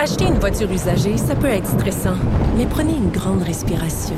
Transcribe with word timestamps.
Acheter 0.00 0.26
une 0.26 0.38
voiture 0.38 0.70
usagée, 0.70 1.16
ça 1.16 1.34
peut 1.34 1.48
être 1.48 1.66
stressant, 1.66 2.14
mais 2.56 2.66
prenez 2.66 2.92
une 2.92 3.10
grande 3.10 3.42
respiration. 3.42 4.14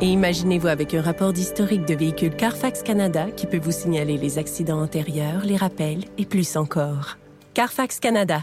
Et 0.00 0.06
imaginez-vous 0.06 0.68
avec 0.68 0.94
un 0.94 1.02
rapport 1.02 1.32
d'historique 1.32 1.86
de 1.86 1.94
véhicule 1.94 2.36
Carfax 2.36 2.84
Canada 2.84 3.26
qui 3.36 3.48
peut 3.48 3.58
vous 3.58 3.72
signaler 3.72 4.16
les 4.16 4.38
accidents 4.38 4.80
antérieurs, 4.80 5.40
les 5.44 5.56
rappels 5.56 6.04
et 6.18 6.24
plus 6.24 6.56
encore. 6.56 7.18
Carfax 7.52 7.98
Canada. 7.98 8.42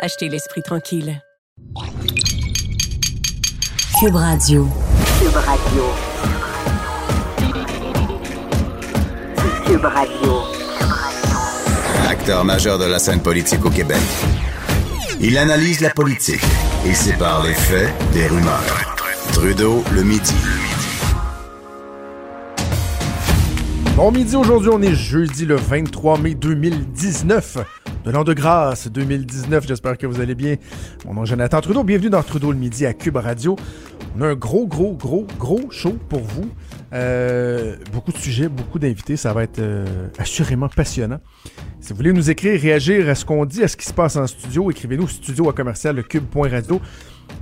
Achetez 0.00 0.30
l'esprit 0.30 0.62
tranquille. 0.62 1.20
Cube 4.00 4.14
Radio. 4.14 4.66
Cube 5.20 5.36
Radio. 5.36 5.82
Cube 9.66 9.84
Radio. 9.84 10.42
Acteur 12.08 12.44
majeur 12.46 12.78
de 12.78 12.86
la 12.86 12.98
scène 12.98 13.20
politique 13.20 13.62
au 13.62 13.70
Québec. 13.70 14.00
Il 15.22 15.36
analyse 15.36 15.80
la 15.80 15.90
politique 15.90 16.40
et 16.86 16.94
sépare 16.94 17.44
les 17.44 17.52
faits 17.52 17.92
des 18.14 18.26
rumeurs. 18.26 18.96
Trudeau 19.34 19.84
le 19.94 20.02
midi. 20.02 20.34
Bon 23.96 24.10
midi, 24.10 24.34
aujourd'hui 24.34 24.70
on 24.72 24.80
est 24.80 24.94
jeudi 24.94 25.44
le 25.44 25.56
23 25.56 26.16
mai 26.16 26.32
2019 26.32 27.58
de 28.02 28.10
l'an 28.10 28.24
de 28.24 28.32
grâce 28.32 28.88
2019. 28.88 29.66
J'espère 29.68 29.98
que 29.98 30.06
vous 30.06 30.22
allez 30.22 30.34
bien. 30.34 30.56
Mon 31.04 31.12
nom 31.12 31.24
est 31.24 31.26
Jonathan 31.26 31.60
Trudeau. 31.60 31.84
Bienvenue 31.84 32.08
dans 32.08 32.22
Trudeau 32.22 32.50
le 32.50 32.58
midi 32.58 32.86
à 32.86 32.94
Cube 32.94 33.16
Radio. 33.16 33.56
On 34.18 34.22
a 34.22 34.28
un 34.28 34.34
gros, 34.34 34.66
gros, 34.66 34.94
gros, 34.94 35.26
gros 35.38 35.70
show 35.70 35.98
pour 36.08 36.22
vous. 36.22 36.48
Euh, 36.92 37.76
beaucoup 37.92 38.12
de 38.12 38.18
sujets, 38.18 38.48
beaucoup 38.48 38.78
d'invités. 38.78 39.16
Ça 39.16 39.32
va 39.32 39.44
être 39.44 39.58
euh, 39.58 40.08
assurément 40.18 40.68
passionnant. 40.68 41.20
Si 41.80 41.90
vous 41.90 41.96
voulez 41.96 42.12
nous 42.12 42.30
écrire, 42.30 42.60
réagir 42.60 43.08
à 43.08 43.14
ce 43.14 43.24
qu'on 43.24 43.44
dit, 43.44 43.62
à 43.62 43.68
ce 43.68 43.76
qui 43.76 43.86
se 43.86 43.92
passe 43.92 44.16
en 44.16 44.26
studio, 44.26 44.70
écrivez-nous 44.70 45.08
studio 45.08 45.48
à 45.48 45.52
commercial 45.52 46.02
cube.radio 46.02 46.80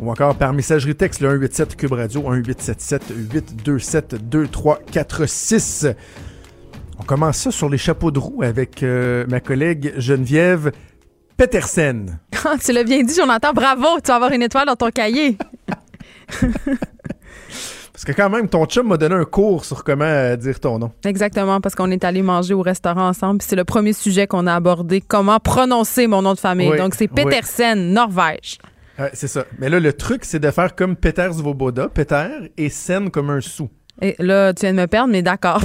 ou 0.01 0.11
encore 0.11 0.37
par 0.37 0.53
messagerie 0.53 0.95
texte 0.95 1.21
le 1.21 1.31
187 1.31 1.77
Cube 1.77 1.93
Radio 1.93 2.21
1877 2.21 3.03
827 3.33 4.29
2346. 4.29 5.87
On 6.99 7.05
commence 7.05 7.39
ça 7.39 7.51
sur 7.51 7.69
les 7.69 7.79
chapeaux 7.79 8.11
de 8.11 8.19
roue 8.19 8.43
avec 8.43 8.83
euh, 8.83 9.25
ma 9.29 9.41
collègue 9.41 9.95
Geneviève 9.97 10.73
Petersen. 11.37 12.19
tu 12.65 12.73
l'as 12.73 12.85
bien 12.85 13.03
dit, 13.03 13.15
Jonathan. 13.15 13.53
Bravo, 13.53 14.01
tu 14.03 14.09
vas 14.09 14.17
avoir 14.17 14.33
une 14.33 14.43
étoile 14.43 14.67
dans 14.67 14.77
ton 14.77 14.91
cahier. 14.91 15.39
Parce 17.99 18.05
que 18.05 18.13
quand 18.13 18.31
même, 18.31 18.49
ton 18.49 18.65
chum 18.67 18.87
m'a 18.87 18.97
donné 18.97 19.17
un 19.17 19.25
cours 19.25 19.65
sur 19.65 19.83
comment 19.83 20.05
euh, 20.05 20.37
dire 20.37 20.61
ton 20.61 20.79
nom. 20.79 20.93
Exactement, 21.05 21.61
parce 21.61 21.75
qu'on 21.75 21.91
est 21.91 22.05
allé 22.05 22.23
manger 22.23 22.55
au 22.55 22.63
restaurant 22.63 23.09
ensemble. 23.09 23.43
C'est 23.43 23.57
le 23.57 23.65
premier 23.65 23.93
sujet 23.93 24.29
qu'on 24.29 24.47
a 24.47 24.55
abordé, 24.55 25.01
comment 25.01 25.41
prononcer 25.41 26.07
mon 26.07 26.23
nom 26.23 26.35
de 26.35 26.39
famille. 26.39 26.71
Oui, 26.71 26.79
Donc, 26.79 26.95
c'est 26.95 27.09
Petersen, 27.09 27.93
Norvège. 27.93 28.59
Ouais, 29.01 29.11
c'est 29.15 29.27
ça. 29.27 29.47
Mais 29.59 29.69
là, 29.69 29.81
le 29.81 29.93
truc, 29.93 30.25
c'est 30.25 30.39
de 30.39 30.49
faire 30.53 30.77
comme 30.77 30.95
Peter 30.95 31.29
Svoboda, 31.33 31.89
Peter, 31.89 32.29
et 32.57 32.69
Sen 32.69 33.11
comme 33.11 33.31
un 33.31 33.41
sou. 33.41 33.69
Et 34.01 34.15
là, 34.21 34.55
tu 34.55 34.61
viens 34.61 34.75
de 34.75 34.81
me 34.81 34.87
perdre, 34.87 35.11
mais 35.11 35.23
d'accord. 35.23 35.61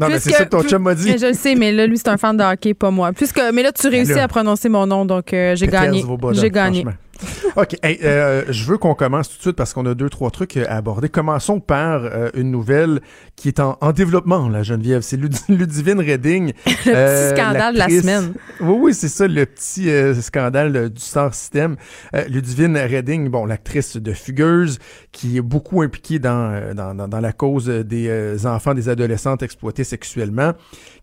Non, 0.00 0.08
mais 0.08 0.18
c'est 0.18 0.30
ça 0.30 0.46
que 0.46 0.50
ton 0.50 0.62
chum 0.62 0.82
m'a 0.82 0.94
dit. 0.94 1.10
Mais 1.10 1.18
je 1.18 1.26
le 1.26 1.34
sais, 1.34 1.54
mais 1.56 1.72
là, 1.72 1.86
lui, 1.86 1.98
c'est 1.98 2.08
un 2.08 2.16
fan 2.16 2.38
de 2.38 2.42
hockey, 2.42 2.72
pas 2.72 2.90
moi. 2.90 3.12
Puisque, 3.12 3.42
mais 3.52 3.62
là, 3.62 3.70
tu 3.72 3.86
réussis 3.88 4.14
là- 4.14 4.24
à 4.24 4.28
prononcer 4.28 4.70
mon 4.70 4.86
nom, 4.86 5.04
donc 5.04 5.34
euh, 5.34 5.54
j'ai 5.56 5.66
gagné. 5.66 6.02
J'ai 6.32 6.50
gagné. 6.50 6.86
OK. 7.56 7.76
hey, 7.82 7.98
euh, 8.04 8.44
je 8.48 8.64
veux 8.64 8.78
qu'on 8.78 8.94
commence 8.94 9.28
tout 9.28 9.36
de 9.36 9.40
suite 9.42 9.56
parce 9.56 9.72
qu'on 9.72 9.86
a 9.86 9.94
deux, 9.94 10.08
trois 10.10 10.30
trucs 10.30 10.56
à 10.56 10.76
aborder. 10.76 11.08
Commençons 11.08 11.60
par 11.60 12.04
euh, 12.04 12.30
une 12.34 12.50
nouvelle 12.50 13.00
qui 13.36 13.48
est 13.48 13.60
en, 13.60 13.78
en 13.80 13.92
développement, 13.92 14.48
la 14.48 14.62
Geneviève. 14.62 15.00
C'est 15.02 15.16
Lud- 15.16 15.36
Ludivine 15.48 16.00
Redding. 16.00 16.52
Le 16.86 16.92
Euh, 16.94 17.32
petit 17.32 17.40
scandale 17.40 17.74
de 17.74 17.78
la 17.78 17.88
semaine. 17.88 18.34
Oui, 18.60 18.76
oui, 18.80 18.94
c'est 18.94 19.08
ça, 19.08 19.26
le 19.28 19.46
petit 19.46 19.90
euh, 19.90 20.14
scandale 20.14 20.76
euh, 20.76 20.88
du 20.88 21.00
Star 21.00 21.34
System. 21.34 21.76
Euh, 22.14 22.24
Ludivine 22.28 22.76
Redding, 22.76 23.28
bon, 23.28 23.46
l'actrice 23.46 23.96
de 23.96 24.12
Fugueuse, 24.12 24.78
qui 25.12 25.36
est 25.36 25.42
beaucoup 25.42 25.82
impliquée 25.82 26.18
dans, 26.18 26.50
euh, 26.52 26.74
dans, 26.74 26.94
dans, 26.94 27.08
dans 27.08 27.20
la 27.20 27.32
cause 27.32 27.66
des 27.68 28.08
euh, 28.08 28.36
enfants, 28.44 28.74
des 28.74 28.88
adolescentes 28.88 29.42
exploités 29.42 29.84
sexuellement, 29.84 30.52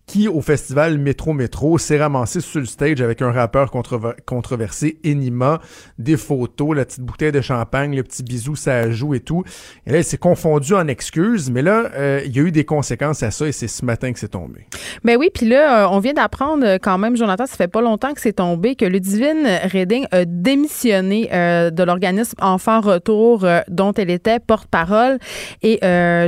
qui, 0.06 0.28
au 0.28 0.40
festival 0.42 0.98
Métro 0.98 1.32
Métro, 1.32 1.78
s'est 1.78 1.98
ramassée 1.98 2.40
sur 2.40 2.60
le 2.60 2.66
stage 2.66 3.00
avec 3.00 3.22
un 3.22 3.32
rappeur 3.32 3.70
controver- 3.70 4.14
controversé, 4.26 4.98
Enima, 5.04 5.60
des 5.98 6.16
photos, 6.18 6.76
la 6.76 6.84
petite 6.84 7.00
bouteille 7.00 7.32
de 7.32 7.40
champagne, 7.40 7.96
le 7.96 8.02
petit 8.02 8.22
bisou, 8.22 8.54
ça 8.54 8.90
joue 8.90 9.14
et 9.14 9.20
tout. 9.20 9.44
Et 9.86 9.92
là, 9.92 9.98
elle 9.98 10.04
s'est 10.04 10.18
confondue 10.18 10.74
en 10.74 10.88
excuses, 10.88 11.50
mais 11.50 11.62
là, 11.62 11.84
euh, 11.94 12.20
il 12.26 12.36
y 12.36 12.38
a 12.38 12.42
eu 12.42 12.52
des 12.52 12.64
conséquences 12.64 13.22
à 13.22 13.30
ça 13.30 13.46
et 13.48 13.52
c'est 13.52 13.66
ce 13.68 13.84
matin 13.84 14.12
que 14.12 14.18
c'est 14.18 14.28
tombé. 14.28 14.66
Ben 15.04 15.16
oui, 15.18 15.30
puis 15.32 15.46
là, 15.46 15.84
euh, 15.84 15.88
on 15.90 16.00
vient 16.00 16.12
d'apprendre 16.12 16.66
euh, 16.66 16.78
quand 16.80 16.98
même, 16.98 17.16
Jonathan, 17.16 17.46
ça 17.46 17.56
fait 17.56 17.68
pas 17.68 17.80
longtemps 17.80 18.12
que 18.12 18.20
c'est 18.20 18.34
tombé, 18.34 18.74
que 18.76 18.84
Ludivine 18.84 19.46
Redding 19.72 20.06
a 20.10 20.24
démissionné 20.26 21.30
euh, 21.32 21.70
de 21.70 21.82
l'organisme 21.82 22.36
Enfants 22.40 22.80
Retour 22.80 23.44
euh, 23.44 23.60
dont 23.68 23.92
elle 23.92 24.10
était 24.10 24.38
porte-parole. 24.38 25.18
Et 25.62 25.78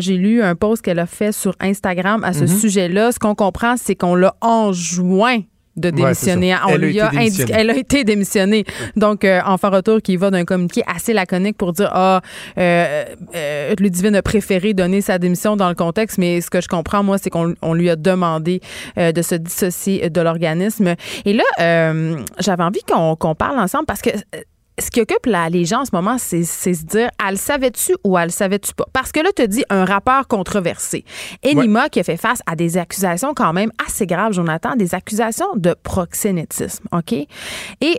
j'ai 0.00 0.16
lu 0.16 0.42
un 0.42 0.54
post 0.54 0.82
qu'elle 0.82 0.98
a 0.98 1.06
fait 1.06 1.32
sur 1.32 1.54
Instagram 1.60 2.22
à 2.24 2.32
ce 2.32 2.42
Mhm. 2.42 2.46
sujet-là. 2.46 3.12
Ce 3.12 3.18
qu'on 3.18 3.34
comprend, 3.34 3.65
c'est 3.76 3.94
qu'on 3.94 4.14
l'a 4.14 4.34
enjoint 4.40 5.40
de 5.76 5.90
démissionner. 5.90 6.54
on 6.64 6.68
Elle 6.68 6.74
a 6.74 6.86
lui 6.86 6.90
été 6.90 7.00
a 7.00 7.06
indiqué, 7.08 7.20
démissionnée. 7.20 7.52
elle 7.54 7.70
a 7.70 7.76
été 7.76 8.04
démissionnée. 8.04 8.64
Donc, 8.96 9.24
euh, 9.24 9.40
Enfant 9.44 9.70
Retour 9.70 10.00
qui 10.00 10.16
va 10.16 10.30
d'un 10.30 10.44
communiqué 10.44 10.82
assez 10.86 11.12
laconique 11.12 11.56
pour 11.58 11.72
dire 11.72 11.90
ah, 11.92 12.22
euh, 12.58 13.04
euh, 13.34 13.74
Ludivine 13.78 14.16
a 14.16 14.22
préféré 14.22 14.72
donner 14.72 15.00
sa 15.02 15.18
démission 15.18 15.54
dans 15.56 15.68
le 15.68 15.74
contexte, 15.74 16.16
mais 16.18 16.40
ce 16.40 16.48
que 16.48 16.60
je 16.60 16.68
comprends 16.68 17.02
moi, 17.02 17.18
c'est 17.18 17.28
qu'on 17.30 17.54
on 17.60 17.74
lui 17.74 17.90
a 17.90 17.96
demandé 17.96 18.60
euh, 18.96 19.12
de 19.12 19.20
se 19.20 19.34
dissocier 19.34 20.08
de 20.08 20.20
l'organisme. 20.20 20.94
Et 21.26 21.34
là, 21.34 21.44
euh, 21.60 22.16
j'avais 22.38 22.62
envie 22.62 22.82
qu'on 22.90 23.14
qu'on 23.16 23.34
parle 23.34 23.58
ensemble 23.58 23.84
parce 23.84 24.00
que 24.00 24.10
euh, 24.10 24.40
ce 24.78 24.90
qui 24.90 25.00
occupe 25.00 25.26
la- 25.26 25.48
les 25.48 25.64
gens 25.64 25.80
en 25.80 25.84
ce 25.84 25.90
moment, 25.94 26.16
c'est 26.18 26.44
se 26.44 26.84
dire, 26.84 27.08
elle 27.26 27.38
savait-tu 27.38 27.94
ou 28.04 28.18
elle 28.18 28.30
savait-tu 28.30 28.74
pas? 28.74 28.84
Parce 28.92 29.12
que 29.12 29.20
là, 29.20 29.30
tu 29.34 29.46
dis 29.48 29.64
un 29.70 29.84
rappeur 29.84 30.28
controversé. 30.28 31.04
Enima 31.44 31.88
qui 31.88 32.00
a 32.00 32.04
fait 32.04 32.16
face 32.16 32.40
à 32.46 32.56
des 32.56 32.76
accusations 32.76 33.32
quand 33.34 33.52
même 33.52 33.70
assez 33.86 34.06
graves, 34.06 34.32
Jonathan, 34.32 34.76
des 34.76 34.94
accusations 34.94 35.54
de 35.56 35.74
proxénétisme, 35.82 36.84
OK? 36.92 37.12
Et 37.12 37.26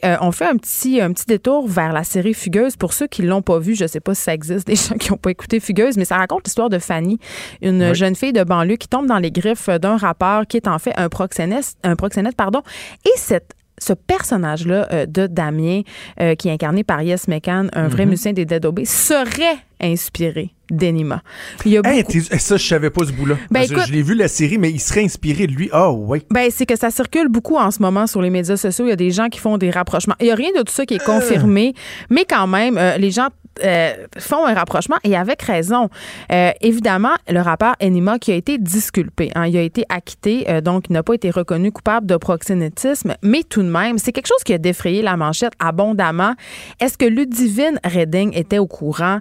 euh, 0.05 0.17
on 0.21 0.31
fait 0.31 0.45
un 0.45 0.57
petit, 0.57 1.01
un 1.01 1.11
petit 1.13 1.25
détour 1.25 1.67
vers 1.67 1.93
la 1.93 2.03
série 2.03 2.33
Fugueuse. 2.33 2.75
Pour 2.75 2.93
ceux 2.93 3.07
qui 3.07 3.21
l'ont 3.23 3.41
pas 3.41 3.59
vu, 3.59 3.75
je 3.75 3.85
sais 3.87 3.99
pas 3.99 4.13
si 4.15 4.21
ça 4.21 4.33
existe, 4.33 4.67
des 4.67 4.75
gens 4.75 4.95
qui 4.95 5.11
n'ont 5.11 5.17
pas 5.17 5.31
écouté 5.31 5.59
Fugueuse, 5.59 5.97
mais 5.97 6.05
ça 6.05 6.17
raconte 6.17 6.45
l'histoire 6.45 6.69
de 6.69 6.79
Fanny, 6.79 7.19
une 7.61 7.93
jeune 7.93 8.15
fille 8.15 8.33
de 8.33 8.43
banlieue 8.43 8.75
qui 8.77 8.87
tombe 8.87 9.07
dans 9.07 9.17
les 9.19 9.31
griffes 9.31 9.69
d'un 9.69 9.97
rappeur 9.97 10.45
qui 10.47 10.57
est 10.57 10.67
en 10.67 10.79
fait 10.79 10.93
un 10.97 11.09
proxénète, 11.09 11.75
un 11.83 11.95
proxénète 11.95 12.35
pardon. 12.35 12.61
Et 13.05 13.11
cette 13.17 13.51
ce 13.79 13.93
personnage-là 13.93 14.87
euh, 14.91 15.05
de 15.05 15.27
Damien, 15.27 15.81
euh, 16.19 16.35
qui 16.35 16.47
est 16.49 16.51
incarné 16.51 16.83
par 16.83 17.01
Yes 17.01 17.27
McCann, 17.27 17.69
un 17.73 17.87
vrai 17.87 18.05
musicien 18.05 18.33
des 18.33 18.45
Dead 18.45 18.65
Obey, 18.65 18.85
serait 18.85 19.57
inspiré 19.81 20.49
d'Enima. 20.71 21.21
Il 21.65 21.71
y 21.71 21.77
a 21.77 21.81
Hey, 21.85 22.01
beaucoup- 22.03 22.13
t'es- 22.13 22.39
ça, 22.39 22.57
je 22.57 22.65
savais 22.67 22.89
pas 22.89 23.05
ce 23.05 23.11
bout-là. 23.11 23.35
Ben, 23.51 23.63
je 23.67 23.91
l'ai 23.91 24.01
vu 24.01 24.15
la 24.15 24.27
série, 24.27 24.57
mais 24.57 24.69
il 24.71 24.79
serait 24.79 25.03
inspiré 25.03 25.47
de 25.47 25.53
lui. 25.53 25.69
Ah, 25.71 25.91
ouais. 25.91 26.23
Ben, 26.31 26.49
c'est 26.51 26.65
que 26.65 26.75
ça 26.77 26.89
circule 26.91 27.27
beaucoup 27.29 27.55
en 27.57 27.71
ce 27.71 27.81
moment 27.81 28.07
sur 28.07 28.21
les 28.21 28.29
médias 28.29 28.57
sociaux. 28.57 28.85
Il 28.85 28.89
y 28.89 28.93
a 28.93 28.95
des 28.97 29.11
gens 29.11 29.29
qui 29.29 29.39
font 29.39 29.57
des 29.57 29.69
rapprochements. 29.69 30.15
Il 30.19 30.25
n'y 30.25 30.31
a 30.31 30.35
rien 30.35 30.49
de 30.57 30.63
tout 30.63 30.73
ça 30.73 30.85
qui 30.85 30.95
est 30.95 31.03
confirmé, 31.05 31.73
mais 32.09 32.25
quand 32.27 32.47
même, 32.47 32.77
euh, 32.77 32.97
les 32.97 33.11
gens 33.11 33.27
euh, 33.63 34.07
font 34.17 34.45
un 34.45 34.53
rapprochement 34.53 34.97
et 35.03 35.15
avec 35.15 35.41
raison. 35.41 35.89
Euh, 36.31 36.51
évidemment, 36.61 37.15
le 37.29 37.41
rappeur 37.41 37.75
Enima 37.81 38.19
qui 38.19 38.31
a 38.31 38.35
été 38.35 38.57
disculpé, 38.57 39.31
hein, 39.35 39.47
il 39.47 39.57
a 39.57 39.61
été 39.61 39.85
acquitté, 39.89 40.49
euh, 40.49 40.61
donc 40.61 40.85
il 40.89 40.93
n'a 40.93 41.03
pas 41.03 41.13
été 41.13 41.29
reconnu 41.29 41.71
coupable 41.71 42.05
de 42.07 42.17
proxénétisme, 42.17 43.15
mais 43.21 43.43
tout 43.43 43.61
de 43.61 43.69
même, 43.69 43.97
c'est 43.97 44.11
quelque 44.11 44.27
chose 44.27 44.43
qui 44.43 44.53
a 44.53 44.57
défrayé 44.57 45.01
la 45.01 45.17
manchette 45.17 45.53
abondamment. 45.59 46.33
Est-ce 46.79 46.97
que 46.97 47.05
Ludivine 47.05 47.79
Redding 47.83 48.35
était 48.35 48.59
au 48.59 48.67
courant? 48.67 49.19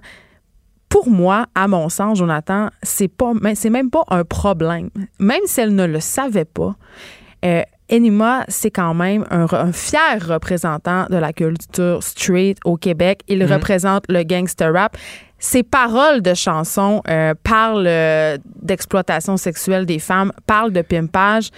Pour 0.89 1.09
moi, 1.09 1.47
à 1.53 1.67
mon 1.67 1.89
sens, 1.89 2.17
Jonathan, 2.17 2.69
c'est 2.81 3.09
pas, 3.09 3.33
c'est 3.55 3.69
même 3.69 3.89
pas 3.89 4.03
un 4.07 4.23
problème. 4.23 4.89
Même 5.19 5.41
si 5.45 5.59
elle 5.59 5.75
ne 5.75 5.85
le 5.85 5.99
savait 5.99 6.45
pas, 6.45 6.75
Enima, 7.89 8.43
c'est 8.49 8.71
quand 8.71 8.93
même 8.93 9.25
un, 9.29 9.45
un 9.49 9.71
fier 9.71 10.19
représentant 10.27 11.05
de 11.09 11.17
la 11.17 11.31
culture 11.31 12.03
straight 12.03 12.57
au 12.65 12.75
Québec. 12.75 13.21
Il 13.27 13.45
représente 13.45 14.03
le 14.09 14.23
gangster 14.23 14.73
rap. 14.73 14.97
Ses 15.39 15.63
paroles 15.63 16.21
de 16.21 16.33
chansons 16.33 17.01
euh, 17.07 17.33
parlent 17.43 17.85
euh, 17.87 18.37
d'exploitation 18.61 19.37
sexuelle 19.37 19.85
des 19.85 19.99
femmes, 19.99 20.31
parlent 20.47 20.73
de 20.73 20.81
pimpage. 20.81 21.51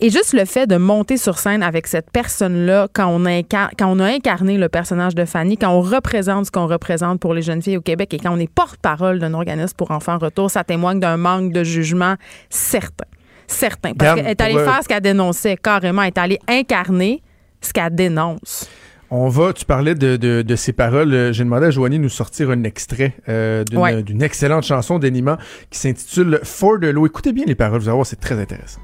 Et 0.00 0.10
juste 0.10 0.32
le 0.32 0.46
fait 0.46 0.66
de 0.66 0.76
monter 0.76 1.16
sur 1.16 1.38
scène 1.38 1.62
avec 1.62 1.86
cette 1.86 2.10
personne-là, 2.10 2.88
quand 2.92 3.06
on, 3.06 3.24
incar- 3.26 3.70
quand 3.78 3.86
on 3.86 4.00
a 4.00 4.06
incarné 4.06 4.58
le 4.58 4.68
personnage 4.68 5.14
de 5.14 5.24
Fanny, 5.26 5.56
quand 5.58 5.70
on 5.70 5.82
représente 5.82 6.46
ce 6.46 6.50
qu'on 6.50 6.66
représente 6.66 7.20
pour 7.20 7.34
les 7.34 7.42
jeunes 7.42 7.62
filles 7.62 7.76
au 7.76 7.82
Québec 7.82 8.12
et 8.14 8.18
quand 8.18 8.34
on 8.34 8.38
est 8.38 8.52
porte-parole 8.52 9.18
d'un 9.18 9.34
organisme 9.34 9.74
pour 9.76 9.90
enfants 9.90 10.14
en 10.14 10.18
retour, 10.18 10.50
ça 10.50 10.64
témoigne 10.64 11.00
d'un 11.00 11.18
manque 11.18 11.52
de 11.52 11.62
jugement 11.62 12.14
certain. 12.48 13.04
Certain. 13.50 13.92
Parce 13.94 14.14
qu'elle 14.16 14.26
est 14.28 14.40
allée 14.40 14.52
pour, 14.54 14.62
euh, 14.62 14.64
faire 14.66 14.82
ce 14.82 14.88
qu'elle 14.88 15.00
dénonçait 15.02 15.56
carrément. 15.56 16.02
Elle 16.02 16.08
est 16.08 16.18
allée 16.18 16.38
incarner 16.48 17.22
ce 17.60 17.72
qu'elle 17.72 17.94
dénonce. 17.94 18.68
On 19.12 19.28
va, 19.28 19.52
tu 19.52 19.64
parlais 19.64 19.96
de, 19.96 20.16
de, 20.16 20.42
de 20.42 20.56
ces 20.56 20.72
paroles. 20.72 21.12
Euh, 21.12 21.32
J'ai 21.32 21.42
demandé 21.42 21.66
à 21.66 21.70
Joanie 21.72 21.98
de 21.98 22.02
nous 22.04 22.08
sortir 22.08 22.50
un 22.50 22.62
extrait 22.62 23.14
euh, 23.28 23.64
d'une 23.64 23.78
Ouais. 23.80 24.02
d'une 24.04 24.22
excellente 24.22 24.62
chanson 24.64 25.00
d'Enima 25.00 25.36
qui 25.68 25.80
s'intitule 25.80 26.38
For 26.44 26.78
de 26.78 26.88
l'eau. 26.88 27.06
Écoutez 27.06 27.32
bien 27.32 27.44
les 27.44 27.56
paroles, 27.56 27.80
vous 27.80 27.88
allez 27.88 27.96
voir, 27.96 28.06
c'est 28.06 28.20
très 28.20 28.40
intéressant. 28.40 28.80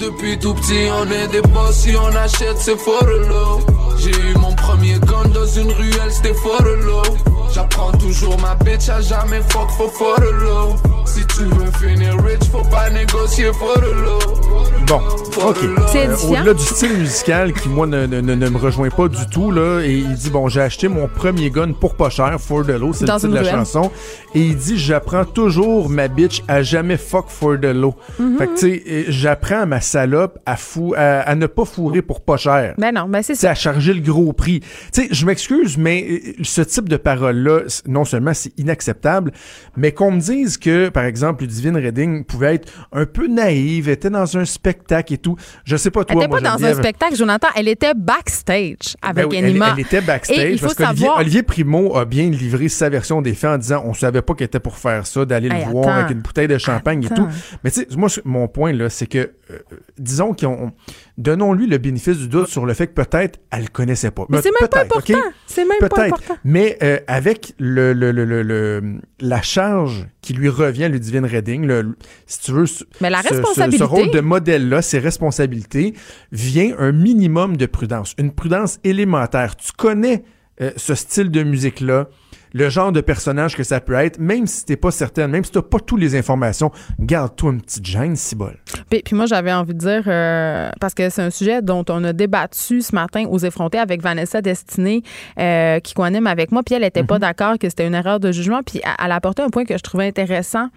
Depuis 0.00 0.36
tout 0.40 0.54
petit, 0.54 0.88
on 0.92 1.08
est 1.08 1.28
des 1.28 1.40
boss 1.40 1.72
si 1.72 1.94
on 1.96 2.16
achète, 2.16 2.56
c'est 2.58 2.76
for 2.76 3.04
low. 3.04 3.60
J'ai 3.96 4.10
eu 4.10 4.34
mon 4.40 4.52
premier 4.56 4.94
gun 4.98 5.28
dans 5.32 5.46
une 5.46 5.70
ruelle, 5.70 6.10
c'était 6.10 6.34
for 6.34 6.60
low. 6.84 7.02
J'apprends 7.54 7.92
toujours 7.92 8.36
ma 8.40 8.56
bitch 8.56 8.88
à 8.88 9.00
jamais 9.00 9.40
fuck 9.50 9.70
for 9.70 9.92
for 9.92 10.18
low. 10.20 10.74
Si 11.06 11.24
tu 11.26 11.44
veux 11.44 11.70
finir 11.80 12.16
rich, 12.24 12.44
faut 12.50 12.62
pas 12.70 12.90
négocier 12.90 13.50
for 13.52 13.78
low. 13.80 14.18
Bon, 14.86 15.00
OK. 15.48 15.58
Euh. 15.62 16.16
Au-delà 16.28 16.54
du 16.54 16.62
style 16.62 16.98
musical 16.98 17.52
qui, 17.52 17.68
moi, 17.68 17.86
ne, 17.86 18.06
ne- 18.06 18.20
ne- 18.20 18.34
ne 18.34 18.48
me 18.48 18.58
rejoint 18.58 18.90
pas 18.90 19.08
du 19.08 19.26
tout, 19.30 19.50
là, 19.50 19.80
et 19.80 19.92
il 19.98 20.14
dit, 20.14 20.30
bon, 20.30 20.48
j'ai 20.48 20.60
acheté 20.60 20.88
mon 20.88 21.08
premier 21.08 21.50
gun 21.50 21.72
pour 21.72 21.94
pas 21.94 22.10
cher, 22.10 22.36
for 22.40 22.64
the 22.64 22.70
low, 22.70 22.92
c'est 22.92 23.02
le 23.02 23.06
Dans 23.08 23.16
titre 23.16 23.26
une 23.26 23.32
de 23.32 23.38
la 23.44 23.50
chanson. 23.50 23.90
Et 24.34 24.40
il 24.40 24.56
dit, 24.56 24.76
j'apprends 24.78 25.24
toujours 25.24 25.88
ma 25.88 26.08
bitch 26.08 26.42
à 26.48 26.62
jamais 26.62 26.96
fuck 26.96 27.26
for 27.28 27.56
the 27.60 27.66
low. 27.66 27.94
Mm-hmm. 28.20 28.38
Fait 28.38 28.46
que, 28.48 28.54
tu 28.54 28.60
sais, 28.60 29.04
j'apprends 29.08 29.66
ma 29.66 29.80
salope 29.80 30.38
à, 30.46 30.56
fou, 30.56 30.94
à, 30.96 31.20
à 31.20 31.34
ne 31.34 31.46
pas 31.46 31.64
fourrer 31.64 32.02
pour 32.02 32.20
pas 32.20 32.36
cher. 32.36 32.74
Ben 32.78 32.92
non, 32.92 33.06
ben 33.08 33.22
c'est 33.22 33.34
C'est 33.34 33.42
ça. 33.46 33.50
à 33.52 33.54
charger 33.54 33.94
le 33.94 34.00
gros 34.00 34.32
prix. 34.32 34.60
Tu 34.92 35.02
sais, 35.02 35.08
je 35.10 35.24
m'excuse, 35.26 35.78
mais 35.78 36.06
euh, 36.10 36.32
ce 36.42 36.60
type 36.62 36.88
de 36.88 36.96
parole-là, 36.96 37.60
non 37.86 38.04
seulement 38.04 38.34
c'est 38.34 38.52
inacceptable, 38.58 39.32
mais 39.76 39.92
qu'on 39.92 40.12
me 40.12 40.20
dise 40.20 40.58
que, 40.58 40.88
par 40.94 41.04
exemple, 41.04 41.42
Ludivine 41.42 41.76
Redding 41.76 42.24
pouvait 42.24 42.54
être 42.54 42.72
un 42.92 43.04
peu 43.04 43.26
naïve, 43.26 43.88
était 43.90 44.08
dans 44.08 44.38
un 44.38 44.46
spectacle 44.46 45.12
et 45.12 45.18
tout. 45.18 45.36
Je 45.64 45.76
sais 45.76 45.90
pas 45.90 46.00
Elle 46.00 46.06
toi, 46.06 46.14
n'était 46.16 46.28
moi, 46.28 46.40
pas 46.40 46.56
dans 46.58 46.64
un 46.64 46.72
spectacle, 46.74 47.16
Jonathan. 47.16 47.48
Elle 47.54 47.68
était 47.68 47.92
backstage 47.94 48.96
avec 49.02 49.24
Ben 49.24 49.30
oui, 49.30 49.36
elle-. 49.36 49.62
Elle, 49.74 49.80
était 49.80 50.00
backstage 50.00 50.38
Et 50.38 50.52
il 50.52 50.58
faut 50.58 50.66
parce 50.66 50.76
qu'Olivier 50.76 51.00
savoir- 51.06 51.18
Olivier 51.20 51.42
Primo 51.42 51.96
a 51.96 52.04
bien 52.06 52.30
livré 52.30 52.68
sa 52.68 52.88
version 52.88 53.20
des 53.20 53.34
faits 53.34 53.50
en 53.50 53.58
disant 53.58 53.82
on 53.84 53.92
savait 53.92 54.22
pas 54.22 54.34
qu'elle 54.34 54.46
était 54.46 54.60
pour 54.60 54.78
faire 54.78 55.06
ça, 55.06 55.24
d'aller 55.24 55.48
Hey, 55.52 55.64
le 55.66 55.70
voir 55.70 55.88
attends. 55.88 55.96
avec 56.04 56.10
une 56.12 56.22
bouteille 56.22 56.48
de 56.48 56.56
champagne 56.58 57.04
et 57.04 57.08
tout. 57.14 57.28
Mais 57.62 57.70
tu 57.70 57.80
sais, 57.80 57.88
moi, 57.96 58.08
mon 58.24 58.48
point, 58.48 58.72
là, 58.72 58.88
c'est 58.88 59.06
que, 59.06 59.18
euh, 59.18 59.58
disons 59.98 60.32
qu'ils 60.32 60.48
ont. 60.48 60.72
Donnons-lui 61.16 61.68
le 61.68 61.78
bénéfice 61.78 62.18
du 62.18 62.26
doute 62.28 62.48
sur 62.48 62.66
le 62.66 62.74
fait 62.74 62.88
que 62.88 62.92
peut-être 62.94 63.38
elle 63.52 63.62
le 63.62 63.68
connaissait 63.68 64.10
pas. 64.10 64.26
Mais 64.28 64.38
c'est 64.42 64.50
même 64.50 64.68
pas 64.68 64.80
important. 64.82 65.30
C'est 65.46 65.64
même 65.64 65.78
pas 65.78 65.86
important. 66.06 66.36
Mais 66.44 66.76
euh, 66.82 66.98
avec 67.06 67.54
le, 67.58 67.92
le- 67.92 68.10
le- 68.10 68.24
le- 68.24 68.42
le- 68.42 69.00
la 69.20 69.40
charge 69.40 70.08
qui 70.22 70.32
lui 70.32 70.48
revient 70.48 70.88
Ludivine 70.90 71.24
Redding, 71.24 71.66
le- 71.66 71.96
si 72.26 72.40
tu 72.40 72.50
veux, 72.52 72.66
ce, 72.66 72.82
Mais 73.00 73.10
la 73.10 73.22
ce- 73.22 73.28
ce 73.78 73.84
rôle 73.84 74.10
de 74.10 74.20
modèle-là, 74.20 74.82
ses 74.82 74.98
responsabilités, 74.98 75.94
vient 76.32 76.74
un 76.78 76.90
minimum 76.90 77.56
de 77.56 77.66
prudence, 77.66 78.14
une 78.18 78.32
prudence 78.32 78.80
élémentaire. 78.82 79.54
Tu 79.56 79.70
connais 79.76 80.24
euh, 80.60 80.70
ce 80.76 80.94
style 80.94 81.30
de 81.30 81.42
musique-là, 81.42 82.08
le 82.54 82.70
genre 82.70 82.92
de 82.92 83.00
personnage 83.00 83.56
que 83.56 83.64
ça 83.64 83.80
peut 83.80 83.94
être, 83.94 84.18
même 84.18 84.46
si 84.46 84.64
t'es 84.64 84.76
pas 84.76 84.92
certaine, 84.92 85.30
même 85.30 85.44
si 85.44 85.50
t'as 85.50 85.60
pas 85.60 85.80
toutes 85.80 86.00
les 86.00 86.16
informations, 86.16 86.70
garde-toi 87.00 87.52
une 87.52 87.60
petite 87.60 87.84
gêne, 87.84 88.16
si 88.16 88.36
bol. 88.36 88.56
Puis, 88.88 89.02
puis 89.04 89.16
moi, 89.16 89.26
j'avais 89.26 89.52
envie 89.52 89.74
de 89.74 89.78
dire, 89.78 90.04
euh, 90.06 90.70
parce 90.80 90.94
que 90.94 91.10
c'est 91.10 91.22
un 91.22 91.30
sujet 91.30 91.60
dont 91.60 91.84
on 91.90 92.02
a 92.04 92.12
débattu 92.12 92.80
ce 92.80 92.94
matin 92.94 93.26
aux 93.28 93.38
effrontés 93.38 93.78
avec 93.78 94.00
Vanessa 94.00 94.40
Destinée, 94.40 95.02
euh, 95.38 95.80
qui 95.80 95.94
co-anime 95.94 96.28
avec 96.28 96.52
moi, 96.52 96.62
puis 96.62 96.76
elle 96.76 96.82
n'était 96.82 97.02
pas 97.02 97.18
d'accord 97.18 97.58
que 97.58 97.68
c'était 97.68 97.86
une 97.86 97.94
erreur 97.94 98.20
de 98.20 98.30
jugement, 98.30 98.62
puis 98.62 98.80
elle, 98.84 98.92
elle 99.04 99.12
a 99.12 99.16
apporté 99.16 99.42
un 99.42 99.50
point 99.50 99.64
que 99.64 99.76
je 99.76 99.82
trouvais 99.82 100.06
intéressant. 100.06 100.68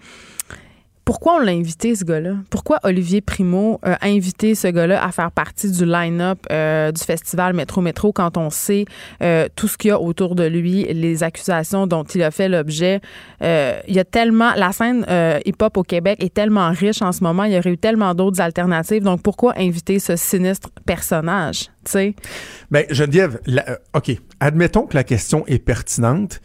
Pourquoi 1.08 1.36
on 1.36 1.38
l'a 1.38 1.52
invité, 1.52 1.96
ce 1.96 2.04
gars-là? 2.04 2.34
Pourquoi 2.50 2.80
Olivier 2.82 3.22
Primo 3.22 3.80
a 3.82 4.06
invité 4.06 4.54
ce 4.54 4.68
gars-là 4.68 5.02
à 5.02 5.10
faire 5.10 5.32
partie 5.32 5.70
du 5.70 5.86
line-up 5.86 6.38
euh, 6.52 6.92
du 6.92 7.02
festival 7.02 7.54
Métro 7.54 7.80
Métro 7.80 8.12
quand 8.12 8.36
on 8.36 8.50
sait 8.50 8.84
euh, 9.22 9.48
tout 9.56 9.68
ce 9.68 9.78
qu'il 9.78 9.88
y 9.88 9.90
a 9.90 9.98
autour 9.98 10.34
de 10.34 10.44
lui, 10.44 10.84
les 10.84 11.22
accusations 11.22 11.86
dont 11.86 12.04
il 12.04 12.22
a 12.22 12.30
fait 12.30 12.50
l'objet? 12.50 13.00
Euh, 13.40 13.80
il 13.88 13.94
y 13.94 13.98
a 13.98 14.04
tellement... 14.04 14.52
La 14.54 14.70
scène 14.72 15.06
euh, 15.08 15.40
hip-hop 15.46 15.78
au 15.78 15.82
Québec 15.82 16.22
est 16.22 16.34
tellement 16.34 16.68
riche 16.72 17.00
en 17.00 17.12
ce 17.12 17.24
moment, 17.24 17.44
il 17.44 17.54
y 17.54 17.58
aurait 17.58 17.72
eu 17.72 17.78
tellement 17.78 18.14
d'autres 18.14 18.42
alternatives. 18.42 19.02
Donc, 19.02 19.22
pourquoi 19.22 19.54
inviter 19.56 20.00
ce 20.00 20.14
sinistre 20.14 20.68
personnage? 20.84 21.70
Tu 21.86 21.90
sais? 21.90 22.14
Ben, 22.70 22.84
Geneviève, 22.90 23.40
euh, 23.48 23.76
OK, 23.94 24.10
admettons 24.40 24.82
que 24.82 24.94
la 24.94 25.04
question 25.04 25.42
est 25.46 25.58
pertinente. 25.58 26.42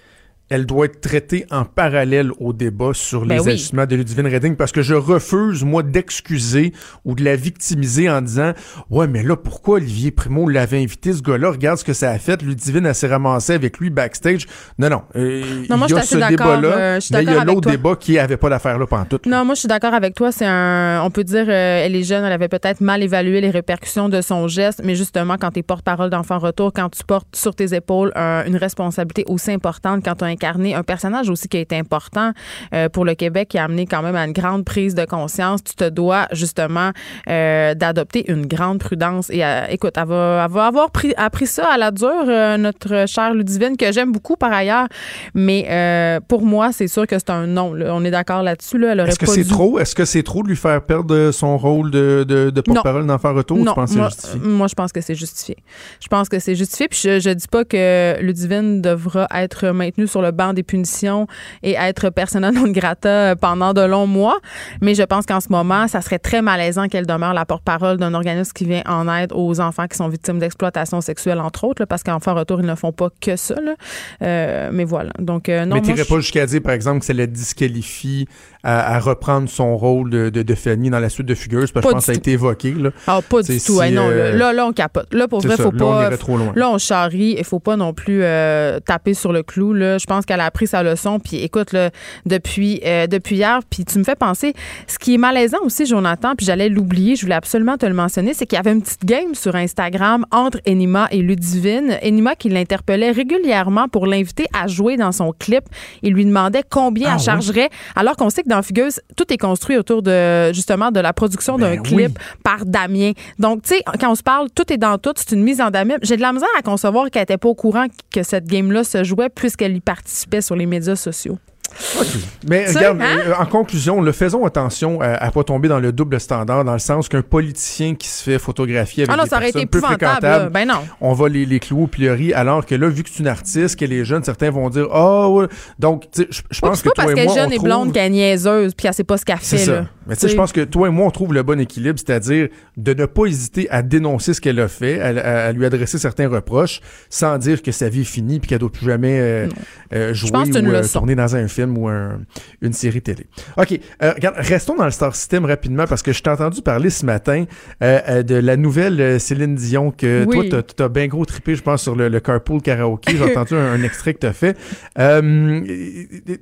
Elle 0.55 0.67
doit 0.67 0.85
être 0.85 1.01
traitée 1.01 1.47
en 1.49 1.65
parallèle 1.65 2.29
au 2.39 2.53
débat 2.53 2.91
sur 2.93 3.25
Ben 3.25 3.37
les 3.37 3.41
oui. 3.43 3.49
agissements 3.53 3.87
de 3.87 3.95
Ludivine 3.95 4.27
Redding 4.27 4.55
parce 4.55 4.71
que 4.71 4.83
je 4.83 4.93
refuse, 4.93 5.63
moi, 5.63 5.81
d'excuser 5.81 6.73
ou 7.05 7.15
de 7.15 7.23
la 7.23 7.35
victimiser 7.35 8.07
en 8.07 8.21
disant 8.21 8.53
Ouais, 8.91 9.07
mais 9.07 9.23
là, 9.23 9.35
pourquoi 9.35 9.77
Olivier 9.77 10.11
Primo 10.11 10.47
l'avait 10.47 10.79
invité, 10.83 11.11
ce 11.11 11.23
gars-là? 11.23 11.49
Regarde 11.49 11.79
ce 11.79 11.83
que 11.83 11.93
ça 11.93 12.11
a 12.11 12.19
fait. 12.19 12.39
Ludivine, 12.43 12.85
elle 12.85 12.93
s'est 12.93 13.07
ramassée 13.07 13.53
avec 13.53 13.79
lui 13.79 13.89
backstage. 13.89 14.45
Non, 14.77 14.89
non. 14.89 15.01
euh, 15.15 15.41
Non, 15.71 15.77
moi, 15.77 15.87
il 15.89 15.93
y 15.93 15.95
je 15.95 15.99
a 15.99 16.03
suis 16.03 16.21
ce 16.21 16.29
débat-là, 16.29 16.67
euh, 16.67 16.99
mais 17.11 17.23
il 17.23 17.31
y 17.31 17.33
a 17.35 17.43
l'autre 17.45 17.71
débat 17.71 17.95
qui 17.95 18.19
avait 18.19 18.37
pas 18.37 18.49
d'affaire 18.49 18.77
là 18.77 18.85
pendant 18.85 19.05
tout. 19.05 19.19
Non, 19.25 19.43
moi, 19.45 19.55
je 19.55 19.61
suis 19.61 19.67
d'accord 19.67 19.95
avec 19.95 20.13
toi. 20.13 20.31
C'est 20.31 20.45
un. 20.45 21.01
On 21.03 21.09
peut 21.09 21.23
dire, 21.23 21.45
euh, 21.47 21.83
elle 21.83 21.95
est 21.95 22.03
jeune, 22.03 22.23
elle 22.23 22.31
avait 22.31 22.47
peut-être 22.47 22.79
mal 22.79 23.01
évalué 23.01 23.41
les 23.41 23.49
répercussions 23.49 24.07
de 24.07 24.21
son 24.21 24.47
geste, 24.47 24.81
mais 24.83 24.93
justement, 24.93 25.37
quand 25.39 25.49
tu 25.49 25.61
es 25.61 25.63
porte-parole 25.63 26.11
d'enfant 26.11 26.37
retour, 26.37 26.71
quand 26.73 26.89
tu 26.89 27.03
portes 27.03 27.35
sur 27.35 27.55
tes 27.55 27.73
épaules 27.73 28.11
un- 28.15 28.45
une 28.45 28.57
responsabilité 28.57 29.25
aussi 29.27 29.51
importante, 29.51 30.03
quand 30.05 30.13
tu 30.13 30.23
as 30.25 30.27
incarné 30.43 30.75
un 30.75 30.83
personnage 30.83 31.29
aussi 31.29 31.47
qui 31.47 31.57
a 31.57 31.61
été 31.61 31.77
important 31.77 32.31
euh, 32.73 32.89
pour 32.89 33.05
le 33.05 33.15
Québec, 33.15 33.49
qui 33.49 33.57
a 33.57 33.63
amené 33.63 33.85
quand 33.85 34.01
même 34.01 34.15
à 34.15 34.25
une 34.25 34.33
grande 34.33 34.65
prise 34.65 34.93
de 34.93 35.05
conscience, 35.05 35.63
tu 35.63 35.73
te 35.75 35.87
dois 35.89 36.27
justement 36.31 36.91
euh, 37.29 37.73
d'adopter 37.75 38.29
une 38.29 38.45
grande 38.45 38.79
prudence. 38.79 39.29
Et 39.29 39.43
euh, 39.43 39.65
écoute, 39.69 39.93
elle 39.95 40.05
va, 40.07 40.43
elle 40.45 40.51
va 40.51 40.65
avoir 40.67 40.91
pris, 40.91 41.13
appris 41.15 41.47
ça 41.47 41.67
à 41.71 41.77
la 41.77 41.91
dure, 41.91 42.25
notre 42.57 43.05
chère 43.07 43.33
Ludivine, 43.33 43.77
que 43.77 43.91
j'aime 43.91 44.11
beaucoup 44.11 44.35
par 44.35 44.51
ailleurs. 44.51 44.87
Mais 45.33 46.19
pour 46.27 46.43
moi, 46.43 46.71
c'est 46.71 46.87
sûr 46.87 47.07
que 47.07 47.17
c'est 47.17 47.29
un 47.29 47.47
non. 47.47 47.73
là. 47.73 47.93
On 47.95 48.03
est 48.03 48.11
d'accord 48.11 48.43
là-dessus. 48.43 48.77
Là. 48.77 48.95
Est-ce 49.05 49.19
que 49.19 49.25
c'est 49.25 49.43
dû- 49.43 49.49
trop? 49.49 49.79
Est-ce 49.79 49.95
que 49.95 50.05
c'est 50.05 50.23
trop 50.23 50.43
de 50.43 50.49
lui 50.49 50.55
faire 50.55 50.81
perdre 50.81 51.31
son 51.31 51.57
rôle 51.57 51.91
de, 51.91 52.25
de, 52.27 52.49
de 52.49 52.61
porte-parole 52.61 53.05
d'enfant 53.05 53.33
retour? 53.33 53.59
ou 53.59 53.63
Non, 53.63 53.73
tu 53.85 53.97
moi, 53.97 54.09
moi, 54.41 54.67
je 54.67 54.73
pense 54.73 54.91
que 54.91 55.01
c'est 55.01 55.15
justifié. 55.15 55.57
Je 56.01 56.07
pense 56.07 56.27
que 56.27 56.39
c'est 56.39 56.55
justifié. 56.55 56.87
Puis 56.87 56.99
je, 57.03 57.19
je 57.19 57.29
dis 57.29 57.47
pas 57.47 57.63
que 57.63 58.19
Ludivine 58.21 58.81
devra 58.81 59.27
être 59.33 59.67
maintenue 59.67 60.07
sur 60.07 60.21
le 60.23 60.31
banc 60.31 60.53
des 60.53 60.63
punitions 60.63 61.27
et 61.61 61.73
être 61.73 62.09
persona 62.09 62.51
non 62.51 62.67
grata 62.71 63.35
pendant 63.35 63.73
de 63.73 63.81
longs 63.81 64.07
mois. 64.07 64.39
Mais 64.81 64.95
je 64.95 65.03
pense 65.03 65.25
qu'en 65.27 65.39
ce 65.39 65.49
moment, 65.49 65.87
ça 65.87 66.01
serait 66.01 66.19
très 66.19 66.41
malaisant 66.41 66.87
qu'elle 66.87 67.05
demeure 67.05 67.33
la 67.33 67.45
porte-parole 67.45 67.97
d'un 67.97 68.13
organisme 68.15 68.51
qui 68.53 68.65
vient 68.65 68.81
en 68.87 69.07
aide 69.13 69.31
aux 69.33 69.59
enfants 69.59 69.87
qui 69.87 69.97
sont 69.97 70.07
victimes 70.09 70.39
d'exploitation 70.39 71.01
sexuelle, 71.01 71.39
entre 71.39 71.65
autres, 71.65 71.81
là, 71.83 71.85
parce 71.85 72.01
qu'enfant 72.03 72.33
retour, 72.33 72.59
ils 72.61 72.65
ne 72.65 72.75
font 72.75 72.91
pas 72.91 73.09
que 73.21 73.35
ça. 73.35 73.55
là. 73.61 73.75
Euh, 74.23 74.69
mais 74.73 74.85
voilà. 74.85 75.11
Donc, 75.19 75.49
euh, 75.49 75.65
non, 75.65 75.75
mais 75.85 75.95
je- 75.95 76.03
pas 76.03 76.15
jusqu'à 76.19 76.45
dire, 76.45 76.61
par 76.61 76.73
exemple, 76.73 76.99
que 77.01 77.05
ça 77.05 77.13
la 77.13 77.27
disqualifie 77.27 78.27
à, 78.63 78.95
à 78.95 78.99
reprendre 78.99 79.49
son 79.49 79.75
rôle 79.77 80.09
de, 80.09 80.29
de, 80.29 80.41
de 80.43 80.55
Fanny 80.55 80.89
dans 80.89 80.99
la 80.99 81.09
suite 81.09 81.27
de 81.27 81.35
Fugueuse, 81.35 81.71
parce 81.71 81.83
que 81.85 81.89
je 81.89 81.93
pense 81.95 82.01
que 82.01 82.05
ça 82.05 82.11
a 82.13 82.15
été 82.15 82.31
évoqué. 82.31 82.71
Là. 82.73 82.91
Ah, 83.07 83.19
pas 83.27 83.41
du 83.41 83.53
tout. 83.59 83.59
si, 83.59 83.79
Hey, 83.81 83.91
non, 83.93 84.07
euh, 84.09 84.31
là, 84.37 84.53
là, 84.53 84.65
on 84.65 84.71
capote. 84.71 85.13
Là, 85.13 85.27
pour 85.27 85.41
vrai, 85.41 85.57
ça, 85.57 85.63
faut 85.63 85.71
là, 85.71 85.85
on 85.85 85.91
pas. 85.91 86.03
irait 86.07 86.17
trop 86.17 86.37
loin. 86.37 86.53
Là, 86.55 86.69
on 86.69 86.77
charrie. 86.77 87.35
Il 87.37 87.43
faut 87.43 87.59
pas 87.59 87.75
non 87.75 87.93
plus 87.93 88.21
euh, 88.23 88.79
taper 88.79 89.13
sur 89.13 89.33
le 89.33 89.43
clou. 89.43 89.73
Là. 89.73 89.97
Je 89.97 90.05
pense 90.05 90.25
qu'elle 90.25 90.39
a 90.39 90.45
appris 90.45 90.67
sa 90.67 90.81
leçon. 90.83 91.19
Puis 91.19 91.37
écoute, 91.37 91.73
là, 91.73 91.89
depuis, 92.25 92.79
euh, 92.85 93.07
depuis 93.07 93.35
hier, 93.35 93.59
puis 93.69 93.83
tu 93.85 93.99
me 93.99 94.03
fais 94.03 94.15
penser, 94.15 94.53
ce 94.87 94.97
qui 94.97 95.15
est 95.15 95.17
malaisant 95.17 95.57
aussi, 95.65 95.85
Jonathan, 95.85 96.35
puis 96.37 96.45
j'allais 96.45 96.69
l'oublier, 96.69 97.15
je 97.15 97.23
voulais 97.23 97.35
absolument 97.35 97.77
te 97.77 97.85
le 97.85 97.93
mentionner, 97.93 98.33
c'est 98.33 98.45
qu'il 98.45 98.55
y 98.55 98.59
avait 98.59 98.71
une 98.71 98.81
petite 98.81 99.03
game 99.05 99.35
sur 99.35 99.55
Instagram 99.55 100.25
entre 100.31 100.59
Enima 100.65 101.07
et 101.11 101.17
Ludivine. 101.17 101.97
Enima 102.01 102.35
qui 102.35 102.49
l'interpellait 102.49 103.11
régulièrement 103.11 103.87
pour 103.89 104.07
l'inviter 104.07 104.45
à 104.53 104.67
jouer 104.67 104.95
dans 104.97 105.11
son 105.11 105.33
clip. 105.37 105.63
Il 106.01 106.13
lui 106.13 106.25
demandait 106.25 106.63
combien 106.69 107.09
Ah 107.09 107.11
elle 107.13 107.19
oui? 107.19 107.25
chargerait, 107.25 107.69
alors 107.95 108.15
qu'on 108.15 108.29
sait 108.29 108.43
que 108.43 108.49
dans 108.53 108.61
Fugueuse, 108.61 108.99
tout 109.15 109.31
est 109.33 109.37
construit 109.37 109.77
autour 109.77 110.01
de 110.01 110.53
justement 110.53 110.91
de 110.91 110.99
la 110.99 111.13
production 111.13 111.57
Ben 111.57 111.75
d'un 111.75 111.81
oui. 111.81 111.89
clip 111.89 112.19
par 112.43 112.65
Damien. 112.65 113.11
Donc, 113.39 113.63
tu 113.63 113.75
sais, 113.75 113.83
quand 113.99 114.11
on 114.11 114.15
se 114.15 114.23
parle, 114.23 114.49
tout 114.53 114.71
est 114.71 114.77
dans 114.77 114.97
tout, 114.97 115.13
c'est 115.15 115.31
une 115.31 115.43
mise 115.43 115.59
en 115.61 115.71
Damien. 115.71 115.95
J'ai 116.01 116.17
de 116.17 116.21
la 116.21 116.33
misère 116.33 116.49
à 116.57 116.61
concevoir 116.61 117.09
qu'elle 117.09 117.23
n'était 117.23 117.37
pas 117.37 117.49
au 117.49 117.55
courant 117.55 117.87
que 118.11 118.23
cette 118.23 118.45
game-là 118.45 118.83
se 118.83 119.03
jouait 119.03 119.29
puisqu'elle 119.29 119.75
y 119.75 119.81
participait 119.81 120.41
sur 120.41 120.55
les 120.55 120.65
médias 120.65 120.95
sociaux. 120.95 121.37
Mais 122.47 122.65
Tu 122.69 122.77
regarde, 122.77 123.01
hein? 123.01 123.17
euh, 123.27 123.33
en 123.39 123.45
conclusion, 123.45 124.01
le 124.01 124.11
faisons 124.11 124.45
attention 124.45 125.01
à, 125.01 125.07
à 125.15 125.31
pas 125.31 125.43
tomber 125.43 125.67
dans 125.67 125.79
le 125.79 125.91
double 125.91 126.19
standard, 126.19 126.63
dans 126.63 126.73
le 126.73 126.79
sens 126.79 127.09
qu'un 127.09 127.21
politicien 127.21 127.95
qui 127.95 128.07
se 128.07 128.23
fait 128.23 128.39
photographier 128.39 129.03
avec 129.03 129.11
Ah 129.13 129.17
non, 129.17 129.23
des 129.23 129.29
ça 129.29 129.37
aurait 129.37 129.49
été 129.49 129.65
personnes 129.65 129.97
peu 129.97 130.05
fréquentables. 130.05 130.51
Ben 130.51 130.67
non. 130.67 130.75
on 131.01 131.13
va 131.13 131.29
les, 131.29 131.45
les 131.45 131.59
clouer 131.59 131.83
au 131.83 131.87
pilori, 131.87 132.33
alors 132.33 132.65
que 132.65 132.75
là, 132.75 132.89
vu 132.89 133.03
que 133.03 133.09
c'est 133.11 133.19
une 133.19 133.27
artiste, 133.27 133.75
qu'elle 133.75 133.93
est 133.93 134.05
jeune, 134.05 134.23
certains 134.23 134.51
vont 134.51 134.69
dire 134.69 134.87
«Ah, 134.93 135.29
ouais. 135.29 135.47
Donc, 135.79 136.09
tu 136.11 136.23
sais, 136.23 136.27
je 136.51 136.59
pense 136.61 136.77
c'est 136.79 136.83
que 136.83 136.89
pas 136.89 136.93
toi 136.95 137.03
parce 137.05 137.11
et 137.11 137.15
qu'elle 137.15 137.25
moi, 137.25 137.35
est 137.35 137.39
on 137.39 137.43
jeune 137.43 137.53
et 137.53 137.59
blonde 137.59 137.93
qu'elle 137.93 138.05
est 138.05 138.09
niaiseuse 138.09 138.73
puis 138.75 138.87
elle 138.87 138.93
sait 138.93 139.03
pas 139.03 139.17
ce 139.17 139.25
qu'elle 139.25 139.37
fait. 139.37 139.57
ça. 139.57 139.85
Mais 140.05 140.15
tu 140.15 140.21
sais, 140.21 140.27
je 140.29 140.35
pense 140.35 140.51
que 140.51 140.61
toi 140.61 140.87
et 140.87 140.91
moi, 140.91 141.07
on 141.07 141.11
trouve 141.11 141.33
le 141.33 141.43
bon 141.43 141.59
équilibre, 141.61 141.97
c'est-à-dire 141.97 142.49
de 142.75 142.93
ne 142.93 143.05
pas 143.05 143.25
hésiter 143.25 143.69
à 143.69 143.81
dénoncer 143.81 144.33
ce 144.33 144.41
qu'elle 144.41 144.59
a 144.59 144.67
fait, 144.67 144.99
à, 144.99 145.07
à- 145.07 145.45
à 145.47 145.51
lui 145.53 145.65
adresser 145.65 145.97
certains 145.97 146.27
reproches, 146.27 146.81
sans 147.09 147.37
dire 147.37 147.61
que 147.61 147.71
sa 147.71 147.87
vie 147.89 148.01
est 148.01 148.03
finie 148.03 148.39
puis 148.39 148.49
qu'elle 148.49 148.59
doit 148.59 148.71
plus 148.71 148.85
jamais 148.85 149.17
euh, 149.19 149.47
euh, 149.93 150.13
jouer 150.13 150.31
que 150.31 150.59
ou 150.59 150.71
euh, 150.71 150.83
tourner 150.91 151.15
dans 151.15 151.35
un 151.35 151.47
film. 151.47 151.62
Film 151.63 151.77
ou 151.77 151.87
un- 151.87 152.19
une 152.61 152.73
série 152.73 153.01
télé. 153.01 153.25
OK, 153.57 153.79
euh, 154.01 154.11
regarde, 154.13 154.35
restons 154.37 154.75
dans 154.75 154.85
le 154.85 154.91
Star 154.91 155.15
System 155.15 155.45
rapidement 155.45 155.85
parce 155.87 156.01
que 156.01 156.11
je 156.11 156.21
t'ai 156.21 156.29
entendu 156.29 156.61
parler 156.61 156.89
ce 156.89 157.05
matin 157.05 157.45
euh, 157.81 157.99
euh, 158.09 158.23
de 158.23 158.35
la 158.35 158.55
nouvelle 158.57 159.19
Céline 159.19 159.55
Dion 159.55 159.91
que 159.91 160.25
Oui. 160.27 160.49
toi, 160.49 160.61
t'as- 160.63 160.73
t'as 160.75 160.89
bien 160.89 161.07
gros 161.07 161.25
trippé, 161.25 161.55
je 161.55 161.61
pense, 161.63 161.81
sur 161.83 161.95
le, 161.95 162.09
le 162.09 162.19
carpool 162.19 162.61
karaoke. 162.61 163.09
J'ai 163.15 163.23
entendu 163.37 163.55
un, 163.55 163.73
un 163.73 163.83
extrait 163.83 164.13
que 164.13 164.19
t'as 164.19 164.33
fait. 164.33 164.57
Euh, 164.99 165.61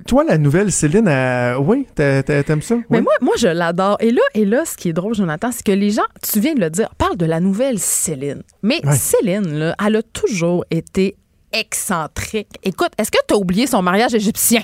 toi, 0.06 0.24
la 0.24 0.38
nouvelle 0.38 0.70
Céline, 0.72 1.08
oui, 1.60 1.86
t'a- 1.94 2.22
t'a- 2.22 2.42
t'aimes 2.42 2.62
ça? 2.62 2.76
Mais 2.90 3.00
moi, 3.00 3.12
moi, 3.20 3.34
je 3.38 3.48
l'adore. 3.48 3.96
Et 4.00 4.10
là, 4.10 4.22
et 4.34 4.44
là, 4.44 4.64
ce 4.64 4.76
qui 4.76 4.88
est 4.88 4.92
drôle, 4.92 5.14
Jonathan, 5.14 5.50
c'est 5.52 5.64
que 5.64 5.72
les 5.72 5.90
gens, 5.90 6.02
tu 6.22 6.40
viens 6.40 6.54
de 6.54 6.60
le 6.60 6.70
dire, 6.70 6.94
parlent 6.96 7.16
de 7.16 7.26
la 7.26 7.40
nouvelle 7.40 7.78
Céline. 7.78 8.42
Mais 8.62 8.80
Ouais. 8.86 8.94
Céline, 8.96 9.46
là, 9.58 9.74
elle 9.84 9.96
a 9.96 10.02
toujours 10.02 10.64
été 10.70 11.16
excentrique. 11.52 12.48
Écoute, 12.62 12.90
est-ce 12.98 13.10
que 13.10 13.18
tu 13.26 13.34
as 13.34 13.36
oublié 13.36 13.66
son 13.66 13.82
mariage 13.82 14.14
égyptien? 14.14 14.62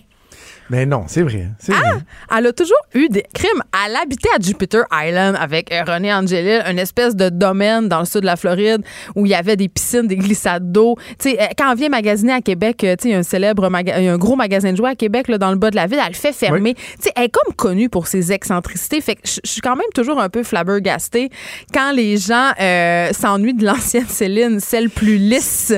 Mais 0.70 0.84
non, 0.86 1.04
c'est 1.06 1.22
vrai. 1.22 1.48
C'est 1.58 1.72
Ah! 1.72 1.78
vrai. 1.80 2.00
Elle 2.38 2.46
a 2.48 2.52
toujours 2.52 2.76
eu 2.94 3.08
des 3.08 3.24
crimes. 3.34 3.62
Elle 3.86 3.96
habitait 3.96 4.28
à 4.36 4.40
Jupiter 4.40 4.84
Island 4.92 5.36
avec 5.40 5.72
euh, 5.72 5.82
René 5.86 6.12
Angelil, 6.12 6.62
une 6.70 6.78
espèce 6.78 7.16
de 7.16 7.28
domaine 7.30 7.88
dans 7.88 8.00
le 8.00 8.04
sud 8.04 8.20
de 8.20 8.26
la 8.26 8.36
Floride 8.36 8.82
où 9.14 9.24
il 9.26 9.30
y 9.30 9.34
avait 9.34 9.56
des 9.56 9.68
piscines, 9.68 10.06
des 10.06 10.16
glissades 10.16 10.70
d'eau. 10.70 10.96
Euh, 11.26 11.30
quand 11.56 11.72
on 11.72 11.74
vient 11.74 11.88
magasiner 11.88 12.32
à 12.32 12.40
Québec, 12.40 12.84
euh, 12.84 12.96
il 13.04 13.10
y 13.10 13.14
a 13.14 13.18
un 13.18 13.22
célèbre 13.22 13.68
maga- 13.70 13.98
y 14.00 14.08
a 14.08 14.12
un 14.12 14.18
gros 14.18 14.36
magasin 14.36 14.72
de 14.72 14.76
jouets 14.76 14.90
à 14.90 14.94
Québec 14.94 15.28
là, 15.28 15.38
dans 15.38 15.50
le 15.50 15.56
bas 15.56 15.70
de 15.70 15.76
la 15.76 15.86
ville, 15.86 15.98
elle 16.02 16.08
le 16.12 16.14
fait 16.14 16.32
fermer. 16.32 16.74
Elle 17.16 17.24
est 17.24 17.28
comme 17.30 17.54
connue 17.54 17.88
pour 17.88 18.06
ses 18.06 18.32
excentricités. 18.32 19.00
Fait 19.00 19.14
que 19.14 19.22
je 19.24 19.40
suis 19.44 19.60
quand 19.60 19.76
même 19.76 19.86
toujours 19.94 20.20
un 20.20 20.28
peu 20.28 20.42
flabbergastée 20.42 21.30
quand 21.72 21.92
les 21.92 22.16
gens 22.18 22.50
euh, 22.60 23.10
s'ennuient 23.12 23.54
de 23.54 23.64
l'ancienne 23.64 24.06
Céline, 24.06 24.60
celle 24.60 24.90
plus 24.90 25.16
lisse. 25.16 25.72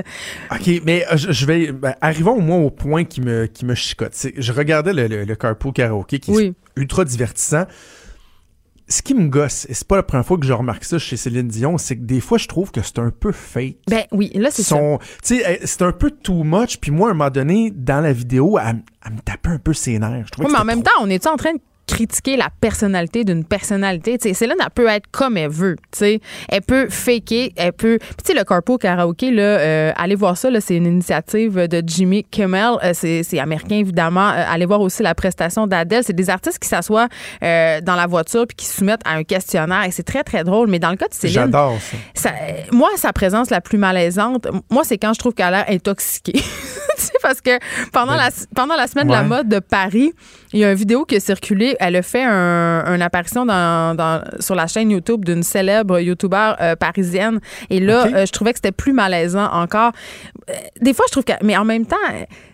OK, 0.50 0.82
mais 0.84 1.04
je, 1.14 1.46
vais. 1.46 1.72
ben, 1.72 1.94
arrivons 2.00 2.32
au 2.36 2.40
moins 2.40 2.58
au 2.58 2.70
point 2.70 3.04
qui 3.04 3.20
me, 3.20 3.46
qui 3.46 3.64
me 3.64 3.74
chicote. 3.74 4.12
C'est- 4.12 4.34
Je 4.36 4.52
regardais 4.80 5.08
le, 5.08 5.16
le, 5.16 5.24
le 5.24 5.34
carpool 5.36 5.72
karaoke 5.72 6.18
qui 6.20 6.30
Oui. 6.30 6.44
est 6.76 6.80
ultra 6.80 7.04
divertissant. 7.04 7.64
Ce 8.88 9.02
qui 9.02 9.14
me 9.14 9.28
gosse, 9.28 9.66
et 9.70 9.74
c'est 9.74 9.86
pas 9.86 9.94
la 9.94 10.02
première 10.02 10.26
fois 10.26 10.36
que 10.36 10.44
je 10.44 10.52
remarque 10.52 10.82
ça 10.82 10.98
chez 10.98 11.16
Céline 11.16 11.46
Dion, 11.46 11.78
c'est 11.78 11.94
que 11.96 12.02
des 12.02 12.18
fois, 12.20 12.38
je 12.38 12.48
trouve 12.48 12.72
que 12.72 12.82
c'est 12.82 12.98
un 12.98 13.10
peu 13.10 13.30
fake. 13.30 13.76
Ben 13.88 14.02
oui, 14.10 14.32
là, 14.34 14.48
c'est 14.50 14.64
ça. 14.64 14.70
Son- 14.74 14.98
elle- 15.30 15.60
c'est 15.64 15.82
un 15.82 15.92
peu 15.92 16.10
too 16.10 16.42
much. 16.42 16.78
Puis 16.80 16.90
moi, 16.90 17.06
à 17.06 17.10
un 17.12 17.14
moment 17.14 17.30
donné, 17.30 17.70
dans 17.70 18.00
la 18.00 18.12
vidéo, 18.12 18.58
elle, 18.58 18.82
me 19.12 19.20
tapait 19.20 19.50
un 19.50 19.58
peu 19.58 19.74
ses 19.74 19.96
nerfs. 20.00 20.26
Je 20.36 20.42
Oui, 20.42 20.48
mais 20.50 20.58
en 20.58 20.64
même 20.64 20.82
trop- 20.82 20.92
temps, 20.96 21.04
on 21.04 21.08
est 21.08 21.24
en 21.28 21.36
train 21.36 21.52
de 21.54 21.60
critiquer 21.90 22.36
la 22.36 22.48
personnalité 22.60 23.24
d'une 23.24 23.44
personnalité. 23.44 24.18
Tu 24.18 24.28
sais, 24.28 24.34
Céline, 24.34 24.56
elle 24.60 24.70
peut 24.70 24.86
être 24.88 25.06
comme 25.10 25.36
elle 25.36 25.50
veut. 25.50 25.76
tu 25.90 25.98
sais. 25.98 26.20
Elle 26.48 26.62
peut 26.62 26.88
faker, 26.88 27.50
elle 27.56 27.72
peut... 27.72 27.98
Puis 28.00 28.08
tu 28.24 28.32
sais, 28.32 28.38
le 28.38 28.44
Carpool 28.44 28.78
Karaoke, 28.78 29.30
là, 29.30 29.42
euh, 29.42 29.92
allez 29.96 30.14
voir 30.14 30.36
ça, 30.36 30.50
là, 30.50 30.60
c'est 30.60 30.76
une 30.76 30.86
initiative 30.86 31.54
de 31.68 31.82
Jimmy 31.86 32.24
Kimmel. 32.24 32.74
Euh, 32.82 32.92
c'est, 32.94 33.22
c'est 33.22 33.38
américain, 33.38 33.76
évidemment. 33.76 34.30
Euh, 34.30 34.44
allez 34.48 34.66
voir 34.66 34.80
aussi 34.80 35.02
la 35.02 35.14
prestation 35.14 35.66
d'Adèle. 35.66 36.02
C'est 36.04 36.12
des 36.12 36.30
artistes 36.30 36.58
qui 36.58 36.68
s'assoient 36.68 37.08
dans 37.40 37.96
la 37.96 38.06
voiture 38.06 38.46
puis 38.46 38.56
qui 38.56 38.66
se 38.66 38.78
soumettent 38.78 39.02
à 39.04 39.14
un 39.14 39.24
questionnaire. 39.24 39.84
Et 39.84 39.90
c'est 39.90 40.02
très, 40.02 40.22
très 40.22 40.44
drôle. 40.44 40.68
Mais 40.68 40.78
dans 40.78 40.90
le 40.90 40.96
cas 40.96 41.08
de 41.08 41.14
Céline... 41.14 41.34
J'adore 41.34 41.78
ça. 42.14 42.30
Ça- 42.30 42.34
moi, 42.72 42.88
sa 42.96 43.12
présence 43.12 43.50
la 43.50 43.60
plus 43.60 43.78
malaisante, 43.78 44.46
moi, 44.70 44.84
c'est 44.84 44.98
quand 44.98 45.12
je 45.12 45.18
trouve 45.18 45.34
qu'elle 45.34 45.46
a 45.54 45.64
l'air 45.64 45.64
intoxiquée. 45.68 46.40
Sais, 47.06 47.12
parce 47.22 47.40
que 47.40 47.58
pendant, 47.92 48.14
la, 48.14 48.28
pendant 48.54 48.76
la 48.76 48.86
semaine 48.86 49.06
de 49.06 49.12
la 49.12 49.22
mode 49.22 49.48
de 49.48 49.58
Paris, 49.58 50.12
il 50.52 50.60
y 50.60 50.64
a 50.64 50.70
une 50.70 50.76
vidéo 50.76 51.04
qui 51.06 51.16
a 51.16 51.20
circulé. 51.20 51.74
Elle 51.80 51.96
a 51.96 52.02
fait 52.02 52.22
un, 52.24 52.84
une 52.94 53.00
apparition 53.00 53.46
dans, 53.46 53.94
dans- 53.96 54.22
sur 54.38 54.54
la 54.54 54.66
chaîne 54.66 54.90
YouTube 54.90 55.24
d'une 55.24 55.42
célèbre 55.42 55.98
YouTuber 56.00 56.52
euh, 56.60 56.76
parisienne. 56.76 57.40
Et 57.70 57.80
là, 57.80 58.06
euh, 58.14 58.26
je 58.26 58.32
trouvais 58.32 58.52
que 58.52 58.58
c'était 58.58 58.72
plus 58.72 58.92
malaisant 58.92 59.50
encore. 59.50 59.92
Euh, 60.50 60.52
des 60.82 60.92
fois, 60.92 61.06
je 61.08 61.12
trouve 61.12 61.24
que. 61.24 61.32
Mais 61.42 61.56
en 61.56 61.64
même 61.64 61.86
temps, 61.86 61.96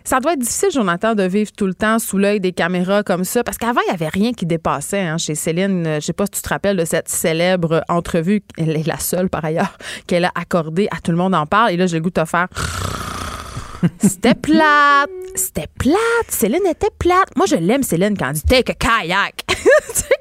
ça 0.05 0.19
doit 0.21 0.33
être 0.33 0.39
difficile, 0.39 0.69
Jonathan, 0.71 1.13
de 1.15 1.23
vivre 1.23 1.51
tout 1.51 1.65
le 1.67 1.73
temps 1.73 1.99
sous 1.99 2.17
l'œil 2.17 2.39
des 2.39 2.53
caméras 2.53 3.03
comme 3.03 3.25
ça. 3.25 3.43
Parce 3.43 3.57
qu'avant, 3.57 3.81
il 3.85 3.89
n'y 3.89 3.95
avait 3.95 4.07
rien 4.09 4.31
qui 4.31 4.45
dépassait 4.45 5.01
hein, 5.01 5.17
chez 5.17 5.35
Céline. 5.35 5.95
Je 5.95 5.99
sais 5.99 6.13
pas 6.13 6.25
si 6.25 6.31
tu 6.31 6.41
te 6.41 6.49
rappelles 6.49 6.77
de 6.77 6.85
cette 6.85 7.09
célèbre 7.09 7.83
entrevue. 7.89 8.41
Elle 8.57 8.77
est 8.77 8.87
la 8.87 8.97
seule, 8.99 9.27
par 9.29 9.43
ailleurs, 9.43 9.77
qu'elle 10.07 10.23
a 10.23 10.31
accordée 10.35 10.87
à 10.95 11.01
Tout 11.01 11.11
le 11.11 11.17
monde 11.17 11.35
en 11.35 11.45
parle. 11.45 11.71
Et 11.71 11.77
là, 11.77 11.85
j'ai 11.87 11.97
le 11.97 12.03
goût 12.03 12.09
de 12.11 12.21
te 12.21 12.25
faire. 12.25 12.47
C'était 14.01 14.35
plate. 14.35 15.09
C'était 15.35 15.67
plate. 15.77 15.97
Céline 16.29 16.65
était 16.65 16.89
plate. 16.97 17.35
Moi, 17.35 17.45
je 17.47 17.55
l'aime, 17.55 17.83
Céline, 17.83 18.17
quand 18.17 18.27
elle 18.29 18.33
dit 18.33 18.41
take 18.43 18.71
a 18.71 18.75
kayak. 18.75 19.43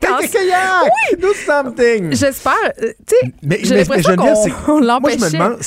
Take 0.00 0.12
a 0.12 0.28
kayak! 0.28 1.20
Do 1.20 1.32
something! 1.34 2.12
J'espère. 2.14 2.52
euh, 2.82 2.92
Tu 3.06 3.14
sais, 3.16 3.32
Mais, 3.42 3.60
j'ai 3.62 3.76
l'impression 3.76 4.16
qu'on 4.16 4.80
Moi, 5.00 5.10
je 5.10 5.24
me 5.24 5.30
demande, 5.32 5.58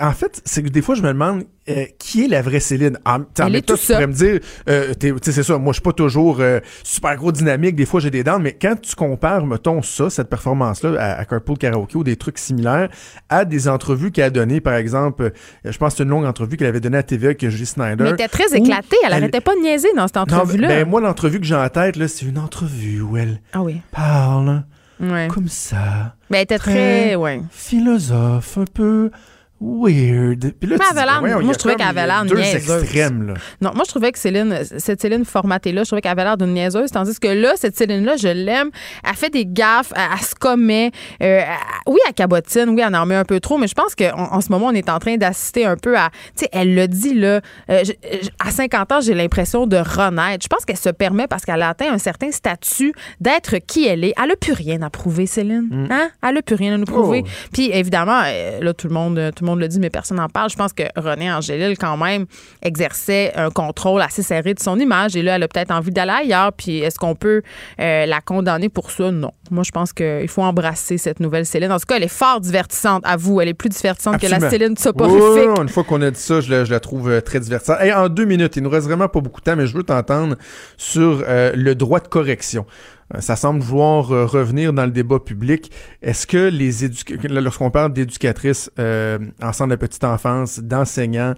en 0.00 0.12
fait, 0.12 0.42
c'est 0.44 0.62
que 0.62 0.68
des 0.68 0.82
fois, 0.82 0.94
je 0.94 1.02
me 1.02 1.08
demande 1.08 1.44
euh, 1.68 1.84
qui 1.98 2.24
est 2.24 2.28
la 2.28 2.42
vraie 2.42 2.60
Céline? 2.60 2.98
En, 3.04 3.20
en 3.40 3.50
même 3.50 3.62
temps, 3.62 3.74
tu 3.74 3.92
pourrais 3.92 4.06
me 4.06 4.12
dire, 4.12 4.40
euh, 4.68 4.94
t'es- 4.94 5.10
tu 5.12 5.18
sais, 5.22 5.32
c'est 5.32 5.42
ça, 5.42 5.58
moi, 5.58 5.72
je 5.72 5.76
suis 5.76 5.82
pas 5.82 5.92
toujours 5.92 6.38
euh, 6.40 6.60
super 6.84 7.16
gros 7.16 7.32
dynamique, 7.32 7.76
des 7.76 7.86
fois, 7.86 8.00
j'ai 8.00 8.10
des 8.10 8.22
dents, 8.24 8.38
mais 8.38 8.52
quand 8.52 8.80
tu 8.80 8.94
compares, 8.94 9.44
mettons, 9.46 9.82
ça, 9.82 10.10
cette 10.10 10.28
performance-là, 10.28 10.94
à, 10.98 11.20
à 11.20 11.24
Carpool 11.24 11.58
Karaoke 11.58 11.96
ou 11.96 12.04
des 12.04 12.16
trucs 12.16 12.38
similaires, 12.38 12.88
à 13.28 13.44
des 13.44 13.68
entrevues 13.68 14.10
qu'elle 14.12 14.24
a 14.24 14.30
données, 14.30 14.60
par 14.60 14.74
exemple, 14.74 15.22
euh, 15.24 15.30
je 15.64 15.76
pense 15.78 15.92
que 15.94 15.98
c'est 15.98 16.02
une 16.04 16.10
longue 16.10 16.24
entrevue 16.24 16.56
qu'elle 16.56 16.68
avait 16.68 16.80
donnée 16.80 16.98
à 16.98 17.02
TVA 17.02 17.26
avec 17.28 17.48
Julie 17.48 17.66
Snyder. 17.66 17.96
Mais 18.04 18.08
elle 18.10 18.14
était 18.14 18.28
très 18.28 18.54
éclatée. 18.56 18.96
Elle 19.04 19.08
elle- 19.08 19.12
arrêtait 19.14 19.40
pas 19.40 19.54
de 19.54 19.60
niaiser 19.60 19.88
dans 19.96 20.06
cette 20.06 20.16
entrevue-là. 20.18 20.68
ben, 20.68 20.88
moi, 20.88 21.00
l'entrevue 21.00 21.40
que 21.40 21.46
j'ai 21.46 21.54
en 21.54 21.68
tête, 21.68 21.96
c'est 22.06 22.26
une 22.26 22.38
entrevue 22.38 23.00
où 23.02 23.16
elle 23.16 23.40
ah 23.52 23.62
oui. 23.62 23.80
parle 23.90 24.64
Ouais. 24.98 25.28
comme 25.28 25.48
ça, 25.48 26.14
Mais 26.30 26.38
elle 26.38 26.44
était 26.44 26.58
Très- 26.58 26.72
très. 26.72 27.14
Ouais. 27.16 27.42
philosophe, 27.50 28.56
un 28.58 28.64
peu 28.72 29.10
weird. 29.60 30.52
Puis 30.60 30.68
là, 30.70 30.76
Mais 30.78 30.84
tu 30.84 30.90
elle 30.92 30.98
avait 30.98 31.06
l'air- 31.28 31.40
y 31.40 31.44
moi, 31.44 31.52
je 31.52 31.58
trouvais 31.58 31.74
qu'elle 31.76 31.86
avait 31.86 32.06
l'air 32.06 32.24
deux 32.24 32.36
niaiseuse. 32.36 32.82
extrêmes, 32.82 33.26
là. 33.28 33.34
Non, 33.60 33.70
moi, 33.74 33.84
je 33.84 33.90
trouvais 33.90 34.12
que 34.12 34.18
Céline, 34.18 34.58
cette 34.78 35.00
Céline 35.00 35.24
formatée-là, 35.24 35.82
je 35.82 35.88
trouvais 35.88 36.02
qu'elle 36.02 36.12
avait 36.12 36.24
l'air 36.24 36.36
d'une 36.36 36.52
niaiseuse. 36.54 36.90
Tandis 36.90 37.18
que 37.18 37.28
là, 37.28 37.52
cette 37.56 37.76
Céline-là, 37.76 38.16
je 38.16 38.28
l'aime. 38.28 38.70
Elle 39.08 39.14
fait 39.16 39.30
des 39.30 39.46
gaffes, 39.46 39.92
elle, 39.96 40.02
elle 40.18 40.24
se 40.24 40.34
commet. 40.34 40.90
Euh, 41.22 41.40
elle- 41.40 41.46
oui, 41.86 41.98
elle 42.06 42.14
cabotine, 42.14 42.68
oui, 42.70 42.82
elle 42.86 42.94
en 42.94 43.06
met 43.06 43.14
un 43.14 43.24
peu 43.24 43.40
trop, 43.40 43.58
mais 43.58 43.66
je 43.66 43.74
pense 43.74 43.94
qu'en 43.94 44.28
en 44.32 44.40
ce 44.40 44.50
moment, 44.50 44.66
on 44.66 44.72
est 44.74 44.88
en 44.90 44.98
train 44.98 45.16
d'assister 45.16 45.64
un 45.64 45.76
peu 45.76 45.96
à. 45.96 46.10
Tu 46.36 46.44
sais, 46.44 46.48
elle 46.52 46.74
le 46.74 46.86
dit, 46.88 47.14
là. 47.14 47.40
euh, 47.70 47.82
je- 47.84 47.92
je- 48.22 48.28
à 48.44 48.50
50 48.50 48.92
ans, 48.92 49.00
j'ai 49.00 49.14
l'impression 49.14 49.66
de 49.66 49.76
renaître. 49.76 50.42
Je 50.44 50.48
pense 50.48 50.64
qu'elle 50.64 50.76
se 50.76 50.88
permet, 50.90 51.26
parce 51.26 51.44
qu'elle 51.44 51.62
a 51.62 51.70
atteint 51.70 51.92
un 51.92 51.98
certain 51.98 52.30
statut, 52.30 52.92
d'être 53.20 53.56
qui 53.66 53.86
elle 53.86 54.04
est. 54.04 54.12
Elle 54.22 54.28
n'a 54.28 54.36
plus 54.36 54.52
rien 54.52 54.82
à 54.82 54.90
prouver, 54.90 55.26
Céline. 55.26 55.88
Hein? 55.90 56.10
Elle 56.22 56.34
n'a 56.34 56.42
plus 56.42 56.56
rien 56.56 56.74
à 56.74 56.78
nous 56.78 56.84
prouver. 56.84 57.22
Oh. 57.24 57.28
Puis 57.52 57.70
évidemment, 57.72 58.22
euh, 58.26 58.60
là, 58.60 58.74
tout 58.74 58.88
le 58.88 58.94
monde, 58.94 59.32
tout 59.34 59.44
le 59.44 59.45
monde 59.46 59.60
le 59.60 59.68
dit, 59.68 59.80
mais 59.80 59.90
personne 59.90 60.18
n'en 60.18 60.28
parle. 60.28 60.50
Je 60.50 60.56
pense 60.56 60.72
que 60.72 60.82
René 60.96 61.32
Angélil, 61.32 61.76
quand 61.78 61.96
même, 61.96 62.26
exerçait 62.62 63.32
un 63.34 63.50
contrôle 63.50 64.02
assez 64.02 64.22
serré 64.22 64.54
de 64.54 64.60
son 64.60 64.78
image. 64.78 65.16
Et 65.16 65.22
là, 65.22 65.36
elle 65.36 65.42
a 65.42 65.48
peut-être 65.48 65.70
envie 65.70 65.90
d'aller 65.90 66.12
ailleurs. 66.12 66.52
Puis 66.52 66.78
est-ce 66.78 66.98
qu'on 66.98 67.14
peut 67.14 67.42
euh, 67.80 68.06
la 68.06 68.20
condamner 68.20 68.68
pour 68.68 68.90
ça? 68.90 69.10
Non. 69.10 69.32
Moi, 69.50 69.62
je 69.64 69.70
pense 69.70 69.92
qu'il 69.92 70.28
faut 70.28 70.42
embrasser 70.42 70.98
cette 70.98 71.20
nouvelle 71.20 71.46
Céline. 71.46 71.72
En 71.72 71.78
tout 71.78 71.86
cas, 71.86 71.96
elle 71.96 72.02
est 72.02 72.08
fort 72.08 72.40
divertissante, 72.40 73.02
à 73.06 73.16
vous. 73.16 73.40
Elle 73.40 73.48
est 73.48 73.54
plus 73.54 73.70
divertissante 73.70 74.20
que 74.20 74.26
la. 74.26 74.36
Céline 74.50 74.76
soporifique. 74.76 75.48
oui, 75.48 75.62
une 75.62 75.68
fois 75.68 75.82
qu'on 75.82 76.00
a 76.02 76.10
dit 76.10 76.20
ça, 76.20 76.40
je 76.40 76.50
la, 76.50 76.64
je 76.64 76.70
la 76.70 76.78
trouve 76.78 77.10
euh, 77.10 77.20
très 77.20 77.40
divertissante. 77.40 77.80
Hey, 77.80 77.92
en 77.92 78.08
deux 78.08 78.24
minutes, 78.24 78.56
il 78.56 78.62
nous 78.62 78.70
reste 78.70 78.86
vraiment 78.86 79.08
pas 79.08 79.20
beaucoup 79.20 79.40
de 79.40 79.44
temps, 79.44 79.56
mais 79.56 79.66
je 79.66 79.74
veux 79.74 79.82
t'entendre 79.82 80.36
sur 80.76 81.22
euh, 81.26 81.52
le 81.54 81.74
droit 81.74 82.00
de 82.00 82.08
correction. 82.08 82.66
Euh, 83.14 83.20
Ça 83.20 83.36
semble 83.36 83.60
vouloir 83.60 84.12
euh, 84.12 84.26
revenir 84.26 84.72
dans 84.72 84.84
le 84.84 84.90
débat 84.90 85.18
public. 85.20 85.70
Est-ce 86.02 86.26
que 86.26 86.48
les 86.48 86.88
éduc- 86.88 87.26
lorsqu'on 87.28 87.70
parle 87.70 87.92
d'éducatrices 87.92 88.70
euh, 88.78 89.18
en 89.42 89.52
centre 89.52 89.70
de 89.70 89.76
petite 89.76 90.04
enfance, 90.04 90.58
d'enseignants, 90.60 91.34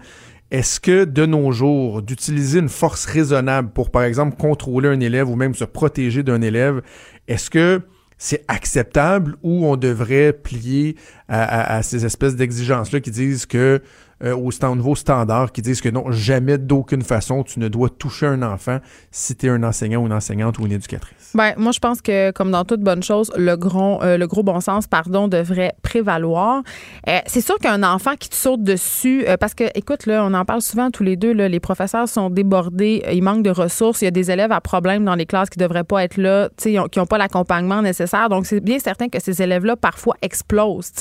est-ce 0.50 0.80
que 0.80 1.04
de 1.04 1.26
nos 1.26 1.52
jours, 1.52 2.00
d'utiliser 2.00 2.58
une 2.60 2.70
force 2.70 3.04
raisonnable 3.04 3.70
pour, 3.70 3.90
par 3.90 4.02
exemple, 4.04 4.36
contrôler 4.36 4.88
un 4.88 5.00
élève 5.00 5.28
ou 5.28 5.36
même 5.36 5.54
se 5.54 5.64
protéger 5.64 6.22
d'un 6.22 6.40
élève, 6.40 6.80
est-ce 7.26 7.50
que 7.50 7.82
c'est 8.16 8.44
acceptable 8.48 9.36
ou 9.42 9.66
on 9.66 9.76
devrait 9.76 10.32
plier 10.32 10.96
à 11.28 11.82
ces 11.82 12.04
espèces 12.04 12.34
d'exigences-là 12.34 13.00
qui 13.00 13.10
disent 13.12 13.46
que, 13.46 13.80
euh, 14.24 14.36
au 14.36 14.50
stand, 14.50 14.76
nouveau 14.76 14.94
standard, 14.94 15.52
qui 15.52 15.62
disent 15.62 15.80
que 15.80 15.88
non, 15.88 16.10
jamais 16.10 16.58
d'aucune 16.58 17.02
façon 17.02 17.44
tu 17.44 17.60
ne 17.60 17.68
dois 17.68 17.88
toucher 17.88 18.26
un 18.26 18.42
enfant 18.42 18.78
si 19.10 19.36
tu 19.36 19.46
es 19.46 19.48
un 19.48 19.62
enseignant 19.62 20.02
ou 20.02 20.06
une 20.06 20.12
enseignante 20.12 20.58
ou 20.58 20.66
une 20.66 20.72
éducatrice. 20.72 21.32
Ben, 21.34 21.52
moi, 21.56 21.72
je 21.72 21.78
pense 21.78 22.02
que, 22.02 22.30
comme 22.32 22.50
dans 22.50 22.64
toute 22.64 22.80
bonne 22.80 23.02
chose, 23.02 23.30
le 23.36 23.56
gros, 23.56 24.02
euh, 24.02 24.16
le 24.16 24.26
gros 24.26 24.42
bon 24.42 24.60
sens, 24.60 24.86
pardon, 24.86 25.28
devrait 25.28 25.74
prévaloir. 25.82 26.62
Euh, 27.08 27.18
c'est 27.26 27.40
sûr 27.40 27.58
qu'un 27.58 27.82
enfant 27.82 28.14
qui 28.18 28.28
te 28.28 28.34
saute 28.34 28.62
dessus, 28.62 29.24
parce 29.38 29.54
que, 29.54 29.64
écoute, 29.74 30.06
là, 30.06 30.24
on 30.24 30.34
en 30.34 30.44
parle 30.44 30.62
souvent 30.62 30.90
tous 30.90 31.02
les 31.02 31.16
deux, 31.16 31.32
là, 31.32 31.48
les 31.48 31.60
professeurs 31.60 32.08
sont 32.08 32.30
débordés, 32.30 33.04
il 33.12 33.22
manque 33.22 33.42
de 33.42 33.50
ressources, 33.50 34.02
il 34.02 34.06
y 34.06 34.08
a 34.08 34.10
des 34.10 34.30
élèves 34.30 34.52
à 34.52 34.60
problème 34.60 35.04
dans 35.04 35.14
les 35.14 35.26
classes 35.26 35.50
qui 35.50 35.58
devraient 35.58 35.84
pas 35.84 36.02
être 36.02 36.16
là, 36.16 36.48
qui 36.56 36.74
n'ont 36.74 37.06
pas 37.06 37.18
l'accompagnement 37.18 37.82
nécessaire. 37.82 38.28
Donc, 38.28 38.46
c'est 38.46 38.60
bien 38.60 38.78
certain 38.78 39.08
que 39.08 39.20
ces 39.20 39.42
élèves-là, 39.42 39.76
parfois, 39.76 40.16
explosent, 40.22 40.92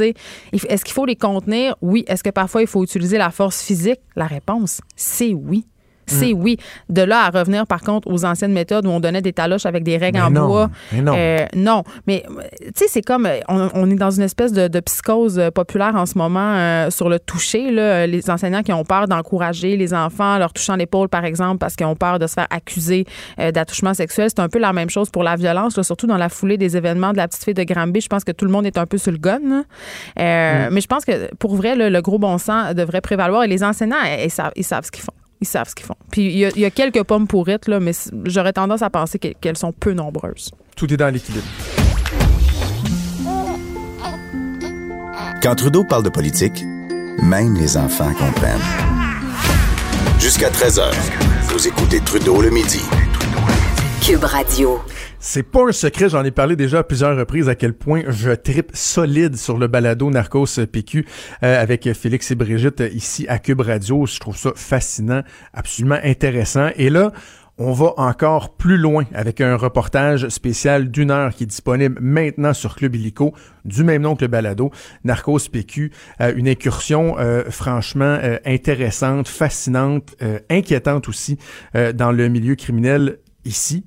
Est-ce 0.51 0.83
qu'il 0.83 0.93
faut 0.93 1.05
les 1.05 1.15
contenir? 1.15 1.75
Oui. 1.81 2.03
Est-ce 2.07 2.23
que 2.23 2.29
parfois, 2.29 2.61
il 2.61 2.67
faut 2.67 2.83
utiliser 2.83 3.06
la 3.15 3.31
force 3.31 3.61
physique? 3.61 4.01
La 4.17 4.27
réponse, 4.27 4.81
c'est 4.97 5.33
oui. 5.33 5.65
C'est 6.07 6.33
oui. 6.33 6.57
De 6.89 7.01
là 7.01 7.23
à 7.25 7.29
revenir, 7.29 7.67
par 7.67 7.81
contre, 7.81 8.07
aux 8.09 8.25
anciennes 8.25 8.53
méthodes 8.53 8.85
où 8.85 8.89
on 8.89 8.99
donnait 8.99 9.21
des 9.21 9.33
taloches 9.33 9.65
avec 9.65 9.83
des 9.83 9.97
règles 9.97 10.17
Mais 10.19 10.23
en 10.23 10.31
non, 10.31 10.47
bois. 10.47 10.69
mais 10.93 11.01
non. 11.01 11.13
Euh, 11.15 11.45
non. 11.55 11.83
Mais, 12.07 12.23
euh, 12.29 12.41
tu 12.65 12.71
sais, 12.75 12.85
c'est 12.87 13.01
comme, 13.01 13.25
euh, 13.25 13.39
on, 13.49 13.69
on 13.73 13.89
est 13.91 13.95
dans 13.95 14.11
une 14.11 14.23
espèce 14.23 14.53
de, 14.53 14.67
de 14.67 14.79
psychose 14.79 15.41
populaire 15.53 15.95
en 15.95 16.05
ce 16.05 16.17
moment 16.17 16.53
euh, 16.55 16.89
sur 16.89 17.09
le 17.09 17.19
toucher. 17.19 17.71
Là. 17.71 18.07
Les 18.07 18.29
enseignants 18.29 18.63
qui 18.63 18.71
ont 18.73 18.83
peur 18.85 19.07
d'encourager 19.07 19.75
les 19.77 19.93
enfants 19.93 20.35
en 20.35 20.37
leur 20.37 20.53
touchant 20.53 20.75
l'épaule, 20.75 21.09
par 21.09 21.25
exemple, 21.25 21.57
parce 21.57 21.75
qu'ils 21.75 21.85
ont 21.87 21.95
peur 21.95 22.19
de 22.19 22.27
se 22.27 22.33
faire 22.33 22.47
accuser 22.49 23.05
euh, 23.39 23.51
d'attouchement 23.51 23.93
sexuel. 23.93 24.29
C'est 24.29 24.39
un 24.41 24.49
peu 24.49 24.59
la 24.59 24.73
même 24.73 24.89
chose 24.89 25.09
pour 25.09 25.23
la 25.23 25.35
violence, 25.35 25.75
là, 25.77 25.83
surtout 25.83 26.07
dans 26.07 26.17
la 26.17 26.29
foulée 26.29 26.57
des 26.57 26.77
événements 26.77 27.11
de 27.11 27.17
la 27.17 27.27
petite 27.27 27.43
fille 27.43 27.53
de 27.53 27.63
Granby. 27.63 28.01
Je 28.01 28.07
pense 28.07 28.23
que 28.23 28.31
tout 28.31 28.45
le 28.45 28.51
monde 28.51 28.65
est 28.65 28.77
un 28.77 28.85
peu 28.85 28.97
sur 28.97 29.11
le 29.11 29.17
gun. 29.17 29.63
Euh, 30.19 30.69
Mais 30.71 30.81
je 30.81 30.87
pense 30.87 31.05
que 31.05 31.33
pour 31.35 31.55
vrai, 31.55 31.75
là, 31.75 31.89
le 31.89 32.01
gros 32.01 32.19
bon 32.19 32.37
sens 32.37 32.73
devrait 32.75 33.01
prévaloir 33.01 33.43
et 33.43 33.47
les 33.47 33.63
enseignants, 33.63 33.97
ils 34.23 34.31
savent, 34.31 34.51
ils 34.55 34.63
savent 34.63 34.85
ce 34.85 34.91
qu'ils 34.91 35.03
font. 35.03 35.11
Ils 35.41 35.47
savent 35.47 35.69
ce 35.69 35.75
qu'ils 35.75 35.85
font. 35.85 35.95
Puis 36.11 36.25
il 36.25 36.37
y, 36.39 36.45
a- 36.45 36.49
il 36.55 36.59
y 36.61 36.65
a 36.65 36.71
quelques 36.71 37.03
pommes 37.03 37.27
pourrites, 37.27 37.67
là, 37.67 37.79
mais 37.79 37.91
j'aurais 38.25 38.53
tendance 38.53 38.81
à 38.81 38.89
penser 38.89 39.19
que- 39.19 39.33
qu'elles 39.39 39.57
sont 39.57 39.71
peu 39.71 39.93
nombreuses. 39.93 40.51
Tout 40.75 40.91
est 40.91 40.97
dans 40.97 41.13
l'équilibre. 41.13 41.45
Quand 45.41 45.55
Trudeau 45.55 45.83
parle 45.83 46.03
de 46.03 46.09
politique, 46.09 46.63
même 47.21 47.55
les 47.55 47.77
enfants 47.77 48.11
comprennent. 48.13 48.59
Jusqu'à 50.19 50.49
13h, 50.49 50.91
vous 51.43 51.67
écoutez 51.67 51.99
Trudeau 52.01 52.41
le 52.41 52.49
midi. 52.49 52.81
Cube 54.07 54.23
Radio. 54.23 54.79
C'est 55.19 55.43
pas 55.43 55.67
un 55.67 55.73
secret, 55.73 56.07
j'en 56.07 56.23
ai 56.23 56.31
parlé 56.31 56.55
déjà 56.55 56.79
à 56.79 56.83
plusieurs 56.83 57.17
reprises 57.17 57.49
à 57.49 57.55
quel 57.55 57.73
point 57.73 58.03
je 58.07 58.31
tripe 58.31 58.71
solide 58.73 59.35
sur 59.35 59.57
le 59.57 59.67
balado 59.67 60.09
Narcos 60.09 60.65
PQ 60.71 61.05
euh, 61.43 61.61
avec 61.61 61.91
Félix 61.91 62.31
et 62.31 62.35
Brigitte 62.35 62.81
ici 62.93 63.25
à 63.27 63.37
Cube 63.37 63.59
Radio. 63.59 64.05
Je 64.05 64.17
trouve 64.21 64.37
ça 64.37 64.53
fascinant, 64.55 65.23
absolument 65.53 65.99
intéressant. 66.01 66.69
Et 66.77 66.89
là, 66.89 67.11
on 67.57 67.73
va 67.73 67.95
encore 67.97 68.55
plus 68.55 68.77
loin 68.77 69.03
avec 69.13 69.41
un 69.41 69.57
reportage 69.57 70.29
spécial 70.29 70.89
d'une 70.89 71.11
heure 71.11 71.35
qui 71.35 71.43
est 71.43 71.47
disponible 71.47 71.97
maintenant 71.99 72.53
sur 72.53 72.77
Club 72.77 72.95
Illico, 72.95 73.33
du 73.65 73.83
même 73.83 74.03
nom 74.03 74.15
que 74.15 74.21
le 74.21 74.29
balado, 74.29 74.71
Narcos 75.03 75.49
PQ. 75.51 75.91
Euh, 76.21 76.31
une 76.33 76.47
incursion 76.47 77.19
euh, 77.19 77.43
franchement 77.49 78.19
euh, 78.23 78.37
intéressante, 78.45 79.27
fascinante, 79.27 80.15
euh, 80.21 80.39
inquiétante 80.49 81.09
aussi 81.09 81.37
euh, 81.75 81.91
dans 81.91 82.13
le 82.13 82.29
milieu 82.29 82.55
criminel 82.55 83.17
ici, 83.43 83.85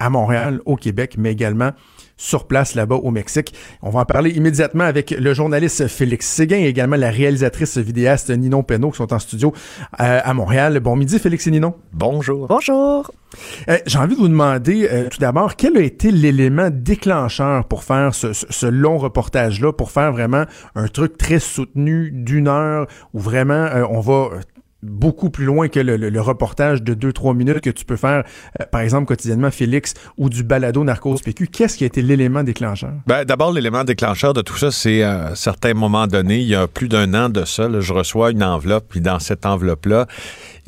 à 0.00 0.10
Montréal, 0.10 0.60
au 0.66 0.74
Québec, 0.74 1.14
mais 1.16 1.30
également 1.30 1.70
sur 2.16 2.46
place 2.46 2.74
là-bas 2.74 2.96
au 2.96 3.10
Mexique. 3.10 3.54
On 3.80 3.88
va 3.88 4.00
en 4.00 4.04
parler 4.04 4.30
immédiatement 4.30 4.84
avec 4.84 5.10
le 5.10 5.32
journaliste 5.32 5.86
Félix 5.88 6.26
Séguin 6.26 6.58
et 6.58 6.66
également 6.66 6.96
la 6.96 7.10
réalisatrice 7.10 7.78
vidéaste 7.78 8.28
Ninon 8.30 8.62
Penneau 8.62 8.90
qui 8.90 8.98
sont 8.98 9.14
en 9.14 9.18
studio 9.18 9.54
euh, 10.00 10.20
à 10.22 10.34
Montréal. 10.34 10.80
Bon 10.80 10.96
midi 10.96 11.18
Félix 11.18 11.46
et 11.46 11.50
Ninon. 11.50 11.74
Bonjour. 11.94 12.46
Bonjour. 12.48 13.10
Euh, 13.70 13.78
J'ai 13.86 13.98
envie 13.98 14.16
de 14.16 14.20
vous 14.20 14.28
demander 14.28 14.86
euh, 14.92 15.08
tout 15.08 15.18
d'abord 15.18 15.56
quel 15.56 15.78
a 15.78 15.80
été 15.80 16.10
l'élément 16.10 16.68
déclencheur 16.70 17.64
pour 17.64 17.84
faire 17.84 18.14
ce, 18.14 18.34
ce- 18.34 18.46
ce 18.50 18.66
long 18.66 18.98
reportage-là, 18.98 19.72
pour 19.72 19.90
faire 19.90 20.12
vraiment 20.12 20.44
un 20.74 20.88
truc 20.88 21.16
très 21.16 21.38
soutenu 21.38 22.10
d'une 22.12 22.48
heure 22.48 22.86
où 23.14 23.18
vraiment 23.20 23.54
euh, 23.54 23.84
on 23.88 24.00
va 24.00 24.12
euh, 24.34 24.40
beaucoup 24.82 25.30
plus 25.30 25.44
loin 25.44 25.68
que 25.68 25.78
le, 25.80 25.96
le- 25.96 26.08
le 26.10 26.20
reportage 26.20 26.82
de 26.82 26.94
2-3 26.94 27.36
minutes 27.36 27.60
que 27.60 27.70
tu 27.70 27.84
peux 27.84 27.96
faire, 27.96 28.24
euh, 28.60 28.64
par 28.72 28.80
exemple, 28.80 29.06
quotidiennement, 29.06 29.50
Félix, 29.50 29.94
ou 30.16 30.28
du 30.30 30.42
balado 30.42 30.82
Narcos 30.84 31.16
PQ. 31.24 31.48
Qu'est-ce 31.48 31.76
qui 31.76 31.84
a 31.84 31.86
été 31.86 32.00
l'élément 32.02 32.42
déclencheur? 32.42 32.92
Ben, 33.06 33.24
D'abord, 33.24 33.52
l'élément 33.52 33.84
déclencheur 33.84 34.32
de 34.32 34.40
tout 34.40 34.56
ça, 34.56 34.70
c'est 34.70 35.02
à 35.02 35.28
un 35.28 35.34
certain 35.34 35.74
moment 35.74 36.06
donné, 36.06 36.38
il 36.38 36.48
y 36.48 36.54
a 36.54 36.66
plus 36.66 36.88
d'un 36.88 37.12
an 37.14 37.28
de 37.28 37.44
ça, 37.44 37.68
là, 37.68 37.80
je 37.80 37.92
reçois 37.92 38.30
une 38.30 38.42
enveloppe, 38.42 38.86
puis 38.88 39.00
dans 39.00 39.18
cette 39.18 39.44
enveloppe-là, 39.46 40.06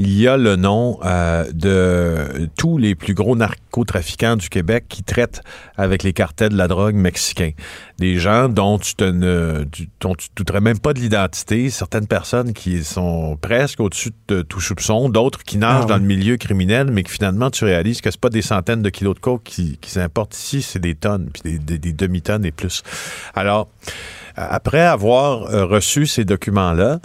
il 0.04 0.20
y 0.20 0.26
a 0.26 0.36
le 0.36 0.56
nom 0.56 0.98
euh, 1.04 1.44
de 1.52 2.48
tous 2.58 2.76
les 2.76 2.96
plus 2.96 3.14
gros 3.14 3.36
narcotrafiquants 3.36 4.36
du 4.36 4.48
Québec 4.48 4.86
qui 4.88 5.04
traitent 5.04 5.42
avec 5.76 6.02
les 6.02 6.12
cartels 6.12 6.50
de 6.50 6.56
la 6.56 6.66
drogue 6.66 6.96
mexicains. 6.96 7.52
Des 7.98 8.18
gens 8.18 8.48
dont 8.48 8.78
tu 8.78 8.96
te 8.96 9.04
ne, 9.04 9.64
tu- 9.70 9.88
dont 10.00 10.16
tu 10.16 10.28
te 10.28 10.34
douterais 10.34 10.60
même 10.60 10.80
pas 10.80 10.92
de 10.92 10.98
l'identité, 10.98 11.70
certaines 11.70 12.08
personnes 12.08 12.52
qui 12.52 12.82
sont 12.82 13.36
presque 13.40 13.78
au-dessus 13.78 14.10
de 14.26 14.42
tout 14.42 14.60
soupçon, 14.60 15.08
d'autres 15.08 15.44
qui 15.44 15.56
nagent 15.56 15.84
Ah 15.84 15.90
dans 15.90 15.96
le 15.98 16.02
milieu 16.02 16.36
criminel, 16.36 16.90
mais 16.90 17.04
que 17.04 17.10
finalement 17.10 17.50
tu 17.50 17.64
réalises 17.64 18.00
que 18.00 18.10
c'est 18.10 18.20
pas 18.20 18.28
des 18.30 18.42
centaines 18.42 18.82
de 18.82 18.90
kilos 18.90 19.14
de 19.14 19.20
coke 19.20 19.44
qui, 19.44 19.78
qui 19.80 19.90
s'importent 19.90 20.36
ici, 20.36 20.62
c'est 20.62 20.80
des 20.80 20.96
tonnes, 20.96 21.28
puis 21.32 21.42
des, 21.44 21.58
des- 21.60 21.78
des 21.78 21.92
demi-tonnes 21.92 22.44
et 22.44 22.50
plus. 22.52 22.82
Alors, 23.34 23.68
après 24.34 24.80
avoir 24.80 25.42
euh, 25.52 25.64
reçu 25.66 26.06
ces 26.06 26.24
documents-là, 26.24 26.98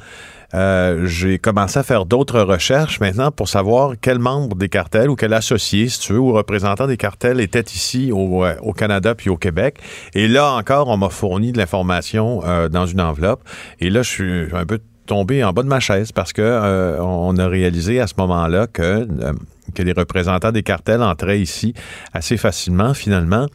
euh, 0.54 1.06
j'ai 1.06 1.40
commencé 1.40 1.80
à 1.80 1.84
faire 1.84 2.06
d'autres 2.06 2.42
recherches 2.42 3.00
maintenant 3.00 3.32
pour 3.32 3.50
savoir 3.50 3.94
quel 4.00 4.20
membre 4.20 4.56
des 4.56 4.70
cartels 4.70 5.10
ou 5.10 5.16
quel 5.16 5.34
associé, 5.34 5.90
si 5.90 6.00
tu 6.00 6.14
veux, 6.14 6.20
ou 6.20 6.34
représentant 6.34 6.88
des 6.88 6.98
cartels 6.98 7.40
était 7.40 7.62
ici 7.62 8.12
au, 8.12 8.46
euh, 8.46 8.56
au 8.62 8.74
Canada 8.74 9.16
puis 9.16 9.30
au 9.30 9.38
Québec. 9.38 9.80
Et 10.14 10.28
là 10.28 10.54
encore, 10.54 10.88
on 10.88 10.98
m'a 10.98 11.10
fourni 11.10 11.52
de 11.52 11.58
l'information 11.58 12.42
euh, 12.46 12.70
dans 12.70 12.86
une 12.86 13.02
enveloppe. 13.02 13.42
Et 13.80 13.90
là, 13.90 14.02
je 14.04 14.10
suis 14.10 14.48
un 14.54 14.66
peu 14.66 14.80
tombé 15.08 15.44
en 15.44 15.54
bas 15.54 15.64
de 15.64 15.68
ma 15.68 15.80
chaise 15.80 16.12
parce 16.12 16.34
que 16.34 16.42
euh, 16.44 17.02
on 17.02 17.36
a 17.38 17.48
réalisé 17.48 18.00
à 18.00 18.06
ce 18.06 18.14
moment-là 18.20 18.68
que 18.68 18.82
euh, 18.84 19.34
que 19.74 19.84
les 19.84 19.94
représentants 19.94 20.52
des 20.52 20.64
cartels 20.64 21.02
entraient 21.02 21.40
ici 21.40 21.74
assez 22.14 22.38
facilement 22.38 22.94
finalement. 22.94 23.48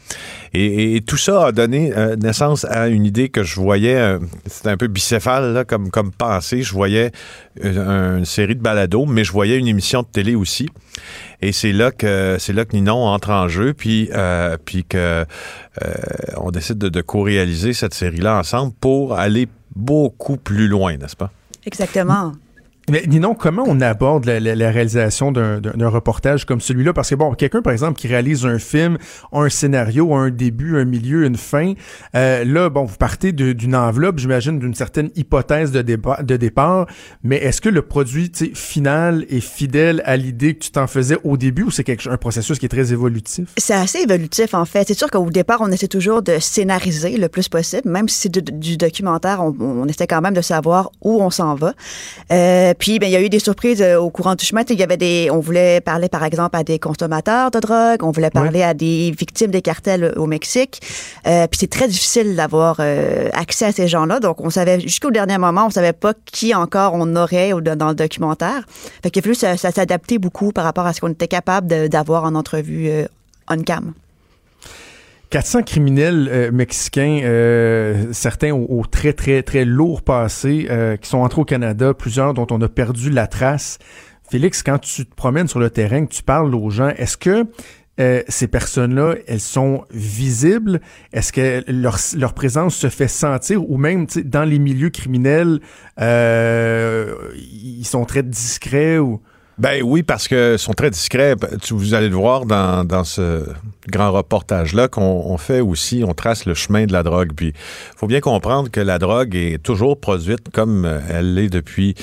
Et, 0.54 1.02
tout 1.06 1.16
ça 1.16 1.46
a 1.46 1.52
donné 1.52 1.92
euh, 1.96 2.16
naissance 2.16 2.64
à 2.64 2.88
une 2.88 3.04
idée 3.04 3.28
que 3.28 3.42
je 3.42 3.56
voyais 3.56 3.96
euh, 3.96 4.18
c'était 4.46 4.70
un 4.70 4.76
peu 4.76 4.86
bicéphale 4.86 5.64
comme 5.66 5.90
comme 5.90 6.12
pensée. 6.12 6.62
Je 6.62 6.72
voyais 6.72 7.10
euh, 7.64 8.18
une 8.18 8.24
série 8.24 8.54
de 8.54 8.60
balados 8.60 9.06
mais 9.06 9.24
je 9.24 9.32
voyais 9.32 9.58
une 9.58 9.68
émission 9.68 10.02
de 10.02 10.06
télé 10.06 10.34
aussi. 10.34 10.68
Et 11.40 11.52
c'est 11.52 11.72
là 11.72 11.90
que 11.90 12.36
c'est 12.38 12.52
là 12.52 12.64
que 12.64 12.72
Ninon 12.74 13.06
entre 13.06 13.30
en 13.30 13.48
jeu 13.48 13.74
puis 13.74 14.08
euh, 14.12 14.56
puis 14.64 14.84
que 14.84 15.24
euh, 15.82 15.94
on 16.36 16.50
décide 16.50 16.78
de, 16.78 16.88
de 16.88 17.00
co-réaliser 17.00 17.72
cette 17.72 17.94
série 17.94 18.18
là 18.18 18.38
ensemble 18.38 18.72
pour 18.80 19.18
aller 19.18 19.48
beaucoup 19.74 20.36
plus 20.36 20.68
loin 20.68 20.96
n'est-ce 20.96 21.16
pas? 21.16 21.30
Exactement. 21.64 22.32
Mais 22.90 23.04
Ninon, 23.06 23.34
comment 23.34 23.64
on 23.66 23.80
aborde 23.80 24.24
la, 24.26 24.70
réalisation 24.70 25.30
d'un- 25.30 25.60
reportage 25.88 26.44
comme 26.46 26.60
celui-là? 26.60 26.92
Parce 26.92 27.10
que, 27.10 27.14
bon, 27.14 27.32
quelqu'un, 27.34 27.62
par 27.62 27.72
exemple, 27.72 27.98
qui 27.98 28.08
réalise 28.08 28.44
un 28.44 28.58
film, 28.58 28.98
un 29.32 29.48
scénario, 29.48 30.14
un 30.14 30.30
début, 30.30 30.78
un 30.78 30.84
milieu, 30.84 31.24
une 31.24 31.36
fin, 31.36 31.74
euh, 32.16 32.44
là, 32.44 32.70
bon, 32.70 32.84
vous 32.84 32.96
partez 32.96 33.32
d'une 33.32 33.76
enveloppe, 33.76 34.18
j'imagine, 34.18 34.58
d'une 34.58 34.74
certaine 34.74 35.10
hypothèse 35.14 35.70
de, 35.70 35.82
de 35.82 36.36
départ, 36.36 36.86
mais 37.22 37.36
est-ce 37.36 37.60
que 37.60 37.68
le 37.68 37.82
produit 37.82 38.32
final 38.54 39.26
est 39.28 39.40
fidèle 39.40 40.02
à 40.04 40.16
l'idée 40.16 40.54
que 40.54 40.64
tu 40.64 40.70
t'en 40.70 40.86
faisais 40.86 41.18
au 41.24 41.36
début 41.36 41.62
ou 41.64 41.70
c'est 41.70 41.88
un 42.06 42.16
processus 42.16 42.58
qui 42.58 42.66
est 42.66 42.70
très 42.70 42.92
évolutif? 42.92 43.48
C'est 43.58 43.74
assez 43.74 44.00
évolutif, 44.00 44.54
en 44.54 44.64
fait. 44.64 44.88
C'est 44.88 44.98
sûr 44.98 45.10
qu'au 45.10 45.30
départ, 45.30 45.60
on 45.60 45.70
essaie 45.70 45.88
toujours 45.88 46.22
de 46.22 46.38
scénariser 46.40 47.16
le 47.16 47.28
plus 47.28 47.48
possible. 47.48 47.88
Même 47.88 48.08
si 48.08 48.22
c'est 48.22 48.28
du, 48.28 48.42
du 48.42 48.76
documentaire, 48.76 49.40
on, 49.42 49.54
on 49.60 49.86
essaie 49.86 50.06
quand 50.06 50.20
même 50.20 50.34
de 50.34 50.40
savoir 50.40 50.90
où 51.00 51.22
on 51.22 51.30
s'en 51.30 51.54
va. 51.54 51.74
Euh, 52.32 52.71
puis, 52.78 52.98
ben, 52.98 53.06
il 53.06 53.12
y 53.12 53.16
a 53.16 53.20
eu 53.20 53.28
des 53.28 53.38
surprises 53.38 53.82
euh, 53.82 53.98
au 53.98 54.10
courant 54.10 54.34
du 54.34 54.44
chemin. 54.44 54.62
Il 54.68 54.78
y 54.78 54.82
avait 54.82 54.96
des, 54.96 55.28
on 55.30 55.40
voulait 55.40 55.80
parler, 55.80 56.08
par 56.08 56.24
exemple, 56.24 56.56
à 56.56 56.64
des 56.64 56.78
consommateurs 56.78 57.50
de 57.50 57.58
drogue. 57.60 58.02
On 58.02 58.10
voulait 58.10 58.30
parler 58.30 58.62
à 58.62 58.74
des 58.74 59.12
victimes 59.18 59.50
des 59.50 59.62
cartels 59.62 60.12
au 60.16 60.26
Mexique. 60.26 60.80
Euh, 61.26 61.46
puis 61.46 61.58
c'est 61.60 61.70
très 61.70 61.88
difficile 61.88 62.36
d'avoir 62.36 62.76
euh, 62.80 63.28
accès 63.32 63.66
à 63.66 63.72
ces 63.72 63.88
gens-là. 63.88 64.20
Donc, 64.20 64.40
on 64.40 64.50
savait, 64.50 64.80
jusqu'au 64.80 65.10
dernier 65.10 65.38
moment, 65.38 65.66
on 65.66 65.70
savait 65.70 65.92
pas 65.92 66.12
qui 66.24 66.54
encore 66.54 66.92
on 66.94 67.16
aurait 67.16 67.52
au- 67.52 67.60
dans 67.60 67.88
le 67.88 67.94
documentaire. 67.94 68.64
Fait 69.02 69.10
qu'il 69.10 69.20
a 69.20 69.22
fallu 69.22 69.34
ça, 69.34 69.56
ça 69.56 69.70
s'adapter 69.70 70.18
beaucoup 70.18 70.52
par 70.52 70.64
rapport 70.64 70.86
à 70.86 70.92
ce 70.92 71.00
qu'on 71.00 71.08
était 71.10 71.28
capable 71.28 71.88
d'avoir 71.88 72.24
en 72.24 72.34
entrevue 72.34 72.88
euh, 72.88 73.06
on-cam. 73.48 73.92
400 75.32 75.62
criminels 75.62 76.28
euh, 76.30 76.52
mexicains, 76.52 77.20
euh, 77.24 78.12
certains 78.12 78.52
au, 78.52 78.84
très, 78.84 79.14
très, 79.14 79.42
très 79.42 79.64
lourd 79.64 80.02
passé, 80.02 80.66
euh, 80.68 80.98
qui 80.98 81.08
sont 81.08 81.18
entrés 81.18 81.40
au 81.40 81.46
Canada, 81.46 81.94
plusieurs 81.94 82.34
dont 82.34 82.46
on 82.50 82.60
a 82.60 82.68
perdu 82.68 83.08
la 83.08 83.26
trace. 83.26 83.78
Félix, 84.30 84.62
quand 84.62 84.78
tu 84.78 85.06
te 85.06 85.14
promènes 85.14 85.48
sur 85.48 85.58
le 85.58 85.70
terrain, 85.70 86.04
que 86.04 86.12
tu 86.12 86.22
parles 86.22 86.54
aux 86.54 86.68
gens, 86.68 86.90
est-ce 86.98 87.16
que 87.16 87.46
euh, 87.98 88.22
ces 88.28 88.46
personnes-là, 88.46 89.14
elles 89.26 89.40
sont 89.40 89.86
visibles? 89.90 90.82
Est-ce 91.14 91.32
que 91.32 91.64
leur, 91.66 91.96
leur 92.14 92.34
présence 92.34 92.76
se 92.76 92.90
fait 92.90 93.08
sentir? 93.08 93.70
Ou 93.70 93.78
même 93.78 94.06
dans 94.26 94.44
les 94.44 94.58
milieux 94.58 94.90
criminels, 94.90 95.60
ils 95.98 97.86
sont 97.86 98.04
très 98.04 98.22
discrets 98.22 98.98
ou... 98.98 99.22
Ben 99.58 99.82
oui, 99.84 100.02
parce 100.02 100.28
que 100.28 100.56
sont 100.56 100.72
très 100.72 100.90
discrets. 100.90 101.36
Ben, 101.36 101.58
vous 101.70 101.94
allez 101.94 102.08
le 102.08 102.16
voir 102.16 102.46
dans, 102.46 103.04
ce 103.04 103.44
grand 103.88 104.10
reportage-là 104.10 104.88
qu'on 104.88 105.02
on 105.02 105.36
fait 105.36 105.60
aussi, 105.60 106.02
on 106.06 106.14
trace 106.14 106.46
le 106.46 106.54
chemin 106.54 106.86
de 106.86 106.92
la 106.92 107.02
drogue. 107.02 107.32
Puis, 107.36 107.52
faut 107.96 108.06
bien 108.06 108.20
comprendre 108.20 108.70
que 108.70 108.80
la 108.80 108.98
drogue 108.98 109.34
est 109.34 109.62
toujours 109.62 110.00
produite 110.00 110.50
comme 110.52 110.86
euh, 110.86 111.00
elle 111.10 111.34
l'est 111.34 111.48
depuis 111.48 111.94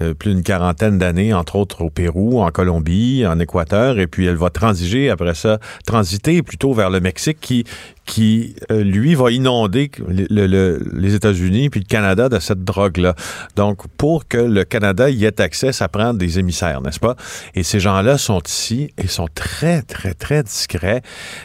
euh, 0.00 0.12
plus 0.12 0.34
d'une 0.34 0.42
quarantaine 0.42 0.98
d'années, 0.98 1.32
entre 1.32 1.56
autres 1.56 1.82
au 1.82 1.90
Pérou, 1.90 2.40
en 2.40 2.50
Colombie, 2.50 3.24
en 3.26 3.38
Équateur, 3.38 3.98
et 3.98 4.06
puis 4.06 4.26
elle 4.26 4.36
va 4.36 4.50
transiger 4.50 5.08
après 5.08 5.34
ça, 5.34 5.58
transiter 5.86 6.42
plutôt 6.42 6.74
vers 6.74 6.90
le 6.90 7.00
Mexique 7.00 7.38
qui 7.40 7.64
qui, 8.08 8.56
euh, 8.72 8.82
lui, 8.82 9.14
va 9.14 9.30
inonder 9.30 9.90
le- 10.08 10.46
le- 10.46 10.82
les 10.94 11.14
États-Unis 11.14 11.68
puis 11.68 11.80
le 11.80 11.86
Canada 11.86 12.30
de 12.30 12.38
cette 12.38 12.64
drogue-là. 12.64 13.14
Donc, 13.54 13.86
pour 13.98 14.26
que 14.26 14.38
le 14.38 14.64
Canada 14.64 15.10
y 15.10 15.26
ait 15.26 15.40
accès, 15.42 15.72
ça 15.72 15.88
prend 15.88 16.14
des 16.14 16.38
émissaires, 16.38 16.80
n'est-ce 16.80 17.00
pas? 17.00 17.16
Et 17.54 17.62
ces 17.62 17.80
gens-là 17.80 18.16
sont 18.16 18.40
ici 18.46 18.90
et 18.96 19.08
sont 19.08 19.28
très, 19.34 19.82
très, 19.82 20.14
très 20.14 20.42
discrets. 20.42 21.02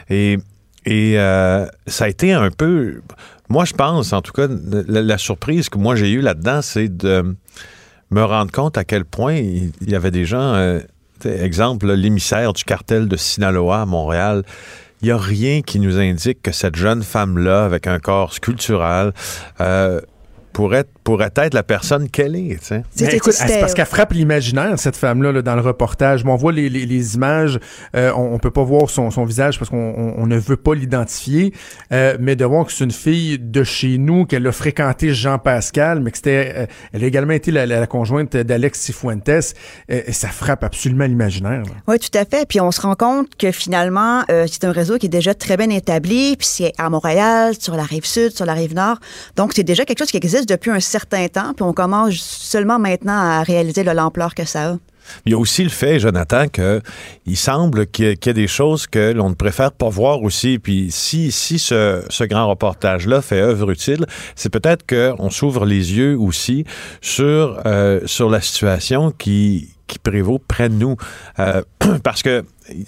Et, 0.09 0.37
euh, 0.89 1.67
ça 1.85 2.05
a 2.05 2.07
été 2.07 2.31
un 2.31 2.49
peu... 2.49 3.01
Moi, 3.49 3.65
je 3.65 3.73
pense, 3.73 4.13
en 4.13 4.21
tout 4.21 4.31
cas, 4.31 4.47
la, 4.87 5.17
surprise 5.17 5.67
que 5.67 5.77
moi 5.77 5.95
j'ai 5.95 6.11
eue 6.11 6.21
là-dedans, 6.21 6.61
c'est 6.61 6.87
de 6.95 7.35
me 8.09 8.23
rendre 8.23 8.51
compte 8.51 8.77
à 8.77 8.85
quel 8.85 9.03
point 9.03 9.35
il 9.35 9.71
y 9.85 9.95
avait 9.95 10.11
des 10.11 10.25
gens... 10.25 10.55
euh, 10.55 10.79
exemple, 11.25 11.91
l'émissaire 11.93 12.53
du 12.53 12.63
cartel 12.63 13.07
de 13.07 13.17
Sinaloa 13.17 13.81
à 13.81 13.85
Montréal, 13.85 14.43
il 15.03 15.07
n'y 15.07 15.11
a 15.11 15.17
rien 15.17 15.61
qui 15.61 15.81
nous 15.81 15.99
indique 15.99 16.41
que 16.41 16.53
cette 16.53 16.77
jeune 16.77 17.03
femme-là, 17.03 17.65
avec 17.65 17.87
un 17.87 17.99
corps 17.99 18.33
sculptural, 18.33 19.13
euh, 19.59 19.99
pourrait, 20.53 20.85
pourrait 21.03 21.31
être 21.35 21.53
la 21.53 21.63
personne 21.63 22.09
qu'elle 22.09 22.35
est. 22.35 22.59
tu 22.59 22.65
sais. 22.67 22.77
Mais 22.77 22.83
C'était- 22.95 23.15
écoute, 23.17 23.33
c'était- 23.33 23.53
c'est 23.53 23.59
parce 23.59 23.73
qu'elle 23.73 23.85
frappe 23.85 24.13
l'imaginaire, 24.13 24.77
cette 24.79 24.95
femme-là, 24.95 25.31
là, 25.31 25.41
dans 25.41 25.55
le 25.55 25.61
reportage. 25.61 26.23
Bon, 26.23 26.33
on 26.33 26.37
voit 26.37 26.51
les, 26.51 26.69
les- 26.69 26.85
les 26.85 27.15
images, 27.15 27.59
euh, 27.95 28.11
on, 28.15 28.33
on 28.35 28.39
peut 28.39 28.51
pas 28.51 28.63
voir 28.63 28.89
son, 28.89 29.11
son 29.11 29.25
visage 29.25 29.59
parce 29.59 29.69
qu'on 29.69 29.77
on- 29.97 30.15
on 30.21 30.27
ne 30.27 30.37
veut 30.37 30.55
pas 30.57 30.75
l'identifier, 30.75 31.53
euh, 31.91 32.15
mais 32.19 32.35
de 32.35 32.45
voir 32.45 32.65
que 32.65 32.71
c'est 32.71 32.83
une 32.83 32.91
fille 32.91 33.39
de 33.39 33.63
chez 33.63 33.97
nous, 33.97 34.25
qu'elle 34.25 34.45
a 34.47 34.51
fréquenté 34.51 35.13
Jean 35.13 35.39
Pascal, 35.39 35.99
mais 36.01 36.11
que 36.11 36.17
c'était, 36.17 36.53
euh, 36.55 36.65
elle 36.93 37.03
a 37.03 37.07
également 37.07 37.33
été 37.33 37.51
la, 37.51 37.65
la- 37.65 37.79
la 37.79 37.87
conjointe 37.87 38.37
d'Alex 38.37 38.79
Cifuentes, 38.79 39.27
euh, 39.29 40.01
ça 40.11 40.27
frappe 40.29 40.63
absolument 40.63 41.05
l'imaginaire. 41.05 41.63
Oui, 41.87 41.97
tout 41.99 42.15
à 42.17 42.25
fait. 42.25 42.47
Puis 42.47 42.61
on 42.61 42.71
se 42.71 42.81
rend 42.81 42.95
compte 42.95 43.35
que 43.37 43.51
finalement, 43.51 44.23
euh, 44.29 44.45
c'est 44.49 44.63
un 44.65 44.71
réseau 44.71 44.97
qui 44.97 45.07
est 45.07 45.09
déjà 45.09 45.33
très 45.33 45.57
bien 45.57 45.69
établi, 45.69 46.35
puis 46.37 46.47
c'est 46.47 46.73
à 46.77 46.89
Montréal, 46.89 47.53
sur 47.59 47.75
la 47.75 47.83
rive 47.83 48.05
sud, 48.05 48.31
sur 48.35 48.45
la 48.45 48.53
rive 48.53 48.75
nord. 48.75 48.97
Donc 49.35 49.53
c'est 49.55 49.63
déjà 49.63 49.85
quelque 49.85 49.99
chose 49.99 50.11
qui 50.11 50.17
existe 50.17 50.42
depuis 50.45 50.71
un 50.71 50.79
certain 50.79 51.27
temps, 51.27 51.53
puis 51.53 51.63
on 51.63 51.73
commence 51.73 52.15
seulement 52.15 52.79
maintenant 52.79 53.17
à 53.17 53.43
réaliser 53.43 53.83
l'ampleur 53.83 54.35
que 54.35 54.45
ça 54.45 54.71
a. 54.71 54.77
Il 55.25 55.31
y 55.31 55.35
a 55.35 55.37
aussi 55.37 55.63
le 55.63 55.69
fait, 55.69 55.99
Jonathan, 55.99 56.47
que 56.47 56.81
il 57.25 57.37
semble 57.37 57.87
qu'il 57.87 58.11
y, 58.11 58.17
qu'il 58.17 58.29
y 58.29 58.31
a 58.31 58.33
des 58.33 58.47
choses 58.47 58.87
que 58.87 59.11
l'on 59.11 59.29
ne 59.29 59.35
préfère 59.35 59.71
pas 59.71 59.89
voir 59.89 60.21
aussi. 60.21 60.59
Puis 60.59 60.87
si, 60.91 61.31
si 61.31 61.59
ce, 61.59 62.03
ce 62.09 62.23
grand 62.23 62.47
reportage-là 62.47 63.21
fait 63.21 63.41
œuvre 63.41 63.71
utile, 63.71 64.05
c'est 64.35 64.49
peut-être 64.49 64.85
qu'on 64.87 65.29
s'ouvre 65.29 65.65
les 65.65 65.93
yeux 65.93 66.17
aussi 66.17 66.65
sur, 67.01 67.61
euh, 67.65 68.01
sur 68.05 68.29
la 68.29 68.41
situation 68.41 69.11
qui, 69.11 69.69
qui 69.87 69.99
prévaut 69.99 70.39
près 70.39 70.69
de 70.69 70.75
nous. 70.75 70.97
Euh, 71.39 71.61
parce 72.03 72.23
que, 72.23 72.43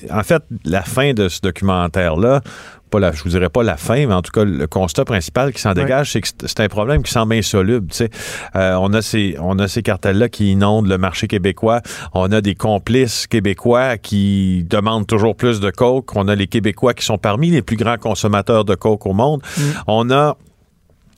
en 0.09 0.23
fait, 0.23 0.43
la 0.63 0.81
fin 0.81 1.13
de 1.13 1.29
ce 1.29 1.41
documentaire-là, 1.41 2.41
pas 2.89 2.99
la, 2.99 3.11
je 3.11 3.23
vous 3.23 3.29
dirais 3.29 3.49
pas 3.49 3.63
la 3.63 3.77
fin, 3.77 4.05
mais 4.07 4.13
en 4.13 4.21
tout 4.21 4.31
cas, 4.31 4.43
le 4.43 4.67
constat 4.67 5.05
principal 5.05 5.51
qui 5.53 5.59
s'en 5.61 5.69
Ouais. 5.69 5.75
dégage, 5.75 6.11
c'est 6.13 6.21
que 6.21 6.27
c'est- 6.45 6.59
un 6.59 6.67
problème 6.67 7.03
qui 7.03 7.11
semble 7.11 7.33
insoluble. 7.33 7.87
tu 7.87 7.97
sais. 7.97 8.09
Euh, 8.55 8.75
on 8.79 8.93
a 8.93 9.01
ces, 9.01 9.35
on 9.41 9.59
a 9.59 9.67
ces 9.67 9.81
cartels-là 9.81 10.29
qui 10.29 10.51
inondent 10.51 10.87
le 10.87 10.97
marché 10.97 11.27
québécois. 11.27 11.81
On 12.13 12.31
a 12.31 12.41
des 12.41 12.55
complices 12.55 13.27
québécois 13.27 13.97
qui 13.97 14.65
demandent 14.69 15.07
toujours 15.07 15.35
plus 15.35 15.59
de 15.59 15.69
coke. 15.71 16.15
On 16.15 16.27
a 16.27 16.35
les 16.35 16.47
Québécois 16.47 16.93
qui 16.93 17.03
sont 17.05 17.17
parmi 17.17 17.49
les 17.51 17.61
plus 17.61 17.75
grands 17.75 17.97
consommateurs 17.97 18.65
de 18.65 18.75
coke 18.75 19.05
au 19.05 19.13
monde. 19.13 19.41
On 19.87 20.09
a 20.11 20.37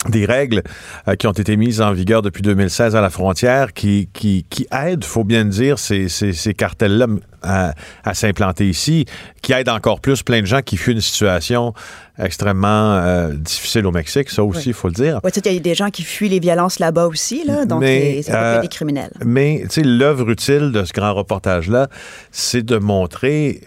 des 0.10 0.26
règles 0.26 0.64
euh, 1.08 1.16
qui 1.16 1.28
ont 1.28 1.32
été 1.32 1.58
mises 1.58 1.82
en 1.82 1.92
vigueur 1.94 2.22
depuis 2.22 2.42
2016 2.42 2.96
à 2.96 3.02
la 3.02 3.10
frontière 3.10 3.74
qui, 3.74 4.10
qui, 4.14 4.46
qui 4.50 4.68
aident, 4.72 5.04
faut 5.04 5.24
bien 5.24 5.44
le 5.44 5.50
dire, 5.50 5.80
ces, 5.80 6.10
ces, 6.10 6.34
ces 6.34 6.54
cartels-là 6.54 7.08
à, 7.44 7.74
à 8.04 8.14
s'implanter 8.14 8.68
ici, 8.68 9.06
qui 9.42 9.54
aident 9.54 9.70
encore 9.70 10.00
plus 10.02 10.24
plein 10.24 10.42
de 10.42 10.46
gens 10.48 10.62
qui 10.62 10.76
fuient 10.78 10.94
une 10.94 11.02
situation 11.02 11.74
extrêmement 12.18 12.96
euh, 12.96 13.34
difficile 13.34 13.86
au 13.86 13.92
Mexique, 13.92 14.30
ça 14.32 14.44
aussi, 14.44 14.70
il 14.70 14.74
faut 14.74 14.88
le 14.88 14.94
dire. 14.94 15.20
Sais, 15.32 15.42
il 15.46 15.54
y 15.54 15.58
a 15.58 15.60
des 15.60 15.76
gens 15.76 15.90
qui 15.90 16.04
fuient 16.04 16.30
les 16.30 16.40
violences 16.40 16.80
là-bas 16.80 17.06
aussi, 17.08 17.44
là, 17.46 17.66
donc 17.66 17.82
Mais, 17.82 18.22
c'est- 18.24 18.32
ça 18.32 18.42
euh, 18.58 18.62
des 18.62 18.68
criminels. 18.68 19.12
Mais, 19.24 19.62
tu 19.64 19.70
sais, 19.70 19.82
l'œuvre 19.84 20.30
utile 20.32 20.72
de 20.72 20.84
ce 20.84 20.94
grand 20.94 21.14
reportage-là, 21.14 21.88
c'est 22.32 22.64
de 22.64 22.78
montrer 22.78 23.62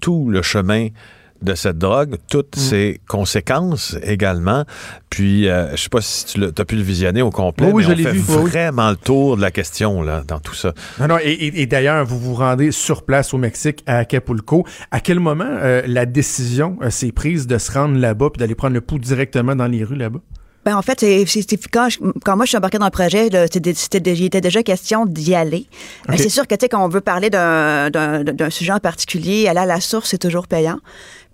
tout 0.00 0.28
le 0.28 0.42
chemin 0.42 0.88
de 1.44 1.54
cette 1.54 1.78
drogue, 1.78 2.16
toutes 2.30 2.56
ses 2.56 3.00
conséquences 3.06 3.96
également. 4.02 4.64
Puis, 5.10 5.48
euh, 5.48 5.76
je 5.76 5.82
sais 5.82 5.88
pas 5.88 6.00
si 6.00 6.24
tu 6.24 6.42
as 6.44 6.64
pu 6.64 6.76
le 6.76 6.82
visionner 6.82 7.22
au 7.22 7.30
complet, 7.30 7.66
Oui, 7.66 7.72
oui, 7.72 7.82
mais 7.82 7.88
je 7.88 7.92
on 7.92 7.96
l'ai 7.96 8.02
fait 8.04 8.12
vu, 8.12 8.22
oui. 8.42 8.50
vraiment 8.50 8.90
le 8.90 8.96
tour 8.96 9.36
de 9.36 9.42
la 9.42 9.50
question 9.50 10.02
là, 10.02 10.22
dans 10.26 10.40
tout 10.40 10.54
ça. 10.54 10.72
Non, 10.98 11.06
non, 11.08 11.18
et, 11.22 11.30
et- 11.30 11.62
et 11.62 11.66
d'ailleurs, 11.66 12.04
vous 12.04 12.18
vous 12.18 12.34
rendez 12.34 12.72
sur 12.72 13.04
place 13.04 13.32
au 13.34 13.38
Mexique, 13.38 13.82
à 13.86 13.98
Acapulco. 13.98 14.66
À 14.90 15.00
quel 15.00 15.20
moment 15.20 15.44
euh, 15.48 15.82
la 15.86 16.06
décision 16.06 16.78
euh, 16.82 16.90
s'est 16.90 17.12
prise 17.12 17.46
de 17.46 17.58
se 17.58 17.70
rendre 17.72 17.96
là-bas 17.98 18.30
puis 18.32 18.40
d'aller 18.40 18.54
prendre 18.54 18.74
le 18.74 18.80
pouls 18.80 18.98
directement 18.98 19.54
dans 19.54 19.66
les 19.68 19.84
rues 19.84 19.96
là-bas? 19.96 20.20
Ben, 20.64 20.76
en 20.78 20.80
fait, 20.82 21.00
c'est, 21.00 21.58
quand, 21.70 21.90
je- 21.90 21.98
quand 22.24 22.36
moi 22.36 22.46
je 22.46 22.48
suis 22.48 22.56
embarquée 22.56 22.78
dans 22.78 22.86
le 22.86 22.90
projet, 22.90 23.26
il 23.28 24.24
était 24.24 24.40
déjà 24.40 24.62
question 24.62 25.04
d'y 25.04 25.34
aller. 25.34 25.66
Ok. 26.08 26.14
c'est 26.16 26.30
sûr 26.30 26.46
que, 26.46 26.54
tu 26.54 26.62
sais, 26.62 26.68
quand 26.70 26.82
on 26.82 26.88
veut 26.88 27.02
parler 27.02 27.28
d'un 27.28 28.48
sujet 28.50 28.72
en 28.72 28.78
particulier, 28.80 29.46
aller 29.46 29.60
à 29.60 29.66
la 29.66 29.80
source, 29.80 30.08
c'est 30.10 30.18
toujours 30.18 30.48
payant. 30.48 30.78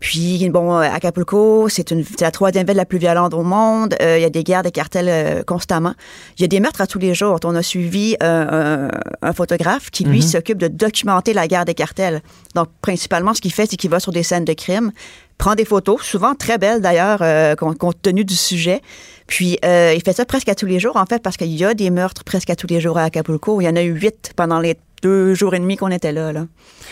Puis, 0.00 0.48
bon, 0.48 0.78
euh, 0.78 0.80
Acapulco, 0.80 1.68
c'est, 1.68 1.92
la 2.20 2.30
troisième 2.30 2.66
ville 2.66 2.76
la 2.76 2.86
plus 2.86 2.98
violente 2.98 3.34
au 3.34 3.42
monde. 3.42 3.94
Euh, 4.00 4.18
Il 4.18 4.22
y 4.22 4.24
a 4.24 4.30
des 4.30 4.42
guerres, 4.42 4.62
des 4.62 4.70
cartels 4.70 5.08
euh, 5.08 5.42
constamment. 5.42 5.92
Il 6.38 6.42
y 6.42 6.44
a 6.44 6.48
des 6.48 6.58
meurtres 6.58 6.80
à 6.80 6.86
tous 6.86 6.98
les 6.98 7.14
jours. 7.14 7.38
On 7.44 7.54
a 7.54 7.62
suivi 7.62 8.16
euh, 8.22 8.88
un, 8.90 9.28
un 9.28 9.32
photographe 9.34 9.90
qui, 9.90 10.04
lui, 10.04 10.22
s'occupe 10.22 10.56
de 10.56 10.68
documenter 10.68 11.34
la 11.34 11.46
guerre 11.46 11.66
des 11.66 11.74
cartels. 11.74 12.22
Donc, 12.54 12.68
principalement, 12.80 13.34
ce 13.34 13.42
qu'il 13.42 13.52
fait, 13.52 13.66
c'est 13.70 13.76
qu'il 13.76 13.90
va 13.90 14.00
sur 14.00 14.10
des 14.10 14.22
scènes 14.22 14.46
de 14.46 14.54
crime, 14.54 14.90
prend 15.36 15.54
des 15.54 15.66
photos, 15.66 16.02
souvent 16.02 16.34
très 16.34 16.56
belles 16.56 16.80
d'ailleurs, 16.80 17.22
compte, 17.56 18.00
tenu 18.00 18.24
du 18.24 18.36
sujet. 18.36 18.80
Puis, 19.26 19.58
il 19.62 20.02
fait 20.02 20.14
ça 20.14 20.24
presque 20.24 20.48
à 20.48 20.54
tous 20.54 20.66
les 20.66 20.80
jours, 20.80 20.96
en 20.96 21.04
fait, 21.04 21.22
parce 21.22 21.36
qu'il 21.36 21.54
y 21.54 21.64
a 21.64 21.74
des 21.74 21.90
meurtres 21.90 22.24
presque 22.24 22.48
à 22.48 22.56
tous 22.56 22.66
les 22.68 22.80
jours 22.80 22.96
à 22.96 23.04
Acapulco. 23.04 23.60
Il 23.60 23.64
y 23.64 23.68
en 23.68 23.76
a 23.76 23.82
eu 23.82 23.92
huit 23.92 24.32
pendant 24.34 24.60
les 24.60 24.76
deux 25.02 25.34
jours 25.34 25.54
et 25.54 25.58
demi 25.58 25.76
qu'on 25.76 25.90
était 25.90 26.12
là. 26.12 26.32
là. 26.32 26.46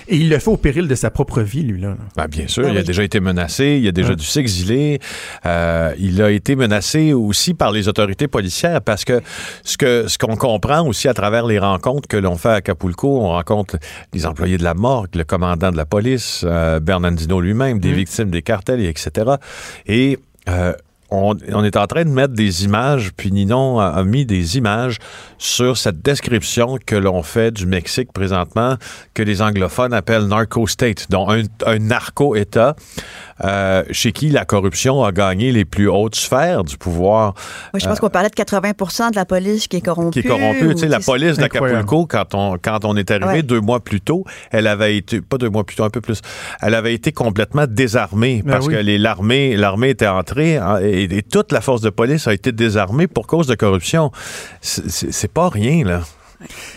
Et 0.09 0.17
il 0.17 0.31
le 0.31 0.39
fait 0.39 0.51
au 0.51 0.57
péril 0.57 0.89
de 0.89 0.95
sa 0.95 1.11
propre 1.11 1.43
vie, 1.43 1.63
lui, 1.63 1.81
là. 1.81 1.97
Ben, 2.17 2.27
bien 2.27 2.47
sûr, 2.49 2.63
Ben 2.65 2.73
il 2.73 2.79
a 2.79 2.83
déjà 2.83 3.03
été 3.03 3.21
menacé, 3.21 3.79
il 3.83 3.87
a 3.89 3.93
déjà 3.93 4.11
Ouais. 4.11 4.17
dû 4.17 4.25
s'exiler. 4.25 5.01
Euh, 5.47 5.93
il 5.99 6.23
a 6.23 6.31
été 6.31 6.57
menacé 6.57 7.13
aussi 7.13 7.55
par 7.55 7.73
les 7.73 7.89
autorités 7.89 8.29
policières 8.29 8.81
parce 8.81 9.05
que 9.05 9.21
ce 9.65 9.77
que 9.77 10.07
ce 10.09 10.17
qu'on 10.19 10.37
comprend 10.37 10.87
aussi 10.87 11.09
à 11.09 11.15
travers 11.15 11.47
les 11.47 11.59
rencontres 11.59 12.09
que 12.09 12.17
l'on 12.17 12.37
fait 12.37 12.49
à 12.49 12.55
Acapulco, 12.55 13.21
on 13.21 13.29
rencontre 13.31 13.77
les 14.15 14.25
employés 14.27 14.57
de 14.59 14.65
la 14.65 14.75
morgue, 14.75 15.15
le 15.15 15.25
commandant 15.25 15.71
de 15.71 15.77
la 15.77 15.85
police, 15.87 16.43
euh, 16.45 16.81
Bernardino 16.81 17.41
lui-même, 17.41 17.79
des 17.81 17.93
victimes 17.93 18.31
des 18.31 18.43
cartels, 18.43 18.81
et 18.81 18.89
etc. 18.89 19.33
Et 19.87 20.19
euh, 20.49 20.73
on, 21.11 21.35
on 21.53 21.65
est 21.65 21.77
en 21.77 21.87
train 21.87 22.05
de 22.05 22.11
mettre 22.11 22.35
des 22.35 22.65
images, 22.65 23.13
puis 23.17 23.33
Ninon 23.33 23.79
a, 23.81 23.87
a 23.87 24.05
mis 24.05 24.27
des 24.27 24.57
images 24.59 24.99
sur 25.39 25.77
cette 25.77 26.03
description 26.03 26.79
que 26.85 26.97
l'on 26.97 27.23
fait 27.23 27.51
du 27.51 27.67
Mexique 27.67 28.13
présentement, 28.13 28.77
que 29.15 29.23
les 29.23 29.41
anglophones 29.41 29.93
appellent 29.95 30.27
narco-state, 30.27 31.11
donc 31.11 31.29
un, 31.31 31.43
un 31.67 31.79
narco-État, 31.79 32.75
euh, 33.45 33.85
chez 33.93 34.13
qui 34.13 34.31
la 34.31 34.45
corruption 34.45 35.05
a 35.05 35.13
gagné 35.13 35.53
les 35.53 35.65
plus 35.65 35.89
hautes 35.89 36.17
sphères 36.17 36.65
du 36.65 36.77
pouvoir. 36.77 37.35
Moi, 37.73 37.81
je 37.81 37.87
pense 37.87 38.01
qu'on 38.01 38.11
parlait 38.11 38.31
de 38.31 38.35
80 38.35 39.11
de 39.11 39.17
la 39.17 39.25
police 39.25 39.69
qui 39.69 39.77
est 39.77 39.81
corrompue. 39.81 40.19
Euh, 40.19 40.23
Qui 40.23 40.27
est 40.27 40.31
corrompue. 40.31 40.67
ou, 40.67 40.73
Tu 40.75 40.81
sais, 40.81 40.89
la 40.89 41.01
police 41.01 41.37
d'Acapulco, 41.37 42.07
quand 42.07 42.35
on, 42.35 42.59
quand 42.61 42.85
on 42.85 42.97
est 42.97 43.11
arrivé 43.11 43.29
Ouais. 43.29 43.43
deux 43.43 43.61
mois 43.61 43.81
plus 43.81 44.01
tôt, 44.01 44.25
elle 44.51 44.67
avait 44.67 44.97
été, 44.97 45.21
pas 45.21 45.37
deux 45.39 45.51
mois 45.51 45.65
plus 45.65 45.77
tôt, 45.77 45.85
un 45.85 45.91
peu 45.91 46.01
plus, 46.01 46.21
elle 46.63 46.75
avait 46.75 46.95
été 46.95 47.13
complètement 47.13 47.65
désarmée 47.69 48.43
Ben 48.45 48.53
parce 48.53 48.67
oui. 48.67 48.75
que 48.75 49.57
l'armée 49.57 49.91
était 49.91 50.07
entrée 50.07 50.57
hein, 50.57 50.79
et, 51.03 51.23
toute 51.23 51.53
la 51.53 51.61
force 51.61 51.81
de 51.81 51.91
police 51.91 52.27
a 52.27 52.35
été 52.35 52.53
désarmée 52.53 53.07
pour 53.07 53.27
cause 53.27 53.47
de 53.47 53.55
corruption. 53.55 54.13
C'est 54.61 55.33
pas 55.33 55.49
rien, 55.49 55.85
là. 55.85 56.03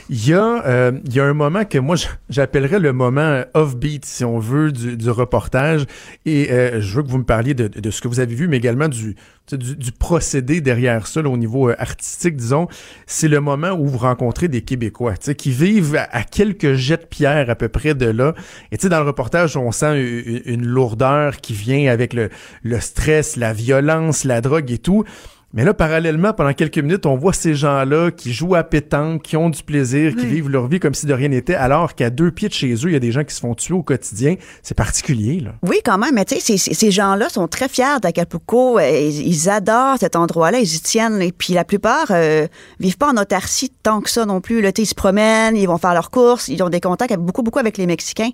Il 0.09 0.27
y, 0.27 0.33
a, 0.33 0.65
euh, 0.65 0.91
il 1.05 1.13
y 1.13 1.19
a 1.19 1.25
un 1.25 1.33
moment 1.33 1.65
que 1.65 1.77
moi, 1.77 1.95
j'appellerais 2.29 2.79
le 2.79 2.93
moment 2.93 3.43
off-beat, 3.53 4.05
si 4.05 4.25
on 4.25 4.39
veut, 4.39 4.71
du, 4.71 4.97
du 4.97 5.09
reportage. 5.09 5.85
Et 6.25 6.51
euh, 6.51 6.81
je 6.81 6.95
veux 6.95 7.03
que 7.03 7.09
vous 7.09 7.19
me 7.19 7.23
parliez 7.23 7.53
de, 7.53 7.67
de 7.67 7.91
ce 7.91 8.01
que 8.01 8.07
vous 8.07 8.19
avez 8.19 8.33
vu, 8.33 8.47
mais 8.47 8.57
également 8.57 8.87
du, 8.87 9.15
du, 9.51 9.75
du 9.75 9.91
procédé 9.91 10.61
derrière 10.61 11.07
ça, 11.07 11.21
là, 11.21 11.29
au 11.29 11.37
niveau 11.37 11.69
euh, 11.69 11.75
artistique, 11.77 12.35
disons. 12.35 12.67
C'est 13.05 13.27
le 13.27 13.39
moment 13.39 13.71
où 13.71 13.87
vous 13.87 13.99
rencontrez 13.99 14.47
des 14.47 14.61
Québécois, 14.61 15.15
qui 15.15 15.51
vivent 15.51 15.95
à, 15.95 16.23
quelques 16.23 16.73
jets 16.73 16.97
de 16.97 17.05
pierre 17.05 17.49
à 17.49 17.55
peu 17.55 17.69
près 17.69 17.93
de 17.93 18.07
là. 18.07 18.33
Et 18.71 18.77
dans 18.77 18.99
le 18.99 19.05
reportage, 19.05 19.57
on 19.57 19.71
sent 19.71 20.01
une, 20.01 20.41
une 20.45 20.65
lourdeur 20.65 21.37
qui 21.37 21.53
vient 21.53 21.91
avec 21.91 22.13
le, 22.13 22.29
le 22.63 22.79
stress, 22.79 23.35
la 23.37 23.53
violence, 23.53 24.23
la 24.23 24.41
drogue 24.41 24.71
et 24.71 24.79
tout. 24.79 25.05
Mais 25.53 25.65
là, 25.65 25.73
parallèlement, 25.73 26.31
pendant 26.33 26.53
quelques 26.53 26.77
minutes, 26.77 27.05
on 27.05 27.17
voit 27.17 27.33
ces 27.33 27.55
gens-là 27.55 28.11
qui 28.11 28.31
jouent 28.31 28.55
à 28.55 28.63
pétanque, 28.63 29.23
qui 29.23 29.35
ont 29.35 29.49
du 29.49 29.63
plaisir, 29.63 30.15
qui 30.15 30.25
vivent 30.25 30.49
leur 30.49 30.67
vie 30.67 30.79
comme 30.79 30.93
si 30.93 31.05
de 31.05 31.13
rien 31.13 31.27
n'était, 31.27 31.55
alors 31.55 31.93
qu'à 31.93 32.09
deux 32.09 32.31
pieds 32.31 32.47
de 32.47 32.53
chez 32.53 32.73
eux, 32.73 32.85
il 32.85 32.93
y 32.93 32.95
a 32.95 32.99
des 32.99 33.11
gens 33.11 33.25
qui 33.25 33.35
se 33.35 33.41
font 33.41 33.53
tuer 33.53 33.73
au 33.73 33.83
quotidien. 33.83 34.35
C'est 34.63 34.77
particulier, 34.77 35.41
là. 35.41 35.51
Oui, 35.63 35.77
quand 35.83 35.97
même, 35.97 36.15
mais 36.15 36.23
tu 36.23 36.39
sais, 36.39 36.57
ces, 36.57 36.73
ces 36.73 36.91
gens-là 36.91 37.27
sont 37.27 37.49
très 37.49 37.67
fiers 37.67 37.99
d'Acapulco. 38.01 38.79
Euh, 38.79 39.09
Ils, 39.09 39.49
adorent 39.49 39.97
cet 39.99 40.15
endroit-là, 40.15 40.59
ils 40.59 40.75
y 40.75 40.79
tiennent. 40.79 41.21
Et 41.21 41.33
puis 41.33 41.53
la 41.53 41.65
plupart 41.65 42.05
euh, 42.11 42.47
vivent 42.79 42.97
pas 42.97 43.11
en 43.11 43.17
autarcie 43.17 43.71
tant 43.83 43.99
que 43.99 44.09
ça 44.09 44.25
non 44.25 44.39
plus. 44.39 44.61
Là, 44.61 44.71
ils 44.77 44.85
se 44.85 44.95
promènent, 44.95 45.57
ils 45.57 45.65
vont 45.67 45.77
faire 45.77 45.93
leurs 45.93 46.11
courses, 46.11 46.47
ils 46.47 46.63
ont 46.63 46.69
des 46.69 46.79
contacts 46.79 47.13
beaucoup, 47.17 47.43
beaucoup 47.43 47.59
avec 47.59 47.77
les 47.77 47.87
Mexicains. 47.87 48.29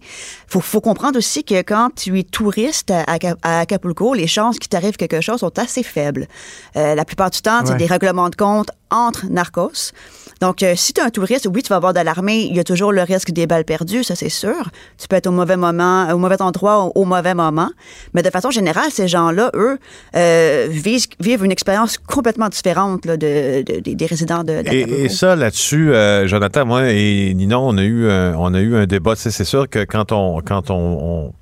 Faut, 0.47 0.60
faut 0.62 0.82
comprendre 0.82 1.17
aussi 1.17 1.43
que 1.43 1.62
quand 1.63 1.89
tu 1.95 2.19
es 2.19 2.23
touriste 2.23 2.91
à, 2.91 3.03
Aca- 3.06 3.38
à 3.41 3.62
Acapulco, 3.62 4.13
les 4.13 4.27
chances 4.27 4.60
qu'il 4.60 4.69
t'arrive 4.69 4.97
quelque 4.97 5.21
chose 5.21 5.39
sont 5.39 5.58
assez 5.58 5.82
faibles. 5.82 6.27
Euh, 6.75 6.93
la 6.93 7.06
plupart 7.08 7.32
du 7.32 7.41
temps, 7.41 7.62
c'est 7.65 7.72
Ouais. 7.72 7.78
des 7.80 7.88
règlements 7.88 8.30
de 8.30 8.36
compte 8.36 8.70
entre 8.91 9.26
narcos. 9.30 9.91
Donc, 10.39 10.62
euh, 10.62 10.74
si 10.76 10.93
tu 10.93 11.02
es 11.02 11.04
un 11.04 11.10
touriste, 11.10 11.48
oui, 11.52 11.63
tu 11.63 11.70
vas 11.70 11.78
avoir 11.78 11.93
de 11.93 12.00
l'armée. 12.00 12.41
Il 12.43 12.56
y 12.56 12.60
a 12.60 12.63
toujours 12.63 12.91
le 12.91 13.02
risque 13.02 13.32
des 13.32 13.48
balles 13.48 13.65
perdues, 13.65 14.04
ça 14.04 14.15
c'est 14.15 14.30
sûr. 14.30 14.70
Tu 15.00 15.08
peux 15.08 15.15
être 15.15 15.26
au 15.26 15.32
mauvais 15.32 15.58
moment, 15.58 16.08
au 16.13 16.17
mauvais 16.20 16.39
endroit, 16.43 16.84
au, 16.86 16.91
au 16.93 17.06
mauvais 17.06 17.34
moment. 17.34 17.72
Mais 18.13 18.22
de 18.22 18.30
façon 18.30 18.52
générale, 18.52 18.91
ces 18.91 19.08
gens-là, 19.08 19.50
eux, 19.56 19.80
euh, 20.15 20.67
vivent, 20.70 21.08
vivent 21.20 21.43
une 21.43 21.52
expérience 21.52 21.98
complètement 21.98 22.50
différente 22.50 23.06
là, 23.08 23.17
de, 23.17 23.63
de- 23.63 23.80
des- 23.80 23.96
des 23.96 24.06
résidents 24.06 24.43
de 24.43 24.62
d'Acapulco. 24.62 24.93
Et, 24.96 25.06
et 25.06 25.10
ça, 25.10 25.36
là-dessus, 25.36 25.91
euh, 25.91 26.28
Jonathan, 26.28 26.65
moi 26.67 26.91
et 26.91 27.34
Ninon, 27.34 27.67
on 27.67 27.76
a 27.78 27.84
eu 27.84 28.08
un, 28.08 28.36
on 28.38 28.54
a 28.54 28.60
eu 28.60 28.76
un 28.76 28.86
débat. 28.86 29.15
C'est 29.15 29.43
sûr 29.43 29.67
que 29.67 29.86
quand 29.86 30.12
on 30.12 30.41
quand 30.41 30.70
on, 30.70 30.76
on, 30.76 31.34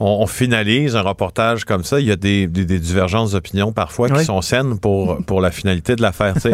on- 0.00 0.22
on 0.22 0.26
finalise 0.26 0.96
un 0.96 1.02
reportage 1.02 1.64
comme 1.64 1.84
ça, 1.84 2.00
il 2.00 2.06
y 2.06 2.12
a 2.12 2.16
des, 2.16 2.46
des- 2.46 2.64
des 2.64 2.78
divergences 2.80 3.32
d'opinion 3.32 3.72
parfois 3.72 4.08
qui 4.08 4.24
sont 4.24 4.40
saines 4.42 4.78
pour, 4.80 5.18
pour 5.26 5.40
la 5.40 5.50
finalité 5.50 5.94
de 5.94 6.02
l'affaire. 6.02 6.34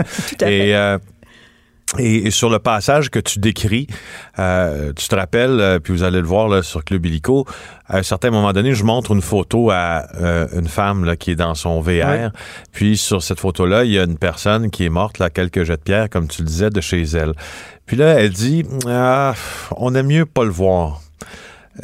et, 0.43 0.77
euh, 0.77 0.99
et, 2.01 2.27
et 2.27 2.31
sur 2.33 2.51
le 2.51 2.59
passage 2.59 3.11
que 3.11 3.21
tu 3.21 3.39
décris, 3.39 3.87
euh, 4.41 4.93
tu 4.97 5.07
te 5.07 5.15
rappelles, 5.15 5.61
euh, 5.61 5.79
puis 5.79 5.93
vous 5.93 6.03
allez 6.03 6.21
le 6.21 6.27
voir 6.27 6.49
là, 6.49 6.65
sur 6.65 6.83
Club 6.85 7.07
Illico, 7.07 7.47
à 7.87 7.99
un 7.99 8.03
certain 8.03 8.31
moment 8.33 8.53
donné, 8.53 8.75
je 8.75 8.83
montre 8.83 9.13
une 9.13 9.23
photo 9.23 9.71
à 9.71 10.05
euh, 10.21 10.49
une 10.59 10.67
femme 10.67 11.05
là, 11.05 11.15
qui 11.15 11.31
est 11.31 11.37
dans 11.37 11.55
son 11.55 11.81
VR. 11.81 11.89
Ouais. 11.89 12.29
Puis 12.73 12.97
sur 12.97 13.23
cette 13.23 13.39
photo-là, 13.39 13.85
il 13.85 13.93
y 13.93 14.01
a 14.01 14.03
une 14.03 14.19
personne 14.19 14.69
qui 14.71 14.85
est 14.85 14.89
morte, 14.89 15.21
là, 15.21 15.31
quelques 15.31 15.63
jets 15.63 15.77
de 15.77 15.83
pierre, 15.83 16.11
comme 16.11 16.27
tu 16.27 16.43
le 16.43 16.49
disais, 16.49 16.71
de 16.71 16.81
chez 16.81 17.03
elle. 17.03 17.35
Puis 17.87 17.97
là, 17.97 18.15
elle 18.21 18.31
dit, 18.31 18.65
ah, 18.89 19.35
on 19.77 19.95
aime 19.95 20.09
mieux 20.09 20.27
pas 20.27 20.43
le 20.43 20.51
voir. 20.51 21.03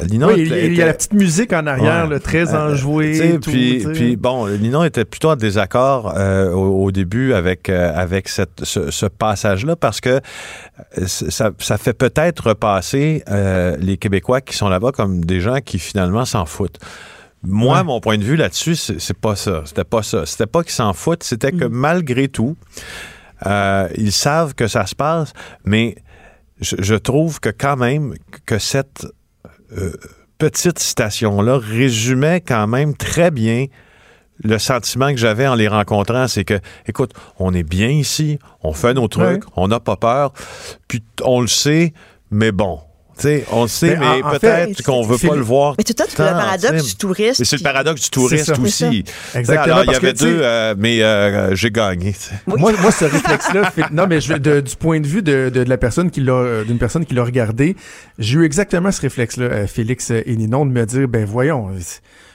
Ninon 0.08 0.28
Oui, 0.28 0.34
il, 0.38 0.46
était- 0.46 0.66
il 0.68 0.74
y 0.74 0.82
a 0.82 0.86
la 0.86 0.94
petite 0.94 1.12
musique 1.12 1.52
en 1.52 1.66
arrière, 1.66 2.04
Ouais. 2.04 2.14
là, 2.14 2.18
très 2.20 2.54
Euh, 2.54 2.70
enjouée. 2.72 3.38
puis, 3.42 4.16
bon, 4.16 4.48
Ninon 4.48 4.84
était 4.84 5.04
plutôt 5.04 5.30
en 5.30 5.36
désaccord 5.36 6.14
euh, 6.16 6.50
au, 6.52 6.84
au 6.84 6.92
début 6.92 7.34
avec, 7.34 7.68
euh, 7.68 7.92
avec 7.94 8.28
cette, 8.28 8.64
ce, 8.64 8.90
ce 8.90 9.06
passage-là 9.06 9.76
parce 9.76 10.00
que 10.00 10.20
ça, 11.06 11.50
ça 11.58 11.78
fait 11.78 11.92
peut-être 11.92 12.48
repasser 12.48 13.22
euh, 13.30 13.76
les 13.78 13.96
Québécois 13.98 14.40
qui 14.40 14.56
sont 14.56 14.68
là-bas 14.68 14.92
comme 14.92 15.24
des 15.24 15.40
gens 15.40 15.58
qui 15.64 15.78
finalement 15.78 16.24
s'en 16.24 16.46
foutent. 16.46 16.78
Moi, 17.44 17.78
Ouais. 17.78 17.84
mon 17.84 18.00
point 18.00 18.18
de 18.18 18.22
vue 18.24 18.36
là-dessus, 18.36 18.76
c'est 18.76 19.16
pas 19.18 19.36
ça. 19.36 19.62
C'était 19.66 19.84
pas 19.84 20.02
ça. 20.02 20.24
C'était 20.26 20.46
pas 20.46 20.62
qu'ils 20.62 20.72
s'en 20.72 20.92
foutent, 20.92 21.22
c'était 21.24 21.52
que 21.52 21.64
malgré 21.64 22.28
tout, 22.28 22.56
ils 23.44 24.12
savent 24.12 24.54
que 24.54 24.68
ça 24.68 24.86
se 24.86 24.94
passe, 24.94 25.32
mais 25.64 25.96
je, 26.60 26.76
je 26.78 26.94
trouve 26.94 27.40
que 27.40 27.48
quand 27.50 27.76
même 27.76 28.14
que 28.46 28.58
cette 28.58 29.06
euh, 29.76 29.92
petite 30.38 30.78
citation-là 30.78 31.58
résumait 31.58 32.40
quand 32.40 32.66
même 32.66 32.96
très 32.96 33.30
bien 33.30 33.66
le 34.42 34.58
sentiment 34.58 35.10
que 35.10 35.18
j'avais 35.18 35.46
en 35.46 35.54
les 35.54 35.68
rencontrant, 35.68 36.26
c'est 36.26 36.44
que, 36.44 36.58
écoute, 36.86 37.12
on 37.38 37.54
est 37.54 37.62
bien 37.62 37.88
ici, 37.88 38.38
on 38.62 38.72
fait 38.72 38.94
nos 38.94 39.08
trucs, 39.08 39.44
on 39.56 39.68
n'a 39.68 39.80
pas 39.80 39.96
peur, 39.96 40.32
puis 40.88 41.02
on 41.22 41.40
le 41.40 41.46
sait, 41.46 41.92
mais 42.30 42.50
bon. 42.50 42.80
Tu 43.22 43.28
sais, 43.28 43.44
on 43.52 43.62
le 43.62 43.68
sait, 43.68 43.96
Mais 43.96 44.20
mais, 44.22 44.38
peut-être 44.38 44.82
qu'on 44.82 45.02
veut 45.02 45.16
pas 45.16 45.36
le 45.36 45.42
voir. 45.42 45.74
Mais 45.78 45.84
c'est 45.86 45.96
ça, 45.98 46.06
c'est 46.08 46.18
le 46.18 46.24
paradoxe 46.30 46.84
du 46.86 46.94
touriste. 46.96 47.40
Et 47.40 47.44
c'est 47.44 47.56
le 47.56 47.62
paradoxe 47.62 48.02
du 48.02 48.10
touriste 48.10 48.58
aussi. 48.58 49.04
Exactement, 49.34 49.76
Alors, 49.76 49.84
il 49.84 49.92
y 49.92 49.96
avait 49.96 50.12
deux, 50.12 50.40
euh, 50.42 50.74
mais 50.76 51.02
euh, 51.02 51.54
j'ai 51.54 51.70
gagné. 51.70 52.12
tu 52.12 52.18
sais. 52.18 52.34
Moi, 52.46 52.72
moi, 52.80 52.90
ce 52.90 53.04
réflexe-là, 53.04 53.70
fait- 53.70 53.90
non, 53.92 54.06
mais 54.08 54.20
je, 54.20 54.34
de- 54.34 54.60
du 54.60 54.76
point 54.76 54.98
de 55.00 55.06
vue 55.06 55.22
de, 55.22 55.50
de, 55.54 55.62
de 55.62 55.68
la 55.68 55.78
personne 55.78 56.10
qui 56.10 56.20
l'a, 56.20 56.32
euh, 56.32 56.64
d'une 56.64 56.78
personne 56.78 57.06
qui 57.06 57.14
l'a 57.14 57.24
regardé, 57.24 57.76
j'ai 58.18 58.38
eu 58.40 58.44
exactement 58.44 58.90
ce 58.90 59.00
réflexe-là, 59.00 59.44
euh, 59.46 59.66
Félix 59.66 60.10
et 60.10 60.24
Ninon, 60.36 60.66
de 60.66 60.72
me 60.72 60.84
dire, 60.84 61.06
ben 61.06 61.24
voyons, 61.24 61.68
ils 61.76 61.84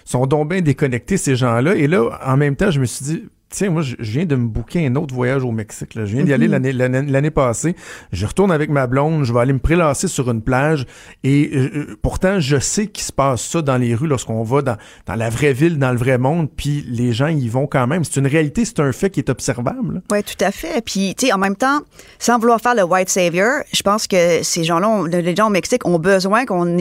sont 0.10 0.26
donc 0.26 0.50
bien 0.50 0.62
déconnectés 0.62 1.17
ces 1.17 1.36
gens-là. 1.36 1.76
Et 1.76 1.88
là, 1.88 2.17
en 2.26 2.38
même 2.38 2.56
temps, 2.56 2.71
je 2.71 2.80
me 2.80 2.86
suis 2.86 3.04
dit, 3.06 3.23
tiens, 3.49 3.69
moi, 3.69 3.81
je 3.81 3.95
viens 3.99 4.25
de 4.25 4.36
me 4.36 4.47
booker 4.47 4.86
un 4.86 4.95
autre 4.95 5.13
voyage 5.13 5.43
au 5.43 5.51
Mexique. 5.51 5.95
là. 5.95 6.05
Je 6.05 6.15
viens 6.15 6.23
d'y 6.23 6.33
aller 6.33 6.47
l'année, 6.47 6.71
l'année, 6.73 7.01
l'année 7.03 7.31
passée. 7.31 7.75
Je 8.12 8.25
retourne 8.25 8.51
avec 8.51 8.69
ma 8.69 8.88
blonde, 8.88 9.23
je 9.23 9.33
vais 9.33 9.39
aller 9.39 9.53
me 9.53 9.60
prélasser 9.60 10.07
sur 10.07 10.29
une 10.29 10.41
plage. 10.41 10.86
Et 11.23 11.49
euh, 11.53 11.69
euh, 11.75 11.97
pourtant, 12.01 12.39
je 12.39 12.57
sais 12.60 12.88
qu'il 12.88 13.03
se 13.03 13.12
passe 13.12 13.41
ça 13.41 13.62
dans 13.62 13.77
les 13.77 13.95
rues 13.95 14.07
lorsqu'on 14.07 14.43
va 14.43 14.62
dans, 14.62 14.77
dans 15.05 15.15
la 15.15 15.29
vraie 15.29 15.53
ville, 15.53 15.77
dans 15.79 15.91
le 15.91 15.97
vrai 15.97 16.17
monde. 16.17 16.49
Puis 16.55 16.83
les 16.88 17.13
gens 17.13 17.27
y 17.27 17.47
vont 17.49 17.67
quand 17.67 17.88
même. 17.88 18.03
C'est 18.03 18.19
une 18.19 18.27
réalité, 18.27 18.65
c'est 18.65 18.79
un 18.79 18.91
fait 18.91 19.10
qui 19.10 19.19
est 19.19 19.29
observable. 19.29 20.01
Oui, 20.12 20.23
tout 20.23 20.43
à 20.43 20.51
fait. 20.51 20.81
Puis, 20.83 21.15
tu 21.17 21.27
sais, 21.27 21.33
en 21.33 21.38
même 21.38 21.55
temps, 21.55 21.79
sans 22.19 22.39
vouloir 22.39 22.60
faire 22.62 22.75
le 22.75 22.83
white 22.83 23.10
savior, 23.10 23.62
je 23.73 23.81
pense 23.81 24.07
que 24.07 24.43
ces 24.43 24.63
gens-là, 24.63 25.03
les 25.07 25.36
gens 25.36 25.47
au 25.47 25.51
Mexique 25.51 25.86
ont 25.88 25.99
besoin 25.99 26.45
qu'on 26.45 26.77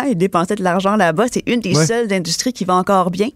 aille 0.00 0.16
dépenser 0.16 0.54
de 0.54 0.62
l'argent 0.64 0.96
là-bas. 0.96 1.26
C'est 1.30 1.42
une 1.46 1.60
des 1.60 1.76
Ouais. 1.76 1.84
seules 1.86 2.12
industries 2.12 2.52
qui 2.52 2.64
va 2.64 2.74
encore 2.74 3.10
bien. 3.10 3.28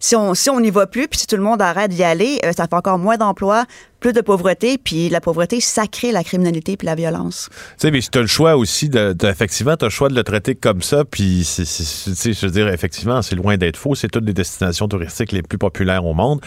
Si 0.00 0.14
on 0.16 0.34
si 0.34 0.50
on 0.50 0.60
n'y 0.60 0.70
va 0.70 0.86
plus, 0.86 1.08
puis 1.08 1.18
si 1.20 1.26
tout 1.26 1.36
le 1.36 1.42
monde 1.42 1.62
arrête 1.62 1.90
d'y 1.90 2.02
aller, 2.02 2.25
euh, 2.44 2.52
ça 2.56 2.64
fait 2.68 2.74
encore 2.74 2.98
moins 2.98 3.16
d'emplois, 3.16 3.64
plus 4.00 4.12
de 4.12 4.20
pauvreté, 4.20 4.78
puis 4.78 5.08
la 5.08 5.20
pauvreté, 5.20 5.60
ça 5.60 5.86
crée 5.86 6.12
la 6.12 6.22
criminalité 6.22 6.76
puis 6.76 6.86
la 6.86 6.94
violence. 6.94 7.48
Tu 7.50 7.56
sais, 7.78 7.90
mais 7.90 8.00
tu 8.00 8.18
as 8.18 8.20
le 8.20 8.26
choix 8.26 8.56
aussi, 8.56 8.88
de, 8.88 9.12
de- 9.14 9.26
effectivement, 9.28 9.76
tu 9.76 9.84
as 9.84 9.88
le 9.88 9.92
choix 9.92 10.08
de 10.08 10.14
le 10.14 10.22
traiter 10.22 10.54
comme 10.54 10.82
ça, 10.82 11.04
puis, 11.04 11.44
c'est- 11.44 11.64
c'est- 11.64 11.84
c'est- 11.84 12.10
tu 12.10 12.16
sais, 12.16 12.32
je 12.34 12.46
veux 12.46 12.52
dire, 12.52 12.68
effectivement, 12.68 13.22
c'est 13.22 13.34
loin 13.36 13.56
d'être 13.56 13.76
faux. 13.76 13.94
C'est 13.94 14.08
toutes 14.08 14.26
les 14.26 14.34
destinations 14.34 14.86
touristiques 14.86 15.32
les 15.32 15.42
plus 15.42 15.58
populaires 15.58 16.04
au 16.04 16.14
monde. 16.14 16.40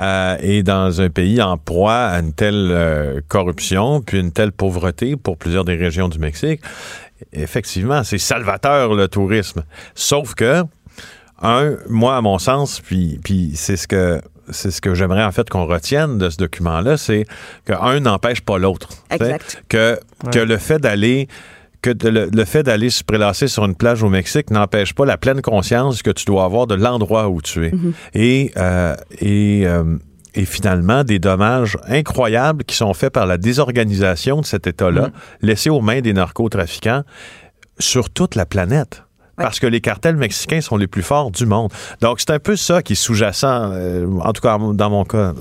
Euh, 0.00 0.36
et 0.40 0.62
dans 0.62 1.00
un 1.00 1.08
pays 1.10 1.40
en 1.40 1.56
proie 1.56 1.94
à 2.06 2.18
une 2.20 2.32
telle 2.32 2.68
euh, 2.72 3.20
corruption, 3.28 4.00
puis 4.02 4.18
une 4.20 4.32
telle 4.32 4.52
pauvreté 4.52 5.16
pour 5.16 5.36
plusieurs 5.38 5.64
des 5.64 5.76
régions 5.76 6.08
du 6.08 6.18
Mexique, 6.18 6.60
effectivement, 7.32 8.04
c'est 8.04 8.18
salvateur, 8.18 8.94
le 8.94 9.08
tourisme. 9.08 9.64
Sauf 9.94 10.34
que, 10.34 10.62
un, 11.40 11.76
moi, 11.88 12.16
à 12.16 12.20
mon 12.20 12.38
sens, 12.38 12.80
puis, 12.80 13.20
puis 13.22 13.52
c'est 13.54 13.76
ce 13.76 13.86
que 13.86 14.20
c'est 14.50 14.70
ce 14.70 14.80
que 14.80 14.94
j'aimerais 14.94 15.24
en 15.24 15.32
fait 15.32 15.48
qu'on 15.50 15.66
retienne 15.66 16.18
de 16.18 16.30
ce 16.30 16.36
document-là, 16.38 16.96
c'est 16.96 17.24
que 17.64 17.72
un 17.72 18.00
n'empêche 18.00 18.40
pas 18.40 18.58
l'autre. 18.58 18.88
Exact. 19.10 19.62
Que, 19.68 19.98
que 20.32 20.38
le 20.38 20.56
fait 20.58 20.78
d'aller 20.78 21.28
que 21.80 21.90
de- 21.90 22.08
le, 22.08 22.28
le 22.32 22.44
fait 22.44 22.64
d'aller 22.64 22.90
se 22.90 23.04
prélasser 23.04 23.46
sur 23.46 23.64
une 23.64 23.76
plage 23.76 24.02
au 24.02 24.08
Mexique 24.08 24.50
n'empêche 24.50 24.94
pas 24.94 25.04
la 25.06 25.16
pleine 25.16 25.40
conscience 25.42 26.02
que 26.02 26.10
tu 26.10 26.24
dois 26.24 26.44
avoir 26.44 26.66
de 26.66 26.74
l'endroit 26.74 27.28
où 27.28 27.40
tu 27.40 27.66
es. 27.66 27.72
Et, 28.14 28.50
euh, 28.56 28.96
et, 29.20 29.62
euh, 29.64 29.96
et 30.34 30.44
finalement, 30.44 31.04
des 31.04 31.20
dommages 31.20 31.78
incroyables 31.86 32.64
qui 32.64 32.74
sont 32.76 32.94
faits 32.94 33.12
par 33.12 33.26
la 33.26 33.38
désorganisation 33.38 34.40
de 34.40 34.46
cet 34.46 34.66
État-là, 34.66 35.10
laissé 35.40 35.70
aux 35.70 35.80
mains 35.80 36.00
des 36.00 36.12
narcotrafiquants 36.14 37.04
sur 37.78 38.10
toute 38.10 38.34
la 38.34 38.44
planète. 38.44 39.04
Parce 39.38 39.60
que 39.60 39.66
les 39.66 39.80
cartels 39.80 40.16
mexicains 40.16 40.60
sont 40.60 40.76
les 40.76 40.86
plus 40.86 41.02
forts 41.02 41.30
du 41.30 41.46
monde. 41.46 41.70
Donc, 42.00 42.20
c'est 42.20 42.30
un 42.30 42.38
peu 42.38 42.56
ça 42.56 42.82
qui 42.82 42.92
est 42.94 42.96
sous-jacent, 42.96 43.70
euh, 43.72 44.06
en 44.20 44.32
tout 44.32 44.42
cas 44.42 44.58
dans 44.58 44.90
mon 44.90 45.04
cas. 45.04 45.32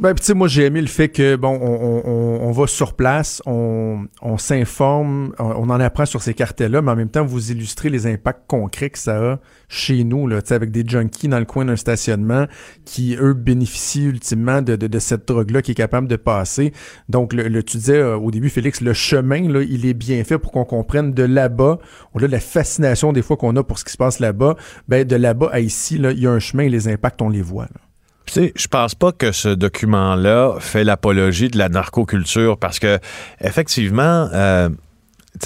Ben, 0.00 0.14
tu 0.14 0.22
sais, 0.22 0.34
moi, 0.34 0.46
j'ai 0.46 0.64
aimé 0.64 0.80
le 0.80 0.86
fait 0.86 1.08
que, 1.08 1.34
bon, 1.34 1.58
on, 1.60 2.02
on- 2.08 2.48
on 2.48 2.52
va 2.52 2.68
sur 2.68 2.94
place, 2.94 3.42
on, 3.46 4.06
on 4.22 4.38
s'informe, 4.38 5.34
on, 5.40 5.68
en 5.68 5.80
apprend 5.80 6.06
sur 6.06 6.22
ces 6.22 6.34
cartels-là, 6.34 6.82
mais 6.82 6.92
en 6.92 6.96
même 6.96 7.08
temps, 7.08 7.24
vous 7.24 7.50
illustrez 7.50 7.90
les 7.90 8.06
impacts 8.06 8.46
concrets 8.46 8.90
que 8.90 8.98
ça 8.98 9.32
a 9.32 9.38
chez 9.68 10.04
nous, 10.04 10.28
là, 10.28 10.40
tu 10.40 10.52
avec 10.52 10.70
des 10.70 10.84
junkies 10.86 11.26
dans 11.26 11.40
le 11.40 11.44
coin 11.46 11.64
d'un 11.64 11.74
stationnement 11.74 12.46
qui, 12.84 13.16
eux, 13.20 13.34
bénéficient 13.34 14.04
ultimement 14.04 14.62
de, 14.62 14.76
de, 14.76 14.86
de 14.86 14.98
cette 15.00 15.26
drogue-là 15.26 15.62
qui 15.62 15.72
est 15.72 15.74
capable 15.74 16.06
de 16.06 16.14
passer. 16.16 16.72
Donc, 17.08 17.32
le, 17.32 17.48
le- 17.48 17.64
tu 17.64 17.76
disais 17.78 17.96
euh, 17.98 18.16
au 18.16 18.30
début, 18.30 18.50
Félix, 18.50 18.80
le 18.80 18.92
chemin, 18.92 19.48
là, 19.50 19.62
il 19.62 19.84
est 19.84 19.94
bien 19.94 20.22
fait 20.22 20.38
pour 20.38 20.52
qu'on 20.52 20.64
comprenne 20.64 21.12
de 21.12 21.24
là-bas, 21.24 21.80
au-delà 22.14 22.28
de 22.28 22.32
la 22.32 22.40
fascination 22.40 23.12
des 23.12 23.22
fois 23.22 23.36
qu'on 23.36 23.56
a 23.56 23.64
pour 23.64 23.80
ce 23.80 23.84
qui 23.84 23.90
se 23.92 23.96
passe 23.98 24.20
là-bas, 24.20 24.54
ben, 24.86 25.04
de 25.04 25.16
là-bas 25.16 25.48
à 25.50 25.58
ici, 25.58 25.98
là, 25.98 26.12
il 26.12 26.20
y 26.20 26.26
a 26.28 26.30
un 26.30 26.38
chemin 26.38 26.62
et 26.62 26.68
les 26.68 26.86
impacts, 26.86 27.20
on 27.20 27.30
les 27.30 27.42
voit, 27.42 27.64
là. 27.64 27.80
Tu 28.28 28.34
sais, 28.34 28.52
je 28.54 28.66
pense 28.68 28.94
pas 28.94 29.10
que 29.12 29.32
ce 29.32 29.48
document-là 29.48 30.56
fait 30.60 30.84
l'apologie 30.84 31.48
de 31.48 31.56
la 31.56 31.68
narcoculture 31.70 32.58
parce 32.58 32.78
que, 32.78 32.98
effectivement, 33.40 34.28
euh, 34.34 34.68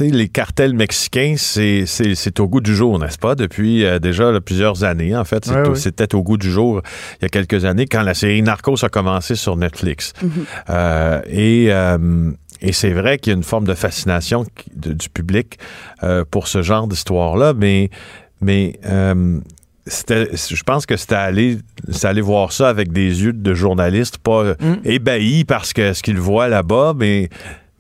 les 0.01 0.29
cartels 0.29 0.75
mexicains, 0.75 1.35
c'est, 1.37 1.85
au 2.41 2.49
goût 2.49 2.61
du 2.61 2.75
jour, 2.75 2.99
n'est-ce 2.99 3.19
pas? 3.19 3.37
Depuis 3.37 3.85
euh, 3.85 3.99
déjà 4.01 4.33
là, 4.33 4.41
plusieurs 4.41 4.83
années, 4.85 5.15
en 5.17 5.25
fait. 5.25 5.47
Ouais. 5.47 5.75
C'était 5.77 6.15
au 6.17 6.23
goût 6.25 6.37
du 6.39 6.51
jour 6.51 6.83
il 7.21 7.23
y 7.23 7.27
a 7.27 7.29
quelques 7.29 7.65
années 7.65 7.87
quand 7.87 8.03
la 8.03 8.15
série 8.15 8.43
Narcos 8.43 8.85
a 8.85 8.89
commencé 8.89 9.37
sur 9.37 9.57
Netflix. 9.57 10.13
Euh, 10.71 11.21
et, 11.29 11.69
euh, 11.71 12.31
et 12.63 12.73
c'est 12.73 12.93
vrai 12.93 13.19
qu'il 13.19 13.33
y 13.33 13.35
a 13.35 13.37
une 13.37 13.45
forme 13.45 13.67
de 13.67 13.75
fascination 13.75 14.45
qui- 14.45 14.71
de- 14.75 14.93
du 14.93 15.09
public 15.09 15.59
pour 16.33 16.49
ce 16.49 16.63
genre 16.63 16.89
d'histoire-là, 16.89 17.53
mais, 17.57 17.91
je 19.87 20.63
pense 20.63 20.87
que 20.87 20.97
c'était 20.97 21.15
aller, 21.17 21.59
c'est 21.91 22.07
aller 22.07 22.21
voir 22.21 22.53
ça 22.53 22.69
avec 22.69 22.93
des 22.93 23.23
yeux 23.25 23.33
de 23.33 23.55
journaliste, 23.55 24.19
pas 24.19 24.55
Mm. 24.61 24.77
ébahi 24.85 25.45
parce 25.45 25.73
que 25.73 25.93
ce 25.93 26.03
qu'il 26.03 26.19
voit 26.19 26.49
là-bas, 26.49 26.95
mais 26.97 27.29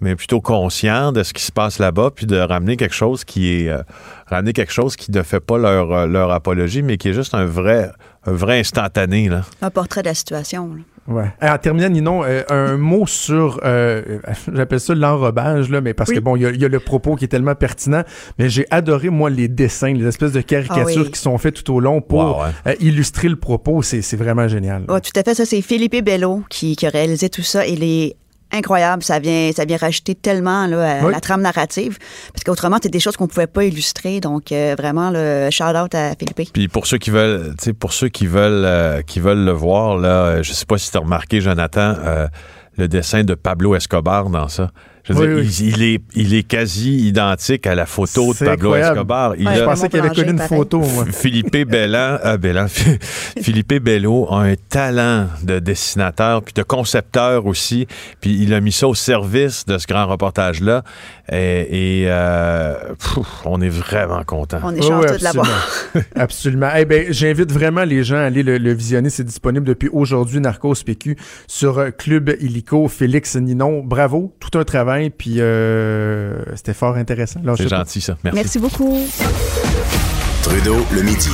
mais 0.01 0.17
plutôt 0.17 0.41
conscient 0.41 1.12
de 1.12 1.23
ce 1.23 1.33
qui 1.33 1.45
se 1.45 1.53
passe 1.53 1.79
là-bas, 1.79 2.11
puis 2.12 2.27
de 2.27 2.37
ramener 2.37 2.77
quelque 2.77 2.95
chose 2.95 3.23
qui 3.25 3.55
est 3.55 3.69
euh, 3.69 3.83
ramener 4.27 4.53
quelque 4.53 4.73
chose 4.73 4.97
qui 4.97 5.12
ne 5.12 5.23
fait 5.23 5.38
pas 5.38 5.59
leur, 5.59 5.93
euh, 5.93 6.07
leur 6.09 6.33
apologie, 6.33 6.83
mais 6.83 6.97
qui 6.97 7.11
est 7.11 7.12
juste 7.12 7.35
un 7.35 7.45
vrai 7.45 7.88
un 8.27 8.33
vrai 8.33 8.59
instantané 8.59 9.29
là. 9.29 9.43
Un 9.61 9.71
portrait 9.71 10.03
de 10.03 10.09
la 10.09 10.15
situation. 10.15 10.75
là. 10.75 10.83
Ouais. 11.09 11.33
Et 11.43 11.49
en 11.49 11.59
terminant, 11.59 11.88
Ninon, 11.88 12.23
euh, 12.25 12.43
un 12.49 12.77
mot 12.77 13.07
sur, 13.07 13.61
euh, 13.65 14.19
j'appelle 14.53 14.79
ça 14.79 14.95
l'enrobage, 14.95 15.69
là, 15.69 15.81
mais 15.81 15.95
parce 15.95 16.11
Oui. 16.11 16.17
que 16.17 16.21
bon, 16.21 16.37
il 16.37 16.43
y, 16.43 16.47
a- 16.47 16.51
il 16.51 16.61
y 16.61 16.65
a 16.65 16.69
le 16.69 16.79
propos 16.79 17.17
qui 17.17 17.25
est 17.25 17.29
tellement 17.29 17.55
pertinent, 17.57 18.03
mais 18.38 18.49
j'ai 18.49 18.67
adoré, 18.71 19.09
moi, 19.11 19.29
les 19.29 19.49
dessins, 19.49 19.93
les 19.93 20.07
espèces 20.07 20.33
de 20.33 20.41
caricatures 20.41 21.01
Ah 21.03 21.05
oui. 21.07 21.11
qui 21.11 21.19
sont 21.21 21.37
faites 21.38 21.62
tout 21.65 21.75
au 21.75 21.81
long 21.81 22.01
pour 22.01 22.21
Wow, 22.38 22.43
hein. 22.43 22.53
euh, 22.69 22.75
illustrer 22.81 23.29
le 23.29 23.37
propos. 23.37 23.83
C'est 23.83 24.01
c'est 24.03 24.17
vraiment 24.17 24.47
génial. 24.47 24.85
Ouais, 24.88 25.01
tout 25.01 25.11
à 25.19 25.23
fait. 25.25 25.35
Ça, 25.35 25.45
c'est 25.45 25.61
Philippe 25.61 26.05
Bello 26.05 26.43
qui, 26.49 26.77
qui 26.77 26.87
a 26.87 26.91
réalisé 26.91 27.29
tout 27.29 27.43
ça. 27.43 27.67
Il 27.67 27.83
est 27.83 28.17
incroyable. 28.53 29.03
Ça 29.03 29.19
vient, 29.19 29.51
ça 29.55 29.65
vient 29.65 29.77
rajouter 29.77 30.15
tellement 30.15 30.67
là, 30.67 31.01
à 31.01 31.05
Oui. 31.05 31.12
la 31.12 31.21
trame 31.21 31.43
narrative. 31.43 31.99
Parce 32.33 32.45
qu'autrement, 32.45 32.79
c'est 32.83 32.88
des 32.88 33.01
choses 33.01 33.17
qu'on 33.17 33.27
pouvait 33.27 33.47
pas 33.47 33.65
illustrer. 33.65 34.21
Donc, 34.21 34.53
euh, 34.53 34.75
vraiment, 34.79 35.11
le 35.11 35.49
shout-out 35.51 35.95
à 35.95 36.15
Philippe. 36.19 36.53
Puis 36.53 36.69
pour 36.69 36.87
ceux 36.87 36.99
qui 36.99 37.11
veulent, 37.11 37.55
pour 37.79 37.93
ceux 37.93 38.09
qui 38.09 38.27
veulent, 38.27 38.65
euh, 38.65 39.03
qui 39.03 39.21
veulent 39.21 39.45
le 39.45 39.53
voir, 39.53 39.97
là, 39.99 40.09
euh, 40.27 40.43
je 40.43 40.53
sais 40.53 40.67
pas 40.67 40.79
si 40.79 40.91
tu 40.91 40.97
as 40.97 41.01
remarqué, 41.01 41.41
Jonathan, 41.41 41.95
euh, 41.99 42.29
le 42.77 42.88
dessin 42.88 43.25
de 43.25 43.35
Pablo 43.35 43.75
Escobar 43.75 44.29
dans 44.31 44.49
ça. 44.49 44.71
Je 45.05 45.12
veux 45.15 45.37
Oui, 45.37 45.43
dire, 45.43 45.45
oui. 45.45 45.57
Il, 45.61 45.77
il 45.77 45.83
est, 45.95 46.01
il 46.15 46.35
est 46.35 46.43
quasi 46.45 47.09
identique 47.09 47.67
à 47.67 47.75
la 47.75 47.87
photo 47.87 48.33
de 48.35 48.38
Pablo 48.38 48.53
incroyable. 48.71 48.97
Escobar. 48.99 49.35
Il 49.37 49.49
Ouais, 49.49 49.57
Je 49.57 49.65
pensais 49.65 49.88
qu'il 49.88 49.99
avait 50.01 50.11
connu 50.11 50.31
une 50.31 50.37
pareil. 50.37 50.59
photo, 50.59 50.79
moi. 50.79 51.07
Philippe 51.11 51.57
Bellan, 51.69 52.19
euh, 52.25 52.37
Bellan, 52.37 52.67
Philippe 52.69 53.75
Bello 53.83 54.27
a 54.31 54.43
un 54.43 54.55
talent 54.69 55.27
de 55.43 55.59
dessinateur 55.59 56.43
puis 56.43 56.55
de 56.55 56.62
concepteur 56.62 57.47
aussi. 57.47 57.87
Puis 58.21 58.38
il 58.43 58.55
a 58.55 58.61
mis 58.61 58.71
ça 58.73 58.87
au 58.87 58.95
service 58.95 59.65
de 59.67 59.77
ce 59.79 59.87
grand 59.87 60.07
reportage-là. 60.07 60.85
Et, 61.31 62.03
et, 62.03 62.05
euh, 62.09 62.75
pfff, 62.99 63.27
on 63.45 63.61
est 63.61 63.69
vraiment 63.69 64.23
content. 64.25 64.59
On 64.62 64.71
est 64.75 64.81
oui, 64.85 65.07
de 65.19 65.25
l'avoir. 65.25 65.47
absolument. 65.47 66.05
absolument. 66.15 66.69
Eh 66.77 66.85
ben, 66.85 67.07
j'invite 67.11 67.51
vraiment 67.51 67.85
les 67.85 68.05
gens 68.05 68.17
à 68.17 68.23
aller 68.23 68.43
le, 68.43 68.59
le 68.59 68.73
visionner. 68.73 69.11
C'est 69.11 69.25
disponible 69.25 69.67
depuis 69.67 69.88
aujourd'hui, 69.93 70.41
Narcos 70.41 70.75
PQ, 70.85 71.17
sur 71.49 71.79
euh, 71.79 71.91
Club 71.91 72.35
Illico. 72.41 72.87
Félix 72.88 73.35
Ninon, 73.37 73.83
bravo. 73.83 74.33
Tout 74.38 74.59
un 74.59 74.65
travail. 74.65 74.92
Puis 75.17 75.37
euh, 75.39 76.43
c'était 76.57 76.75
fort 76.75 76.97
intéressant. 76.97 77.41
C'est 77.57 77.69
gentil, 77.69 78.01
ça. 78.01 78.17
Merci. 78.25 78.37
Merci 78.37 78.59
beaucoup. 78.59 78.99
Trudeau, 80.43 80.79
le 80.93 81.03
midi. 81.03 81.31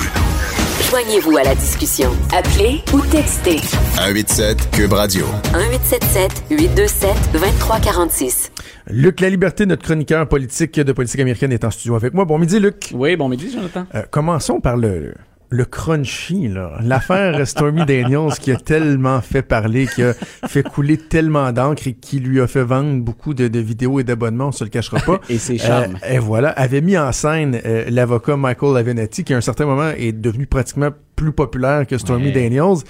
Joignez-vous 0.91 1.37
à 1.37 1.43
la 1.43 1.55
discussion. 1.55 2.11
Appelez 2.35 2.83
ou 2.95 3.01
textez 3.01 3.59
187 3.59 4.71
Cube 4.71 4.93
Radio. 4.93 5.27
1877 5.53 6.45
827 6.51 7.33
2346. 7.33 8.53
Luc 8.91 9.21
La 9.21 9.29
Liberté, 9.29 9.67
notre 9.67 9.83
chroniqueur 9.83 10.27
politique 10.29 10.81
de 10.81 10.93
politique 10.93 11.21
américaine, 11.21 11.53
est 11.53 11.65
en 11.65 11.71
studio 11.71 11.95
avec 11.97 12.15
moi. 12.15 12.25
Bon 12.25 12.39
midi, 12.39 12.59
Luc. 12.59 12.91
Oui, 12.95 13.17
bon 13.17 13.29
midi, 13.29 13.51
Jonathan. 13.53 13.87
Euh, 13.95 14.03
commençons 14.11 14.61
par 14.61 14.79
le, 14.79 15.15
le 15.51 15.65
crunchy, 15.65 16.49
là. 16.49 16.73
L'affaire 16.83 17.47
Stormy 17.47 17.85
Daniels 17.87 18.33
qui 18.41 18.53
a 18.53 18.57
tellement 18.57 19.21
fait 19.21 19.43
parler, 19.43 19.87
qui 19.87 20.03
a 20.03 20.13
fait 20.15 20.63
couler 20.63 20.99
tellement 20.99 21.53
d'encre 21.53 21.87
et 21.89 21.95
qui 21.95 22.21
lui 22.21 22.41
a 22.41 22.47
fait 22.47 22.63
vendre 22.65 23.03
beaucoup 23.03 23.33
de, 23.33 23.49
de 23.49 23.59
vidéos 23.59 23.99
et 23.99 24.05
d'abonnements, 24.05 24.49
on 24.49 24.53
se 24.53 24.65
le 24.65 24.71
cachera 24.71 25.01
pas. 25.01 25.21
Et 25.31 25.39
ses 25.39 25.57
charmes. 25.59 25.97
Euh, 26.05 26.15
et 26.15 26.19
voilà, 26.19 26.51
avait 26.51 26.81
mis 26.83 26.99
en 26.99 27.13
scène 27.13 27.61
euh, 27.65 27.87
l'avocat 27.89 28.37
Michael 28.37 28.77
Avenatti, 28.77 29.25
qui 29.25 29.33
à 29.33 29.39
un 29.39 29.41
certain 29.43 29.65
moment 29.67 29.91
est 29.97 30.13
devenu 30.13 30.47
pratiquement 30.47 30.91
plus 31.17 31.33
populaire 31.33 31.87
que 31.87 31.97
Stormy 31.99 32.27
Ouais. 32.27 32.33
Daniels. 32.33 32.85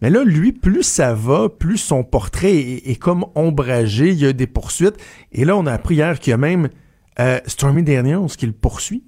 Mais 0.00 0.10
là, 0.10 0.22
lui, 0.24 0.52
plus 0.52 0.82
ça 0.82 1.14
va, 1.14 1.48
plus 1.48 1.78
son 1.78 2.04
portrait 2.04 2.54
est, 2.54 2.90
est 2.90 2.96
comme 2.96 3.24
ombragé, 3.34 4.10
il 4.10 4.18
y 4.20 4.26
a 4.26 4.32
des 4.32 4.46
poursuites. 4.46 4.96
Et 5.32 5.44
là, 5.44 5.56
on 5.56 5.66
a 5.66 5.72
appris 5.72 5.96
hier 5.96 6.18
qu'il 6.20 6.30
y 6.30 6.34
a 6.34 6.36
même 6.38 6.68
euh, 7.18 7.38
Stormy 7.46 7.82
Daniels 7.82 8.26
qui 8.36 8.46
le 8.46 8.52
poursuit. 8.52 9.02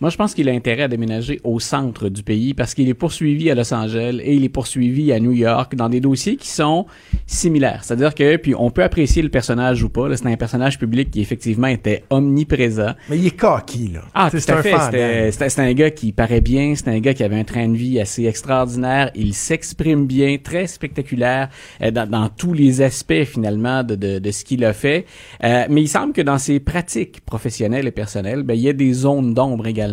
Moi, 0.00 0.08
je 0.08 0.16
pense 0.16 0.32
qu'il 0.34 0.48
a 0.48 0.52
intérêt 0.52 0.84
à 0.84 0.88
déménager 0.88 1.40
au 1.44 1.60
centre 1.60 2.08
du 2.08 2.22
pays 2.22 2.54
parce 2.54 2.72
qu'il 2.72 2.88
est 2.88 2.94
poursuivi 2.94 3.50
à 3.50 3.54
Los 3.54 3.72
Angeles 3.74 4.18
et 4.22 4.34
il 4.34 4.44
est 4.44 4.48
poursuivi 4.48 5.12
à 5.12 5.20
New 5.20 5.32
York 5.32 5.74
dans 5.74 5.90
des 5.90 6.00
dossiers 6.00 6.36
qui 6.36 6.48
sont 6.48 6.86
similaires. 7.26 7.84
C'est-à-dire 7.84 8.14
que, 8.14 8.36
puis 8.36 8.54
on 8.56 8.70
peut 8.70 8.82
apprécier 8.82 9.20
le 9.22 9.28
personnage 9.28 9.82
ou 9.82 9.90
pas. 9.90 10.16
C'est 10.16 10.26
un 10.26 10.36
personnage 10.36 10.78
public 10.78 11.10
qui 11.10 11.20
effectivement 11.20 11.66
était 11.66 12.04
omniprésent. 12.08 12.94
Mais 13.10 13.18
il 13.18 13.26
est 13.26 13.36
cocky, 13.36 13.90
là. 13.92 14.00
Ah, 14.14 14.30
c'est 14.32 14.48
un 14.50 14.62
fait. 14.62 14.72
hein. 14.72 15.30
C'était 15.30 15.60
un 15.60 15.72
gars 15.74 15.90
qui 15.90 16.12
paraît 16.12 16.40
bien. 16.40 16.74
C'était 16.74 16.92
un 16.92 17.00
gars 17.00 17.12
qui 17.12 17.22
avait 17.22 17.38
un 17.38 17.44
train 17.44 17.68
de 17.68 17.76
vie 17.76 18.00
assez 18.00 18.24
extraordinaire. 18.24 19.10
Il 19.14 19.34
s'exprime 19.34 20.06
bien, 20.06 20.38
très 20.42 20.66
spectaculaire 20.66 21.50
euh, 21.82 21.90
dans, 21.90 22.08
dans 22.08 22.28
tous 22.30 22.54
les 22.54 22.80
aspects 22.80 23.24
finalement 23.24 23.82
de, 23.84 23.96
de, 23.96 24.18
de 24.18 24.30
ce 24.30 24.44
qu'il 24.44 24.64
a 24.64 24.72
fait. 24.72 25.04
Euh, 25.44 25.64
mais 25.68 25.82
il 25.82 25.88
semble 25.88 26.14
que 26.14 26.22
dans 26.22 26.38
ses 26.38 26.58
pratiques 26.58 27.20
professionnelles 27.20 27.86
et 27.86 27.90
personnelles, 27.90 28.44
ben, 28.44 28.54
il 28.54 28.62
y 28.62 28.68
a 28.70 28.72
des 28.72 28.94
zones 28.94 29.34
d'ombre 29.34 29.66
également. 29.66 29.89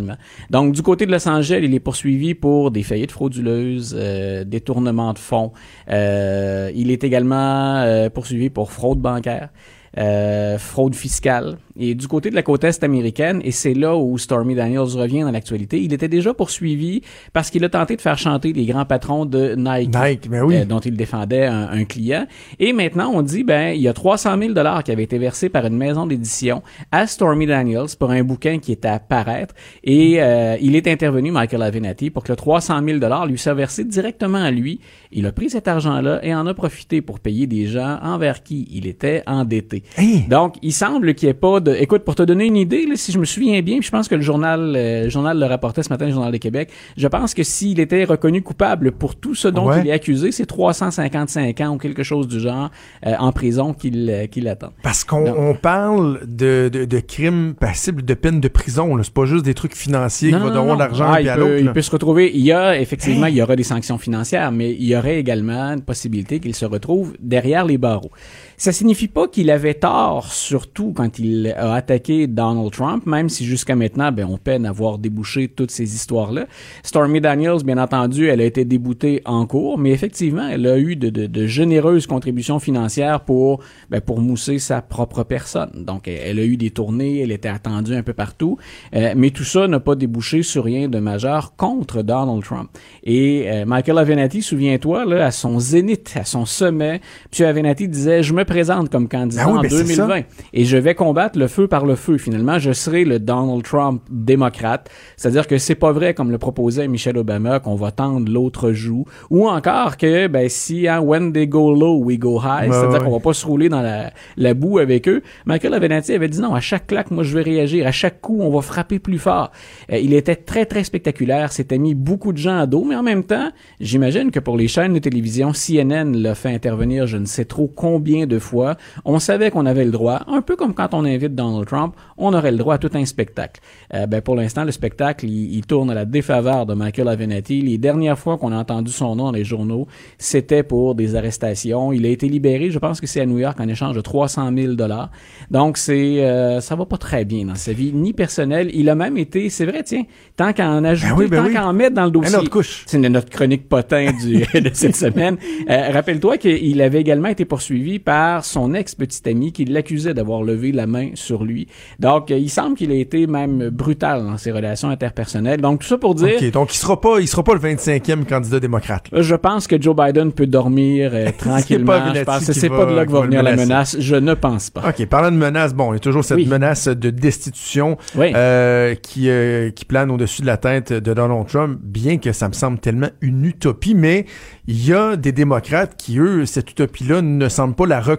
Donc, 0.49 0.73
du 0.73 0.81
côté 0.81 1.05
de 1.05 1.11
Los 1.11 1.27
Angeles, 1.27 1.61
il 1.63 1.73
est 1.73 1.79
poursuivi 1.79 2.33
pour 2.33 2.71
des 2.71 2.83
faillites 2.83 3.11
frauduleuses, 3.11 3.95
euh, 3.97 4.43
détournement 4.43 5.13
de 5.13 5.19
fonds. 5.19 5.51
Euh, 5.89 6.71
il 6.75 6.91
est 6.91 7.03
également 7.03 7.77
euh, 7.77 8.09
poursuivi 8.09 8.49
pour 8.49 8.71
fraude 8.71 8.99
bancaire. 8.99 9.49
euh, 9.97 10.57
fraude 10.57 10.95
fiscale. 10.95 11.57
Et 11.79 11.95
du 11.95 12.07
côté 12.07 12.29
de 12.29 12.35
la 12.35 12.43
côte 12.43 12.63
est 12.63 12.83
américaine, 12.83 13.41
et 13.43 13.51
c'est 13.51 13.73
là 13.73 13.95
où 13.95 14.17
Stormy 14.17 14.55
Daniels 14.55 14.79
revient 14.81 15.21
dans 15.21 15.31
l'actualité, 15.31 15.81
il 15.81 15.93
était 15.93 16.07
déjà 16.07 16.33
poursuivi 16.33 17.01
parce 17.33 17.49
qu'il 17.49 17.63
a 17.65 17.69
tenté 17.69 17.95
de 17.95 18.01
faire 18.01 18.17
chanter 18.17 18.53
les 18.53 18.65
grands 18.65 18.85
patrons 18.85 19.25
de 19.25 19.55
Nike, 19.55 19.95
Nike, 19.95 20.29
ben 20.29 20.43
oui. 20.43 20.57
euh, 20.57 20.65
dont 20.65 20.79
il 20.79 20.95
défendait 20.95 21.45
un, 21.45 21.69
un 21.69 21.83
client. 21.85 22.25
Et 22.59 22.73
maintenant, 22.73 23.11
on 23.13 23.21
dit, 23.21 23.43
ben, 23.43 23.75
il 23.75 23.81
y 23.81 23.87
a 23.87 23.93
300 23.93 24.37
000 24.39 24.53
dollars 24.53 24.83
qui 24.83 24.91
avaient 24.91 25.03
été 25.03 25.17
versés 25.17 25.49
par 25.49 25.65
une 25.65 25.77
maison 25.77 26.05
d'édition 26.07 26.61
à 26.91 27.07
Stormy 27.07 27.45
Daniels 27.45 27.87
pour 27.99 28.11
un 28.11 28.23
bouquin 28.23 28.59
qui 28.59 28.71
était 28.71 28.87
à 28.87 28.99
paraître. 28.99 29.53
Et 29.83 30.21
euh, 30.21 30.57
il 30.61 30.75
est 30.75 30.87
intervenu, 30.87 31.31
Michael 31.31 31.61
Avenatti, 31.61 32.09
pour 32.09 32.23
que 32.23 32.31
le 32.31 32.35
300 32.35 32.81
000 32.85 32.99
dollars 32.99 33.25
lui 33.25 33.37
soit 33.37 33.53
versé 33.53 33.83
directement 33.83 34.43
à 34.43 34.51
lui. 34.51 34.79
Il 35.11 35.25
a 35.25 35.31
pris 35.31 35.49
cet 35.49 35.67
argent-là 35.67 36.19
et 36.23 36.33
en 36.33 36.45
a 36.47 36.53
profité 36.53 37.01
pour 37.01 37.19
payer 37.19 37.47
des 37.47 37.67
gens 37.67 37.99
envers 38.01 38.43
qui 38.43 38.67
il 38.71 38.87
était 38.87 39.23
endetté. 39.25 39.83
Hey! 39.97 40.25
Donc, 40.27 40.55
il 40.61 40.73
semble 40.73 41.13
qu'il 41.15 41.27
n'y 41.27 41.31
ait 41.31 41.33
pas 41.33 41.59
de... 41.59 41.66
Écoute, 41.77 42.03
pour 42.03 42.15
te 42.15 42.23
donner 42.23 42.45
une 42.45 42.55
idée, 42.57 42.85
là, 42.85 42.95
si 42.95 43.11
je 43.11 43.19
me 43.19 43.25
souviens 43.25 43.61
bien, 43.61 43.77
puis 43.79 43.87
je 43.87 43.91
pense 43.91 44.07
que 44.07 44.15
le 44.15 44.21
journal, 44.21 44.73
euh, 44.75 45.03
le 45.05 45.09
journal 45.09 45.39
le 45.39 45.45
rapportait 45.45 45.83
ce 45.83 45.89
matin, 45.89 46.05
le 46.05 46.11
Journal 46.11 46.31
de 46.31 46.37
Québec, 46.37 46.69
je 46.95 47.07
pense 47.07 47.33
que 47.33 47.43
s'il 47.43 47.79
était 47.79 48.03
reconnu 48.03 48.41
coupable 48.41 48.91
pour 48.91 49.15
tout 49.15 49.35
ce 49.35 49.47
dont 49.47 49.67
Ouais. 49.69 49.81
il 49.83 49.87
est 49.87 49.91
accusé, 49.91 50.31
c'est 50.31 50.45
355 50.45 51.61
ans 51.61 51.75
ou 51.75 51.77
quelque 51.77 52.03
chose 52.03 52.27
du 52.27 52.39
genre 52.39 52.69
euh, 53.05 53.13
en 53.19 53.31
prison 53.31 53.73
qu'il 53.73 54.09
euh, 54.09 54.27
qu'il 54.27 54.47
attend. 54.47 54.71
Parce 54.83 55.03
qu'on 55.03 55.55
parle 55.61 56.21
de, 56.27 56.69
de, 56.71 56.85
de 56.85 56.99
crimes 56.99 57.53
passibles 57.59 58.03
de 58.03 58.13
peine 58.13 58.39
de 58.39 58.47
prison. 58.47 58.97
C'est 59.03 59.13
pas 59.13 59.25
juste 59.25 59.45
des 59.45 59.53
trucs 59.53 59.75
financiers 59.75 60.31
qui 60.31 60.37
vont 60.37 60.49
devoir 60.49 60.77
l'argent 60.77 61.05
Ah, 61.09 61.21
il, 61.21 61.29
à 61.29 61.35
peut, 61.35 61.41
l'autre. 61.41 61.53
il 61.59 61.71
peut 61.71 61.81
se 61.81 61.91
retrouver. 61.91 62.31
Il 62.33 62.41
y 62.41 62.51
a 62.51 62.79
effectivement, 62.79 63.25
Hey. 63.27 63.33
il 63.33 63.37
y 63.37 63.41
aura 63.41 63.55
des 63.55 63.63
sanctions 63.63 63.97
financières, 63.97 64.51
mais 64.51 64.71
il 64.73 64.83
y 64.85 64.95
aurait 64.95 65.17
également 65.19 65.73
une 65.73 65.81
possibilité 65.81 66.39
qu'il 66.39 66.55
se 66.55 66.65
retrouve 66.65 67.13
derrière 67.19 67.65
les 67.65 67.77
barreaux. 67.77 68.11
Ça 68.59 68.71
signifie 68.71 69.07
pas 69.07 69.27
qu'il 69.27 69.51
avait 69.51 69.75
tort, 69.75 70.33
surtout 70.33 70.91
quand 70.91 71.19
il 71.19 71.53
a 71.55 71.73
attaqué 71.75 72.25
Donald 72.25 72.71
Trump, 72.71 73.05
même 73.05 73.29
si 73.29 73.45
jusqu'à 73.45 73.75
maintenant, 73.75 74.11
ben, 74.11 74.25
on 74.27 74.37
peine 74.39 74.65
à 74.65 74.71
voir 74.71 74.97
débouché 74.97 75.47
toutes 75.47 75.69
ces 75.69 75.93
histoires-là. 75.93 76.47
Stormy 76.81 77.21
Daniels, 77.21 77.63
bien 77.63 77.77
entendu, 77.77 78.27
elle 78.29 78.41
a 78.41 78.45
été 78.45 78.65
déboutée 78.65 79.21
en 79.25 79.45
cours, 79.45 79.77
mais 79.77 79.91
effectivement, 79.91 80.47
elle 80.47 80.65
a 80.65 80.79
eu 80.79 80.95
de, 80.95 81.11
de- 81.11 81.27
de 81.27 81.45
généreuses 81.45 82.07
contributions 82.07 82.57
financières 82.57 83.21
pour, 83.21 83.59
ben, 83.91 84.01
pour 84.01 84.21
mousser 84.21 84.57
sa 84.57 84.81
propre 84.81 85.21
personne. 85.23 85.83
Donc, 85.85 86.07
elle, 86.07 86.17
elle 86.25 86.39
a 86.39 86.43
eu 86.43 86.57
des 86.57 86.71
tournées, 86.71 87.19
elle 87.19 87.31
était 87.31 87.49
attendue 87.49 87.93
un 87.93 88.01
peu 88.01 88.13
partout, 88.13 88.57
euh, 88.95 89.13
mais 89.15 89.29
tout 89.29 89.43
ça 89.43 89.67
n'a 89.67 89.79
pas 89.79 89.93
débouché 89.93 90.41
sur 90.41 90.63
rien 90.63 90.87
de 90.89 90.97
majeur 90.97 91.55
contre 91.57 92.01
Donald 92.01 92.43
Trump. 92.43 92.71
Et 93.03 93.43
euh, 93.51 93.65
Michael 93.67 93.99
Avenatti, 93.99 94.41
souviens-toi, 94.41 95.05
là, 95.05 95.27
à 95.27 95.31
son 95.31 95.59
zénith, 95.59 96.15
à 96.19 96.25
son 96.25 96.45
sommet, 96.45 97.01
M. 97.39 97.45
Avenatti 97.45 97.87
disait, 97.87 98.23
je 98.23 98.33
me 98.33 98.46
présente 98.47 98.89
comme 98.89 99.07
candidat 99.07 99.43
Ah 99.45 99.51
oui, 99.51 99.59
en 99.59 99.61
ben, 99.61 99.69
c'est 99.69 99.83
2020 99.83 100.21
et 100.53 100.65
je 100.65 100.77
vais 100.77 100.95
combattre 100.95 101.37
le 101.37 101.47
feu 101.47 101.67
par 101.67 101.85
le 101.85 101.95
feu. 101.95 102.17
Finalement, 102.17 102.57
je 102.57 102.71
serai 102.71 103.05
le 103.05 103.19
Donald 103.19 103.63
Trump 103.63 104.01
démocrate. 104.09 104.89
C'est-à-dire 105.15 105.45
que 105.45 105.59
c'est 105.59 105.75
pas 105.75 105.91
vrai, 105.91 106.15
comme 106.15 106.31
le 106.31 106.39
proposait 106.39 106.87
Michelle 106.87 107.17
Obama, 107.17 107.59
qu'on 107.59 107.75
va 107.75 107.91
tendre 107.91 108.31
l'autre 108.31 108.71
joue. 108.71 109.05
Ou 109.29 109.47
encore 109.47 109.97
que, 109.97 110.25
ben, 110.25 110.49
si, 110.49 110.87
hein, 110.87 110.99
when 111.01 111.31
they 111.31 111.47
go 111.47 111.73
low, 111.73 111.99
we 112.03 112.17
go 112.17 112.39
high. 112.39 112.69
Ouais, 112.69 112.75
C'est-à-dire 112.75 112.93
ouais. 112.93 113.05
qu'on 113.05 113.11
va 113.11 113.19
pas 113.19 113.33
se 113.33 113.45
rouler 113.45 113.69
dans 113.69 113.81
la, 113.81 114.11
la 114.37 114.53
boue 114.55 114.79
avec 114.79 115.07
eux. 115.07 115.21
Michael 115.45 115.75
Avenatti 115.75 116.13
avait 116.13 116.29
dit 116.29 116.41
non, 116.41 116.55
à 116.55 116.59
chaque 116.59 116.87
claque, 116.87 117.11
moi, 117.11 117.23
je 117.23 117.37
vais 117.37 117.43
réagir. 117.43 117.85
À 117.85 117.91
chaque 117.91 118.21
coup, 118.21 118.39
on 118.41 118.49
va 118.49 118.61
frapper 118.61 118.97
plus 118.97 119.19
fort. 119.19 119.51
Euh, 119.91 119.97
il 119.97 120.13
était 120.13 120.35
très, 120.35 120.65
très 120.65 120.83
spectaculaire. 120.83 121.51
S'était 121.51 121.77
mis 121.77 121.93
beaucoup 121.93 122.33
de 122.33 122.37
gens 122.37 122.57
à 122.57 122.65
dos, 122.65 122.83
mais 122.83 122.95
en 122.95 123.03
même 123.03 123.23
temps, 123.23 123.51
j'imagine 123.79 124.31
que 124.31 124.39
pour 124.39 124.57
les 124.57 124.67
chaînes 124.67 124.93
de 124.93 124.99
télévision, 124.99 125.51
CNN 125.53 126.15
l'a 126.15 126.33
fait 126.33 126.53
intervenir 126.53 126.77
je 127.05 127.17
ne 127.17 127.25
sais 127.25 127.45
trop 127.45 127.67
combien 127.67 128.25
de 128.25 128.36
fois. 128.39 128.75
On 129.05 129.19
savait 129.19 129.51
qu'on 129.51 129.65
avait 129.65 129.85
le 129.85 129.91
droit, 129.91 130.21
un 130.27 130.41
peu 130.41 130.55
comme 130.55 130.73
quand 130.73 130.93
on 130.93 131.05
invite 131.05 131.35
Donald 131.35 131.67
Trump, 131.67 131.95
on 132.17 132.33
aurait 132.33 132.51
le 132.51 132.57
droit 132.57 132.75
à 132.75 132.77
tout 132.77 132.91
un 132.93 133.05
spectacle. 133.05 133.61
Euh, 133.93 134.07
ben, 134.07 134.21
pour 134.21 134.35
l'instant, 134.35 134.63
le 134.63 134.71
spectacle, 134.71 135.25
il, 135.25 135.55
il, 135.55 135.65
tourne 135.65 135.89
à 135.89 135.93
la 135.93 136.05
défaveur 136.05 136.65
de 136.65 136.73
Michael 136.73 137.07
Avenatti. 137.07 137.61
Les 137.61 137.77
dernières 137.77 138.17
fois 138.17 138.37
qu'on 138.37 138.51
a 138.51 138.57
entendu 138.57 138.91
son 138.91 139.15
nom 139.15 139.25
dans 139.25 139.31
les 139.31 139.43
journaux, 139.43 139.87
c'était 140.17 140.63
pour 140.63 140.95
des 140.95 141.15
arrestations. 141.15 141.91
Il 141.91 142.05
a 142.05 142.09
été 142.09 142.27
libéré, 142.27 142.71
je 142.71 142.79
pense 142.79 143.01
que 143.01 143.07
c'est 143.07 143.21
à 143.21 143.25
New 143.25 143.39
York, 143.39 143.59
en 143.59 143.67
échange 143.67 143.95
de 143.95 144.01
300 144.01 144.51
000 144.55 144.73
dollars. 144.73 145.11
Donc, 145.51 145.77
c'est 145.77 146.23
euh, 146.23 146.61
ça 146.61 146.75
va 146.75 146.85
pas 146.85 146.97
très 146.97 147.25
bien 147.25 147.45
dans 147.45 147.55
sa 147.55 147.73
vie, 147.73 147.91
ni 147.93 148.13
personnelle. 148.13 148.69
Il 148.73 148.89
a 148.89 148.95
même 148.95 149.17
été, 149.17 149.49
c'est 149.49 149.65
vrai, 149.65 149.83
tiens, 149.83 150.03
tant 150.35 150.53
qu'en 150.53 150.83
ajouter, 150.83 151.13
ben 151.13 151.17
oui, 151.17 151.27
ben 151.27 151.37
tant 151.37 151.47
oui. 151.47 151.53
qu'en 151.53 151.73
mettre 151.73 151.95
dans 151.95 152.05
le 152.05 152.11
dossier. 152.11 152.37
C'est 152.85 152.97
notre 152.97 153.29
chronique 153.29 153.67
potin 153.67 154.11
du, 154.11 154.39
de 154.61 154.69
cette 154.73 154.95
semaine. 154.95 155.37
Euh, 155.69 155.91
Rappelle-toi 155.91 156.37
qu'il 156.37 156.81
avait 156.81 157.01
également 157.01 157.29
été 157.29 157.45
poursuivi 157.45 157.99
par 157.99 158.26
son 158.41 158.73
ex-petit 158.73 159.29
ami 159.29 159.51
qui 159.51 159.65
l'accusait 159.65 160.13
d'avoir 160.13 160.43
levé 160.43 160.71
la 160.71 160.87
main 160.87 161.09
sur 161.13 161.43
lui. 161.43 161.67
Donc, 161.99 162.29
il 162.29 162.49
semble 162.49 162.75
qu'il 162.75 162.91
a 162.91 162.95
été 162.95 163.27
même 163.27 163.69
brutal 163.69 164.23
dans 164.23 164.37
ses 164.37 164.51
relations 164.51 164.89
interpersonnelles. 164.89 165.61
Donc, 165.61 165.81
tout 165.81 165.87
ça 165.87 165.97
pour 165.97 166.15
dire... 166.15 166.37
OK, 166.41 166.51
donc 166.51 166.73
il 166.73 166.77
sera 166.77 166.99
pas, 166.99 167.19
il 167.19 167.27
sera 167.27 167.43
pas 167.43 167.53
le 167.53 167.59
25e 167.59 168.25
candidat 168.25 168.59
démocrate. 168.59 169.05
Je 169.11 169.35
pense 169.35 169.67
que 169.67 169.81
Joe 169.81 169.95
Biden 169.95 170.31
peut 170.31 170.47
dormir 170.47 171.11
euh, 171.13 171.31
tranquillement. 171.37 172.13
je 172.13 172.23
pense 172.23 172.45
que 172.45 172.53
c'est 172.53 172.69
pas 172.69 172.85
de 172.85 172.93
là 172.93 173.05
que 173.05 173.11
va 173.11 173.21
venir 173.21 173.43
la 173.43 173.55
menace. 173.55 173.97
Je 173.99 174.15
ne 174.15 174.33
pense 174.33 174.69
pas. 174.69 174.89
OK, 174.89 175.05
parlant 175.07 175.31
de 175.31 175.37
menace, 175.37 175.73
bon, 175.73 175.93
il 175.93 175.95
y 175.95 175.97
a 175.97 175.99
toujours 175.99 176.23
cette 176.23 176.45
menace 176.45 176.87
de 176.87 177.09
destitution 177.09 177.97
euh, 178.17 178.95
qui, 178.95 179.29
euh, 179.29 179.71
qui 179.71 179.85
plane 179.85 180.11
au-dessus 180.11 180.41
de 180.41 180.47
la 180.47 180.57
tête 180.57 180.93
de 180.93 181.13
Donald 181.13 181.47
Trump, 181.47 181.79
bien 181.81 182.17
que 182.17 182.31
ça 182.31 182.47
me 182.47 182.53
semble 182.53 182.79
tellement 182.79 183.09
une 183.21 183.45
utopie, 183.45 183.95
mais 183.95 184.25
il 184.67 184.85
y 184.85 184.93
a 184.93 185.15
des 185.15 185.31
démocrates 185.31 185.95
qui, 185.97 186.19
eux, 186.19 186.45
cette 186.45 186.71
utopie-là 186.71 187.21
ne 187.21 187.49
semblent 187.49 187.75
pas 187.75 187.85
la 187.85 188.01
reconnaître, 188.01 188.16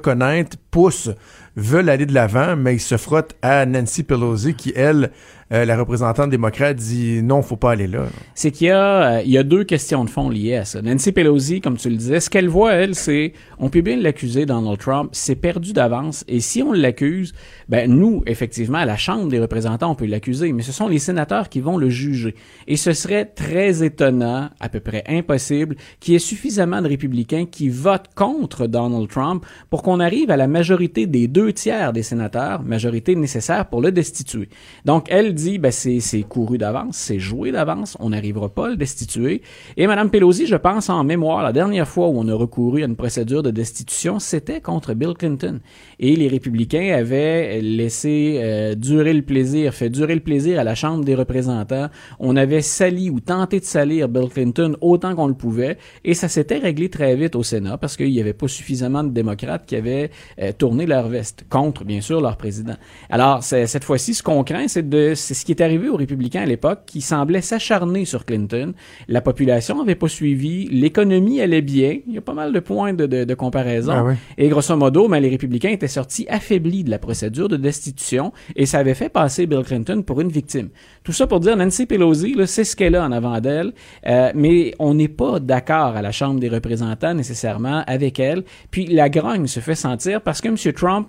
poussent, 0.70 1.10
veulent 1.56 1.88
aller 1.88 2.06
de 2.06 2.14
l'avant, 2.14 2.56
mais 2.56 2.74
ils 2.74 2.80
se 2.80 2.96
frottent 2.96 3.34
à 3.42 3.66
Nancy 3.66 4.02
Pelosi 4.02 4.54
qui, 4.54 4.72
elle, 4.74 5.10
euh, 5.52 5.64
la 5.64 5.76
représentante 5.78 6.30
démocrate 6.30 6.76
dit 6.76 7.22
non, 7.22 7.40
faut 7.40 7.56
pas 7.56 7.72
aller 7.72 7.86
là. 7.86 8.06
C'est 8.34 8.50
qu'il 8.50 8.66
y 8.66 8.70
a, 8.70 9.18
euh, 9.18 9.22
il 9.24 9.30
y 9.30 9.38
a 9.38 9.42
deux 9.42 9.64
questions 9.64 10.04
de 10.04 10.10
fond 10.10 10.28
liées 10.28 10.56
à 10.56 10.64
ça. 10.64 10.82
Nancy 10.82 11.12
Pelosi, 11.12 11.60
comme 11.60 11.76
tu 11.76 11.88
le 11.88 11.96
disais, 11.96 12.20
ce 12.20 12.28
qu'elle 12.28 12.48
voit, 12.48 12.74
elle, 12.74 12.94
c'est, 12.94 13.32
on 13.58 13.70
peut 13.70 13.80
bien 13.80 13.96
l'accuser, 13.96 14.44
Donald 14.44 14.78
Trump, 14.78 15.10
c'est 15.12 15.36
perdu 15.36 15.72
d'avance, 15.72 16.24
et 16.28 16.40
si 16.40 16.62
on 16.62 16.72
l'accuse, 16.72 17.32
ben, 17.68 17.90
nous, 17.90 18.22
effectivement, 18.26 18.78
à 18.78 18.84
la 18.84 18.96
Chambre 18.96 19.28
des 19.28 19.40
représentants, 19.40 19.90
on 19.90 19.94
peut 19.94 20.06
l'accuser, 20.06 20.52
mais 20.52 20.62
ce 20.62 20.72
sont 20.72 20.88
les 20.88 20.98
sénateurs 20.98 21.48
qui 21.48 21.60
vont 21.60 21.78
le 21.78 21.88
juger. 21.88 22.34
Et 22.66 22.76
ce 22.76 22.92
serait 22.92 23.24
très 23.24 23.82
étonnant, 23.82 24.50
à 24.60 24.68
peu 24.68 24.80
près 24.80 25.04
impossible, 25.08 25.76
qu'il 26.00 26.12
y 26.12 26.16
ait 26.16 26.20
suffisamment 26.20 26.82
de 26.82 26.88
républicains 26.88 27.46
qui 27.46 27.68
votent 27.68 28.10
contre 28.14 28.66
Donald 28.66 29.08
Trump 29.08 29.46
pour 29.70 29.82
qu'on 29.82 30.00
arrive 30.00 30.30
à 30.30 30.36
la 30.36 30.46
majorité 30.46 31.06
des 31.06 31.26
deux 31.26 31.52
tiers 31.52 31.92
des 31.92 32.02
sénateurs, 32.02 32.62
majorité 32.62 33.14
nécessaire 33.14 33.66
pour 33.66 33.80
le 33.80 33.92
destituer. 33.92 34.48
Donc, 34.84 35.06
elle 35.08 35.34
dit, 35.38 35.58
ben 35.58 35.70
c'est 35.72 36.22
couru 36.28 36.58
d'avance, 36.58 36.96
c'est 36.96 37.18
joué 37.18 37.52
d'avance, 37.52 37.96
on 38.00 38.10
n'arrivera 38.10 38.48
pas 38.48 38.66
à 38.66 38.70
le 38.70 38.76
destituer. 38.76 39.42
Et 39.76 39.86
Mme 39.86 40.10
Pelosi, 40.10 40.46
je 40.46 40.56
pense 40.56 40.90
en 40.90 41.04
mémoire, 41.04 41.42
la 41.42 41.52
dernière 41.52 41.88
fois 41.88 42.08
où 42.08 42.18
on 42.18 42.28
a 42.28 42.34
recouru 42.34 42.82
à 42.82 42.86
une 42.86 42.96
procédure 42.96 43.42
de 43.42 43.50
destitution, 43.50 44.18
c'était 44.18 44.60
contre 44.60 44.94
Bill 44.94 45.14
Clinton. 45.14 45.60
Et 46.00 46.16
les 46.16 46.28
républicains 46.28 46.94
avaient 46.94 47.60
laissé 47.60 48.40
euh, 48.42 48.74
durer 48.74 49.14
le 49.14 49.22
plaisir, 49.22 49.72
fait 49.72 49.90
durer 49.90 50.14
le 50.14 50.20
plaisir 50.20 50.60
à 50.60 50.64
la 50.64 50.74
Chambre 50.74 51.04
des 51.04 51.14
représentants. 51.14 51.88
On 52.18 52.36
avait 52.36 52.62
sali 52.62 53.10
ou 53.10 53.20
tenté 53.20 53.60
de 53.60 53.64
salir 53.64 54.08
Bill 54.08 54.28
Clinton 54.28 54.76
autant 54.80 55.14
qu'on 55.14 55.26
le 55.28 55.34
pouvait, 55.34 55.78
et 56.04 56.14
ça 56.14 56.28
s'était 56.28 56.58
réglé 56.58 56.88
très 56.88 57.14
vite 57.16 57.36
au 57.36 57.42
Sénat 57.42 57.78
parce 57.78 57.96
qu'il 57.96 58.10
n'y 58.10 58.20
avait 58.20 58.32
pas 58.32 58.48
suffisamment 58.48 59.04
de 59.04 59.10
démocrates 59.10 59.66
qui 59.66 59.76
avaient 59.76 60.10
euh, 60.40 60.52
tourné 60.56 60.86
leur 60.86 61.08
veste 61.08 61.44
contre, 61.48 61.84
bien 61.84 62.00
sûr, 62.00 62.20
leur 62.20 62.36
président. 62.36 62.76
Alors, 63.08 63.42
cette 63.42 63.84
fois-ci, 63.84 64.14
ce 64.14 64.22
qu'on 64.22 64.44
craint, 64.44 64.68
c'est 64.68 64.88
de 64.88 65.14
c'est 65.28 65.34
ce 65.34 65.44
qui 65.44 65.52
est 65.52 65.60
arrivé 65.60 65.90
aux 65.90 65.96
républicains 65.96 66.40
à 66.40 66.46
l'époque, 66.46 66.80
qui 66.86 67.02
semblaient 67.02 67.42
s'acharner 67.42 68.06
sur 68.06 68.24
Clinton. 68.24 68.72
La 69.08 69.20
population 69.20 69.76
n'avait 69.76 69.94
pas 69.94 70.08
suivi, 70.08 70.66
l'économie 70.68 71.42
allait 71.42 71.60
bien, 71.60 71.98
il 72.06 72.14
y 72.14 72.16
a 72.16 72.22
pas 72.22 72.32
mal 72.32 72.50
de 72.50 72.60
points 72.60 72.94
de, 72.94 73.04
de, 73.04 73.24
de 73.24 73.34
comparaison. 73.34 73.92
Ah 73.92 74.14
et 74.38 74.48
grosso 74.48 74.74
modo, 74.74 75.06
ben, 75.06 75.20
les 75.20 75.28
républicains 75.28 75.68
étaient 75.68 75.86
sortis 75.86 76.26
affaiblis 76.30 76.82
de 76.82 76.90
la 76.90 76.98
procédure 76.98 77.48
de 77.48 77.58
destitution 77.58 78.32
et 78.56 78.64
ça 78.64 78.78
avait 78.78 78.94
fait 78.94 79.10
passer 79.10 79.46
Bill 79.46 79.64
Clinton 79.64 80.00
pour 80.00 80.22
une 80.22 80.30
victime. 80.30 80.70
Tout 81.04 81.12
ça 81.12 81.26
pour 81.26 81.40
dire, 81.40 81.58
Nancy 81.58 81.84
Pelosi, 81.84 82.34
c'est 82.46 82.64
ce 82.64 82.74
qu'elle 82.74 82.94
a 82.94 83.04
en 83.04 83.12
avant 83.12 83.38
d'elle, 83.42 83.74
euh, 84.06 84.32
mais 84.34 84.74
on 84.78 84.94
n'est 84.94 85.08
pas 85.08 85.40
d'accord 85.40 85.94
à 85.94 86.00
la 86.00 86.10
Chambre 86.10 86.40
des 86.40 86.48
représentants 86.48 87.12
nécessairement 87.12 87.84
avec 87.86 88.18
elle. 88.18 88.44
Puis 88.70 88.86
la 88.86 89.10
grogne 89.10 89.46
se 89.46 89.60
fait 89.60 89.74
sentir 89.74 90.22
parce 90.22 90.40
que 90.40 90.48
M. 90.48 90.56
Trump 90.72 91.08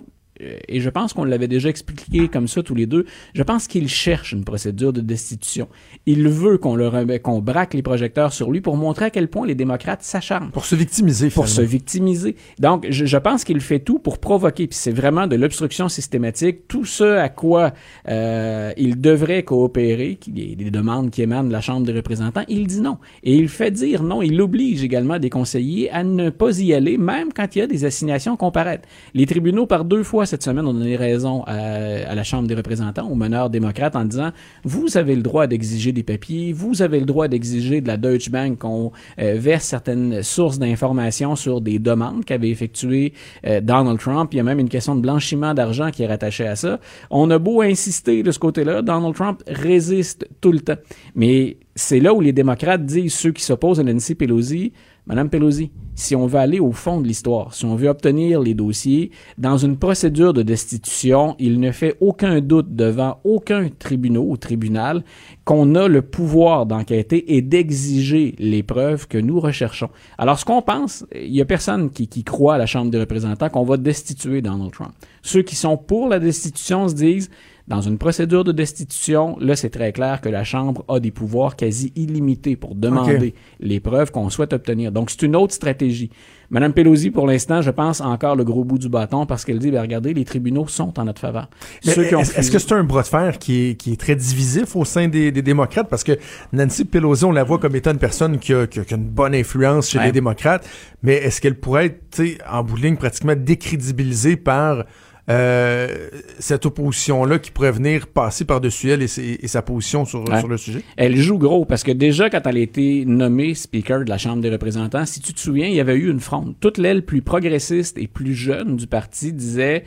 et 0.68 0.80
je 0.80 0.90
pense 0.90 1.12
qu'on 1.12 1.24
l'avait 1.24 1.48
déjà 1.48 1.68
expliqué 1.68 2.28
comme 2.28 2.48
ça 2.48 2.62
tous 2.62 2.74
les 2.74 2.86
deux, 2.86 3.04
je 3.34 3.42
pense 3.42 3.66
qu'il 3.66 3.88
cherche 3.88 4.32
une 4.32 4.44
procédure 4.44 4.92
de 4.92 5.00
destitution. 5.00 5.68
Il 6.06 6.28
veut 6.28 6.58
qu'on 6.58 6.74
le 6.74 6.90
qu'on 7.18 7.40
braque 7.40 7.74
les 7.74 7.82
projecteurs 7.82 8.32
sur 8.32 8.50
lui 8.50 8.60
pour 8.60 8.76
montrer 8.76 9.06
à 9.06 9.10
quel 9.10 9.28
point 9.28 9.46
les 9.46 9.54
démocrates 9.54 10.02
s'acharnent. 10.02 10.50
Pour 10.50 10.64
se 10.64 10.74
victimiser, 10.74 11.30
Pour 11.30 11.48
se 11.48 11.62
victimiser. 11.62 12.36
Donc, 12.58 12.86
je, 12.90 13.06
je 13.06 13.16
pense 13.16 13.44
qu'il 13.44 13.60
fait 13.60 13.80
tout 13.80 13.98
pour 13.98 14.18
provoquer, 14.18 14.66
puis 14.66 14.76
c'est 14.76 14.90
vraiment 14.90 15.26
de 15.26 15.36
l'obstruction 15.36 15.88
systématique, 15.88 16.68
tout 16.68 16.84
ce 16.84 17.04
à 17.04 17.28
quoi 17.28 17.72
euh, 18.08 18.72
il 18.76 19.00
devrait 19.00 19.42
coopérer, 19.42 20.18
des, 20.26 20.56
des 20.56 20.70
demandes 20.70 21.10
qui 21.10 21.22
émanent 21.22 21.48
de 21.48 21.52
la 21.52 21.60
Chambre 21.60 21.86
des 21.86 21.92
représentants, 21.92 22.44
il 22.48 22.66
dit 22.66 22.80
non. 22.80 22.98
Et 23.22 23.34
il 23.34 23.48
fait 23.48 23.70
dire 23.70 24.02
non, 24.02 24.22
il 24.22 24.40
oblige 24.40 24.82
également 24.82 25.18
des 25.18 25.30
conseillers 25.30 25.90
à 25.90 26.02
ne 26.02 26.30
pas 26.30 26.58
y 26.60 26.74
aller, 26.74 26.98
même 26.98 27.32
quand 27.32 27.54
il 27.54 27.60
y 27.60 27.62
a 27.62 27.66
des 27.66 27.84
assignations 27.84 28.36
comparaître. 28.36 28.88
Les 29.14 29.26
tribunaux, 29.26 29.66
par 29.66 29.84
deux 29.84 30.02
fois 30.02 30.26
cette 30.30 30.42
semaine, 30.42 30.66
ont 30.66 30.72
donné 30.72 30.96
raison 30.96 31.42
à, 31.46 32.14
la 32.14 32.22
Chambre 32.22 32.46
des 32.46 32.54
représentants, 32.54 33.08
aux 33.08 33.14
meneurs 33.14 33.50
démocrates, 33.50 33.96
en 33.96 34.04
disant 34.04 34.30
vous 34.64 34.96
avez 34.96 35.16
le 35.16 35.22
droit 35.22 35.46
d'exiger 35.46 35.92
des 35.92 36.02
papiers, 36.02 36.52
vous 36.52 36.82
avez 36.82 37.00
le 37.00 37.06
droit 37.06 37.28
d'exiger 37.28 37.80
de 37.80 37.88
la 37.88 37.96
Deutsche 37.96 38.30
Bank 38.30 38.58
qu'on 38.58 38.92
euh, 39.18 39.34
verse 39.36 39.64
certaines 39.64 40.22
sources 40.22 40.58
d'informations 40.58 41.36
sur 41.36 41.60
des 41.60 41.78
demandes 41.78 42.24
qu'avait 42.24 42.50
effectuées 42.50 43.12
euh, 43.46 43.60
Donald 43.60 43.98
Trump. 43.98 44.32
Il 44.32 44.36
y 44.36 44.40
a 44.40 44.44
même 44.44 44.60
une 44.60 44.68
question 44.68 44.94
de 44.94 45.00
blanchiment 45.00 45.52
d'argent 45.52 45.90
qui 45.90 46.04
est 46.04 46.06
rattachée 46.06 46.46
à 46.46 46.56
ça. 46.56 46.78
On 47.10 47.30
a 47.30 47.38
beau 47.38 47.60
insister 47.62 48.22
de 48.22 48.30
ce 48.30 48.38
côté-là, 48.38 48.82
Donald 48.82 49.14
Trump 49.14 49.42
résiste 49.48 50.28
tout 50.40 50.52
le 50.52 50.60
temps. 50.60 50.78
Mais 51.14 51.58
c'est 51.74 52.00
là 52.00 52.14
où 52.14 52.20
les 52.20 52.32
démocrates 52.32 52.84
disent, 52.84 53.14
ceux 53.14 53.32
qui 53.32 53.42
s'opposent 53.42 53.80
à 53.80 53.82
Nancy 53.82 54.14
Pelosi, 54.14 54.72
Madame 55.06 55.30
Pelosi, 55.30 55.70
si 55.94 56.16
on 56.16 56.26
veut 56.26 56.38
aller 56.38 56.60
au 56.60 56.72
fond 56.72 57.00
de 57.00 57.06
l'histoire, 57.06 57.52
si 57.54 57.64
on 57.64 57.74
veut 57.74 57.88
obtenir 57.88 58.40
les 58.40 58.54
dossiers, 58.54 59.10
dans 59.38 59.56
une 59.56 59.76
procédure 59.76 60.32
de 60.32 60.42
destitution, 60.42 61.36
il 61.38 61.60
ne 61.60 61.72
fait 61.72 61.96
aucun 62.00 62.40
doute 62.40 62.74
devant 62.74 63.18
aucun 63.24 63.68
tribunal 63.68 64.22
ou 64.22 64.36
tribunal 64.36 65.02
qu'on 65.44 65.74
a 65.74 65.88
le 65.88 66.02
pouvoir 66.02 66.66
d'enquêter 66.66 67.36
et 67.36 67.42
d'exiger 67.42 68.34
les 68.38 68.62
preuves 68.62 69.08
que 69.08 69.18
nous 69.18 69.40
recherchons. 69.40 69.90
Alors, 70.16 70.38
ce 70.38 70.44
qu'on 70.44 70.62
pense, 70.62 71.04
il 71.14 71.34
y 71.34 71.40
a 71.40 71.44
personne 71.44 71.90
qui 71.90 72.24
croit 72.24 72.54
à 72.54 72.58
la 72.58 72.66
Chambre 72.66 72.90
des 72.90 72.98
représentants 72.98 73.48
qu'on 73.48 73.64
va 73.64 73.76
destituer 73.76 74.42
Donald 74.42 74.72
Trump. 74.72 74.92
Ceux 75.22 75.42
qui 75.42 75.56
sont 75.56 75.76
pour 75.76 76.08
la 76.08 76.18
destitution 76.18 76.88
se 76.88 76.94
disent, 76.94 77.30
dans 77.70 77.80
une 77.80 77.98
procédure 77.98 78.42
de 78.42 78.50
destitution, 78.50 79.36
là, 79.38 79.54
c'est 79.54 79.70
très 79.70 79.92
clair 79.92 80.20
que 80.20 80.28
la 80.28 80.42
Chambre 80.42 80.84
a 80.88 80.98
des 80.98 81.12
pouvoirs 81.12 81.54
quasi 81.54 81.92
illimités 81.94 82.56
pour 82.56 82.74
demander 82.74 83.32
les 83.60 83.78
preuves 83.78 84.10
qu'on 84.10 84.28
souhaite 84.28 84.52
obtenir. 84.52 84.90
Donc, 84.90 85.08
c'est 85.08 85.22
une 85.22 85.36
autre 85.36 85.54
stratégie. 85.54 86.10
Madame 86.50 86.72
Pelosi, 86.72 87.12
pour 87.12 87.28
l'instant, 87.28 87.62
je 87.62 87.70
pense 87.70 88.00
encore 88.00 88.34
le 88.34 88.42
gros 88.42 88.64
bout 88.64 88.78
du 88.78 88.88
bâton 88.88 89.24
parce 89.24 89.44
qu'elle 89.44 89.60
dit, 89.60 89.70
ben, 89.70 89.82
regardez, 89.82 90.12
les 90.12 90.24
tribunaux 90.24 90.66
sont 90.66 90.98
en 90.98 91.04
notre 91.04 91.20
faveur. 91.20 91.48
Est-ce 91.86 92.50
que 92.50 92.58
c'est 92.58 92.72
un 92.72 92.82
bras 92.82 93.02
de 93.02 93.06
fer 93.06 93.38
qui 93.38 93.68
est, 93.68 93.74
qui 93.76 93.92
est 93.92 94.00
très 94.00 94.16
divisif 94.16 94.74
au 94.74 94.84
sein 94.84 95.06
des, 95.06 95.30
des, 95.30 95.42
démocrates? 95.42 95.88
Parce 95.88 96.02
que 96.02 96.18
Nancy 96.52 96.84
Pelosi, 96.84 97.24
on 97.24 97.30
la 97.30 97.44
voit 97.44 97.60
comme 97.60 97.76
étant 97.76 97.92
une 97.92 97.98
personne 97.98 98.40
qui 98.40 98.52
a, 98.52 98.66
qui 98.66 98.80
a, 98.80 98.82
une 98.90 99.04
bonne 99.04 99.36
influence 99.36 99.90
chez 99.90 100.00
les 100.00 100.10
démocrates, 100.10 100.68
mais 101.04 101.14
est-ce 101.14 101.40
qu'elle 101.40 101.54
pourrait 101.54 101.86
être, 101.86 102.20
en 102.50 102.64
bout 102.64 102.78
de 102.78 102.82
ligne, 102.82 102.96
pratiquement 102.96 103.36
décrédibilisée 103.36 104.36
par 104.36 104.86
euh, 105.28 106.08
cette 106.38 106.66
opposition-là 106.66 107.38
qui 107.38 107.50
pourrait 107.50 107.72
venir 107.72 108.06
passer 108.06 108.44
par-dessus 108.44 108.90
elle 108.90 109.02
et, 109.02 109.08
sa 109.48 109.62
position 109.62 110.04
sur, 110.04 110.24
sur, 110.38 110.48
le 110.48 110.56
sujet? 110.56 110.82
Elle 110.96 111.16
joue 111.16 111.38
gros 111.38 111.64
parce 111.64 111.82
que 111.82 111.92
déjà, 111.92 112.30
quand 112.30 112.40
elle 112.46 112.56
a 112.56 112.60
été 112.60 113.04
nommée 113.04 113.54
speaker 113.54 114.04
de 114.04 114.10
la 114.10 114.18
Chambre 114.18 114.42
des 114.42 114.50
représentants, 114.50 115.06
si 115.06 115.20
tu 115.20 115.32
te 115.34 115.40
souviens, 115.40 115.66
il 115.66 115.74
y 115.74 115.80
avait 115.80 115.94
eu 115.94 116.10
une 116.10 116.20
fronde. 116.20 116.54
Toute 116.60 116.78
l'aile 116.78 117.04
plus 117.04 117.22
progressiste 117.22 117.98
et 117.98 118.06
plus 118.06 118.34
jeune 118.34 118.76
du 118.76 118.86
parti 118.86 119.32
disait 119.32 119.84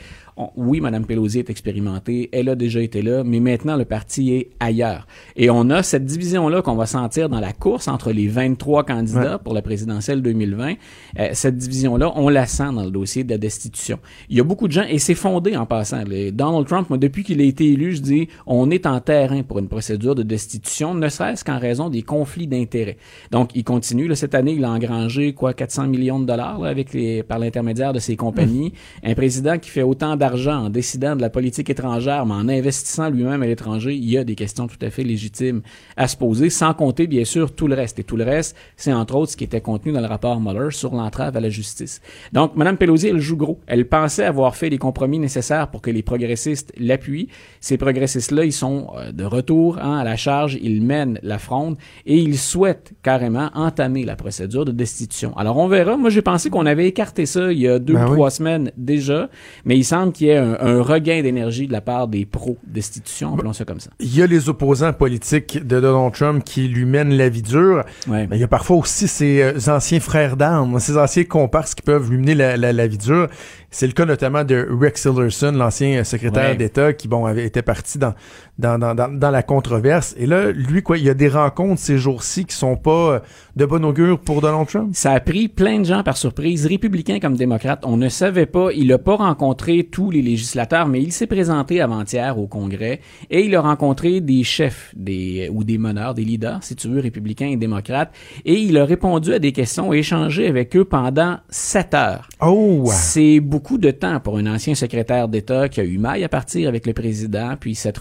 oui, 0.55 0.81
Mme 0.81 1.05
Pelosi 1.05 1.39
est 1.39 1.49
expérimentée, 1.49 2.29
elle 2.31 2.49
a 2.49 2.55
déjà 2.55 2.81
été 2.81 3.01
là, 3.01 3.23
mais 3.23 3.39
maintenant 3.39 3.75
le 3.75 3.85
parti 3.85 4.33
est 4.33 4.49
ailleurs. 4.59 5.07
Et 5.35 5.49
on 5.49 5.69
a 5.69 5.83
cette 5.83 6.05
division-là 6.05 6.61
qu'on 6.61 6.75
va 6.75 6.85
sentir 6.85 7.29
dans 7.29 7.39
la 7.39 7.53
course 7.53 7.87
entre 7.87 8.11
les 8.11 8.27
23 8.27 8.83
candidats 8.83 9.37
pour 9.37 9.53
la 9.53 9.61
présidentielle 9.61 10.21
2020. 10.21 10.73
Euh, 11.19 11.29
cette 11.33 11.57
division-là, 11.57 12.11
on 12.15 12.29
la 12.29 12.47
sent 12.47 12.71
dans 12.73 12.83
le 12.83 12.91
dossier 12.91 13.23
de 13.23 13.29
la 13.29 13.37
destitution. 13.37 13.99
Il 14.29 14.37
y 14.37 14.39
a 14.39 14.43
beaucoup 14.43 14.67
de 14.67 14.73
gens, 14.73 14.85
et 14.87 14.99
c'est 14.99 15.15
fondé 15.15 15.32
en 15.35 15.65
passant. 15.65 16.03
Les- 16.03 16.31
Donald 16.31 16.67
Trump, 16.67 16.89
moi, 16.89 16.97
depuis 16.97 17.23
qu'il 17.23 17.41
a 17.41 17.43
été 17.43 17.71
élu, 17.71 17.95
je 17.95 18.01
dis, 18.01 18.27
on 18.45 18.69
est 18.71 18.85
en 18.85 18.99
terrain 18.99 19.43
pour 19.43 19.59
une 19.59 19.67
procédure 19.67 20.15
de 20.15 20.23
destitution, 20.23 20.93
ne 20.93 21.07
serait-ce 21.09 21.43
qu'en 21.43 21.59
raison 21.59 21.89
des 21.89 22.01
conflits 22.01 22.47
d'intérêts. 22.47 22.97
Donc, 23.31 23.51
il 23.55 23.63
continue. 23.63 24.07
Là, 24.07 24.15
cette 24.15 24.35
année, 24.35 24.53
il 24.53 24.63
a 24.65 24.71
engrangé 24.71 25.33
quoi 25.33 25.53
400 25.53 25.87
millions 25.87 26.19
de 26.19 26.25
dollars 26.25 26.59
là, 26.59 26.69
avec 26.69 26.93
les, 26.93 27.23
par 27.23 27.39
l'intermédiaire 27.39 27.93
de 27.93 27.99
ses 27.99 28.15
compagnies. 28.15 28.73
Un 29.03 29.13
président 29.15 29.57
qui 29.57 29.69
fait 29.69 29.83
autant 29.83 30.15
d'argent 30.15 30.65
en 30.65 30.69
décidant 30.69 31.15
de 31.15 31.21
la 31.21 31.29
politique 31.29 31.69
étrangère, 31.69 32.25
mais 32.25 32.33
en 32.33 32.49
investissant 32.49 33.09
lui-même 33.09 33.41
à 33.43 33.47
l'étranger, 33.47 33.93
il 33.95 34.09
y 34.09 34.17
a 34.17 34.23
des 34.23 34.35
questions 34.35 34.67
tout 34.67 34.77
à 34.81 34.89
fait 34.89 35.03
légitimes 35.03 35.61
à 35.97 36.07
se 36.07 36.17
poser, 36.17 36.49
sans 36.49 36.73
compter 36.73 37.07
bien 37.07 37.25
sûr 37.25 37.53
tout 37.53 37.67
le 37.67 37.75
reste. 37.75 37.99
Et 37.99 38.03
tout 38.03 38.17
le 38.17 38.23
reste, 38.23 38.55
c'est 38.77 38.93
entre 38.93 39.15
autres 39.15 39.31
ce 39.31 39.37
qui 39.37 39.43
était 39.43 39.61
contenu 39.61 39.91
dans 39.91 40.01
le 40.01 40.07
rapport 40.07 40.39
Mueller 40.39 40.71
sur 40.71 40.93
l'entrave 40.93 41.37
à 41.37 41.39
la 41.39 41.49
justice. 41.49 42.01
Donc, 42.31 42.55
Mme 42.55 42.77
Pelosi, 42.77 43.07
elle 43.07 43.19
joue 43.19 43.37
gros. 43.37 43.59
Elle 43.67 43.87
pensait 43.87 44.23
avoir 44.25 44.55
fait 44.55 44.69
les 44.69 44.77
compromis 44.77 45.12
nécessaires 45.19 45.69
pour 45.69 45.81
que 45.81 45.89
les 45.91 46.03
progressistes 46.03 46.71
l'appuient. 46.77 47.27
Ces 47.59 47.77
progressistes-là, 47.77 48.45
ils 48.45 48.51
sont 48.53 48.87
euh, 48.97 49.11
de 49.11 49.23
retour 49.23 49.77
hein, 49.81 49.97
à 49.97 50.03
la 50.03 50.15
charge, 50.15 50.57
ils 50.61 50.81
mènent 50.81 51.19
la 51.23 51.37
fronde 51.37 51.77
et 52.05 52.17
ils 52.17 52.37
souhaitent 52.37 52.93
carrément 53.03 53.49
entamer 53.53 54.03
la 54.05 54.15
procédure 54.15 54.65
de 54.65 54.71
destitution. 54.71 55.35
Alors, 55.37 55.57
on 55.57 55.67
verra. 55.67 55.97
Moi, 55.97 56.09
j'ai 56.09 56.21
pensé 56.21 56.49
qu'on 56.49 56.65
avait 56.65 56.87
écarté 56.87 57.25
ça 57.25 57.51
il 57.51 57.59
y 57.59 57.67
a 57.67 57.79
deux 57.79 57.93
Ben 57.93 58.05
ou 58.05 58.09
oui. 58.09 58.15
trois 58.15 58.31
semaines 58.31 58.71
déjà, 58.77 59.29
mais 59.65 59.77
il 59.77 59.83
semble 59.83 60.11
qu'il 60.13 60.27
y 60.27 60.29
ait 60.31 60.37
un, 60.37 60.57
un 60.59 60.81
regain 60.81 61.21
d'énergie 61.21 61.67
de 61.67 61.71
la 61.71 61.81
part 61.81 62.07
des 62.07 62.25
pro-destitution, 62.25 63.33
appelons 63.33 63.53
ça 63.53 63.65
comme 63.65 63.79
ça. 63.79 63.89
Il 63.99 64.15
y 64.15 64.21
a 64.21 64.27
les 64.27 64.49
opposants 64.49 64.93
politiques 64.93 65.65
de 65.65 65.79
Donald 65.79 66.13
Trump 66.13 66.43
qui 66.43 66.67
lui 66.67 66.85
mènent 66.85 67.13
la 67.15 67.29
vie 67.29 67.41
dure. 67.41 67.83
Ouais. 68.07 68.27
Mais 68.29 68.37
il 68.37 68.39
y 68.39 68.43
a 68.43 68.47
parfois 68.47 68.77
aussi 68.77 69.07
ses 69.07 69.41
euh, 69.41 69.53
anciens 69.67 69.99
frères 69.99 70.37
d'armes, 70.37 70.79
ses 70.79 70.97
anciens 70.97 71.23
comparses 71.23 71.75
qui 71.75 71.81
peuvent 71.81 72.09
lui 72.09 72.17
mener 72.17 72.35
la, 72.35 72.57
la- 72.57 72.73
la 72.73 72.87
vie 72.87 72.97
dure. 72.97 73.27
C'est 73.75 73.87
le 73.87 73.93
cas 73.93 74.05
notamment 74.05 74.43
de 74.43 74.67
Rex 74.69 75.01
Tillerson, 75.01 75.51
l'ancien 75.51 76.03
secrétaire 76.03 76.51
Ouais. 76.51 76.55
d'État, 76.55 76.93
qui 76.93 77.07
bon 77.07 77.25
avait 77.25 77.43
été 77.43 77.63
parti 77.63 77.97
dans 77.97 78.13
dans, 78.57 78.77
dans, 78.77 78.93
dans, 78.93 79.11
dans 79.11 79.31
la 79.31 79.43
controverse. 79.43 80.13
Et 80.17 80.25
là, 80.25 80.51
lui, 80.51 80.81
quoi, 80.81 80.97
il 80.97 81.03
y 81.03 81.09
a 81.09 81.13
des 81.13 81.27
rencontres 81.27 81.81
ces 81.81 81.97
jours-ci 81.97 82.45
qui 82.45 82.55
sont 82.55 82.75
pas 82.75 83.13
euh, 83.13 83.19
de 83.55 83.65
bon 83.65 83.83
augure 83.83 84.19
pour 84.19 84.41
Donald 84.41 84.67
Trump? 84.67 84.89
Ça 84.93 85.11
a 85.11 85.19
pris 85.19 85.47
plein 85.47 85.79
de 85.79 85.85
gens 85.85 86.03
par 86.03 86.17
surprise, 86.17 86.65
républicains 86.65 87.19
comme 87.19 87.35
démocrates. 87.35 87.83
On 87.85 87.97
ne 87.97 88.09
savait 88.09 88.45
pas. 88.45 88.71
Il 88.73 88.87
n'a 88.87 88.97
pas 88.97 89.15
rencontré 89.15 89.83
tous 89.83 90.11
les 90.11 90.21
législateurs, 90.21 90.87
mais 90.87 91.01
il 91.01 91.11
s'est 91.11 91.27
présenté 91.27 91.81
avant-hier 91.81 92.37
au 92.37 92.47
Congrès 92.47 92.99
et 93.29 93.45
il 93.45 93.55
a 93.55 93.61
rencontré 93.61 94.21
des 94.21 94.43
chefs 94.43 94.93
des, 94.95 95.49
ou 95.51 95.63
des 95.63 95.77
meneurs, 95.77 96.13
des 96.13 96.23
leaders, 96.23 96.59
si 96.63 96.75
tu 96.75 96.87
veux, 96.89 96.99
républicains 96.99 97.47
et 97.47 97.57
démocrates. 97.57 98.11
Et 98.45 98.55
il 98.55 98.77
a 98.77 98.85
répondu 98.85 99.33
à 99.33 99.39
des 99.39 99.51
questions 99.51 99.93
et 99.93 99.99
échangé 99.99 100.47
avec 100.47 100.75
eux 100.75 100.85
pendant 100.85 101.37
sept 101.49 101.93
heures. 101.93 102.29
Oh! 102.41 102.83
C'est 102.87 103.39
beaucoup 103.39 103.77
de 103.77 103.91
temps 103.91 104.19
pour 104.19 104.37
un 104.37 104.45
ancien 104.45 104.75
secrétaire 104.75 105.27
d'État 105.27 105.69
qui 105.69 105.79
a 105.79 105.83
eu 105.83 105.97
maille 105.97 106.23
à 106.23 106.29
partir 106.29 106.69
avec 106.69 106.85
le 106.85 106.93
président, 106.93 107.55
puis 107.59 107.75
cette 107.75 107.97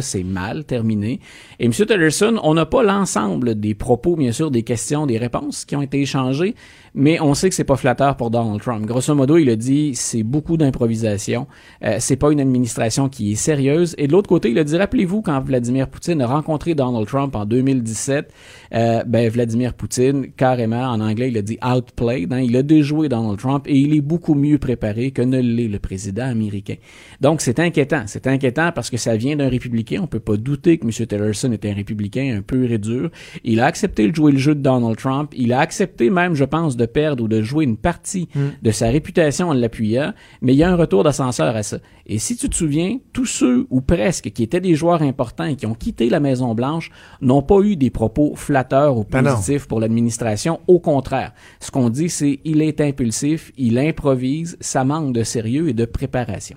s'est 0.00 0.22
mal 0.22 0.64
terminée. 0.64 1.20
Et 1.58 1.66
M. 1.66 1.72
Tillerson, 1.72 2.38
on 2.42 2.54
n'a 2.54 2.66
pas 2.66 2.82
l'ensemble 2.82 3.58
des 3.58 3.74
propos, 3.74 4.16
bien 4.16 4.32
sûr, 4.32 4.50
des 4.50 4.62
questions, 4.62 5.06
des 5.06 5.18
réponses 5.18 5.64
qui 5.64 5.76
ont 5.76 5.82
été 5.82 6.00
échangées, 6.00 6.54
mais 6.94 7.20
on 7.20 7.34
sait 7.34 7.48
que 7.48 7.54
c'est 7.54 7.64
pas 7.64 7.76
flatteur 7.76 8.16
pour 8.16 8.30
Donald 8.30 8.60
Trump. 8.60 8.84
Grosso 8.86 9.14
modo, 9.14 9.36
il 9.36 9.48
a 9.50 9.56
dit 9.56 9.94
c'est 9.94 10.22
beaucoup 10.22 10.56
d'improvisation, 10.56 11.46
euh, 11.84 11.96
c'est 12.00 12.16
pas 12.16 12.32
une 12.32 12.40
administration 12.40 13.08
qui 13.08 13.32
est 13.32 13.36
sérieuse. 13.36 13.94
Et 13.98 14.06
de 14.06 14.12
l'autre 14.12 14.28
côté, 14.28 14.50
il 14.50 14.58
a 14.58 14.64
dit 14.64 14.76
rappelez-vous 14.76 15.22
quand 15.22 15.40
Vladimir 15.40 15.88
Poutine 15.88 16.20
a 16.20 16.26
rencontré 16.26 16.74
Donald 16.74 17.06
Trump 17.06 17.34
en 17.34 17.44
2017, 17.44 18.32
euh, 18.74 19.04
ben 19.04 19.28
Vladimir 19.28 19.74
Poutine 19.74 20.28
carrément 20.36 20.84
en 20.84 21.00
anglais 21.00 21.28
il 21.28 21.38
a 21.38 21.42
dit 21.42 21.58
outplayed, 21.64 22.32
hein, 22.32 22.40
il 22.40 22.56
a 22.56 22.62
déjoué 22.62 23.08
Donald 23.08 23.38
Trump 23.38 23.64
et 23.66 23.78
il 23.78 23.94
est 23.94 24.00
beaucoup 24.00 24.34
mieux 24.34 24.58
préparé 24.58 25.10
que 25.10 25.22
ne 25.22 25.40
l'est 25.40 25.68
le 25.68 25.78
président 25.78 26.26
américain. 26.26 26.76
Donc 27.20 27.40
c'est 27.40 27.58
inquiétant, 27.58 28.04
c'est 28.06 28.26
inquiétant 28.26 28.72
parce 28.74 28.90
que 28.90 28.96
ça 28.96 29.16
vient 29.16 29.36
d'un 29.36 29.48
républicain. 29.48 30.00
On 30.02 30.06
peut 30.06 30.20
pas 30.20 30.36
douter 30.36 30.78
que 30.78 30.84
M. 30.84 30.90
Tillerson 30.90 31.52
est 31.52 31.64
un 31.64 31.74
républicain 31.74 32.36
un 32.38 32.42
peu 32.42 32.70
et 32.70 32.78
dur. 32.78 33.10
Il 33.44 33.60
a 33.60 33.66
accepté 33.66 34.08
de 34.08 34.14
jouer 34.14 34.32
le 34.32 34.38
jeu 34.38 34.54
de 34.54 34.60
Donald 34.60 34.96
Trump. 34.96 35.32
Il 35.36 35.52
a 35.52 35.60
accepté 35.60 36.10
même, 36.10 36.34
je 36.34 36.44
pense, 36.44 36.76
perdre 36.86 37.24
ou 37.24 37.28
de 37.28 37.42
jouer 37.42 37.64
une 37.64 37.76
partie 37.76 38.28
de 38.62 38.70
sa 38.70 38.88
réputation 38.88 39.48
en 39.48 39.54
l'appuyant. 39.54 40.12
Mais 40.40 40.54
il 40.54 40.56
y 40.56 40.62
a 40.62 40.70
un 40.70 40.76
retour 40.76 41.04
d'ascenseur 41.04 41.54
à 41.56 41.62
ça. 41.62 41.78
Et 42.06 42.18
si 42.18 42.36
tu 42.36 42.48
te 42.48 42.54
souviens, 42.54 42.98
tous 43.12 43.26
ceux 43.26 43.66
ou 43.70 43.80
presque 43.80 44.30
qui 44.30 44.42
étaient 44.42 44.60
des 44.60 44.74
joueurs 44.74 45.02
importants 45.02 45.44
et 45.44 45.56
qui 45.56 45.66
ont 45.66 45.74
quitté 45.74 46.08
la 46.08 46.20
Maison 46.20 46.54
Blanche 46.54 46.90
n'ont 47.20 47.42
pas 47.42 47.60
eu 47.60 47.76
des 47.76 47.90
propos 47.90 48.34
flatteurs 48.34 48.96
ou 48.96 49.04
Ben 49.04 49.22
non. 49.22 49.30
positifs 49.34 49.66
pour 49.66 49.80
l'administration. 49.80 50.60
Au 50.66 50.80
contraire, 50.80 51.32
ce 51.60 51.70
qu'on 51.70 51.90
dit, 51.90 52.08
c'est 52.08 52.40
il 52.44 52.62
est 52.62 52.80
impulsif, 52.80 53.52
il 53.56 53.78
improvise, 53.78 54.56
ça 54.60 54.84
manque 54.84 55.12
de 55.12 55.22
sérieux 55.22 55.68
et 55.68 55.74
de 55.74 55.84
préparation. 55.84 56.56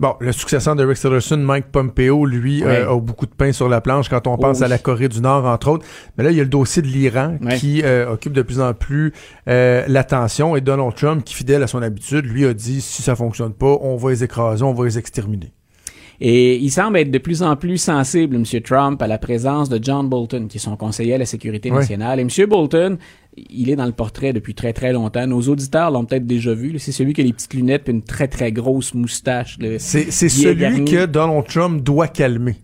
Bon, 0.00 0.14
le 0.18 0.32
successeur 0.32 0.74
de 0.76 0.84
Rex 0.84 1.02
Tillerson, 1.02 1.36
Mike 1.36 1.66
Pompeo, 1.70 2.24
lui, 2.24 2.64
Ouais. 2.64 2.78
euh, 2.78 2.90
a 2.96 2.98
beaucoup 3.00 3.26
de 3.26 3.34
pain 3.34 3.52
sur 3.52 3.68
la 3.68 3.82
planche 3.82 4.08
quand 4.08 4.26
on 4.26 4.32
Oh 4.32 4.38
pense 4.38 4.62
à 4.62 4.66
la 4.68 4.78
Corée 4.78 5.08
du 5.08 5.20
Nord, 5.20 5.44
entre 5.44 5.68
autres. 5.68 5.84
Mais 6.16 6.24
là, 6.24 6.30
il 6.30 6.38
y 6.38 6.40
a 6.40 6.42
le 6.42 6.48
dossier 6.48 6.80
de 6.80 6.86
l'Iran 6.86 7.36
Ouais. 7.42 7.58
qui 7.58 7.82
euh, 7.84 8.10
occupe 8.10 8.32
de 8.32 8.40
plus 8.40 8.60
en 8.60 8.72
plus 8.72 9.12
euh, 9.46 9.84
l'attention. 9.88 10.56
Et 10.56 10.62
Donald 10.62 10.94
Trump, 10.94 11.22
qui 11.22 11.34
fidèle 11.34 11.62
à 11.62 11.66
son 11.66 11.82
habitude, 11.82 12.24
lui 12.24 12.46
a 12.46 12.54
dit, 12.54 12.80
si 12.80 13.02
ça 13.02 13.14
fonctionne 13.14 13.52
pas, 13.52 13.76
on 13.82 13.96
va 13.96 14.08
les 14.10 14.24
écraser, 14.24 14.62
on 14.64 14.72
va 14.72 14.86
les 14.86 14.96
exterminer. 14.98 15.52
Et 16.20 16.56
il 16.56 16.70
semble 16.70 16.98
être 16.98 17.10
de 17.10 17.18
plus 17.18 17.42
en 17.42 17.56
plus 17.56 17.78
sensible, 17.78 18.36
M. 18.36 18.44
Trump, 18.62 19.00
à 19.00 19.06
la 19.06 19.16
présence 19.16 19.70
de 19.70 19.82
John 19.82 20.08
Bolton, 20.08 20.48
qui 20.48 20.58
est 20.58 20.60
son 20.60 20.76
conseiller 20.76 21.14
à 21.14 21.18
la 21.18 21.24
sécurité 21.24 21.70
nationale. 21.70 22.20
Et 22.20 22.22
M. 22.22 22.46
Bolton, 22.46 22.98
il 23.36 23.70
est 23.70 23.76
dans 23.76 23.86
le 23.86 23.92
portrait 23.92 24.34
depuis 24.34 24.54
très 24.54 24.74
très 24.74 24.92
longtemps. 24.92 25.26
Nos 25.26 25.40
auditeurs 25.48 25.90
l'ont 25.90 26.04
peut-être 26.04 26.26
déjà 26.26 26.52
vu. 26.52 26.78
C'est 26.78 26.92
celui 26.92 27.14
qui 27.14 27.22
a 27.22 27.24
les 27.24 27.32
petites 27.32 27.54
lunettes 27.54 27.88
et 27.88 27.92
une 27.92 28.02
très 28.02 28.28
très 28.28 28.52
grosse 28.52 28.92
moustache. 28.92 29.56
C'est 29.78 30.10
celui 30.10 30.84
que 30.84 31.06
Donald 31.06 31.46
Trump 31.46 31.82
doit 31.82 32.08
calmer. 32.08 32.56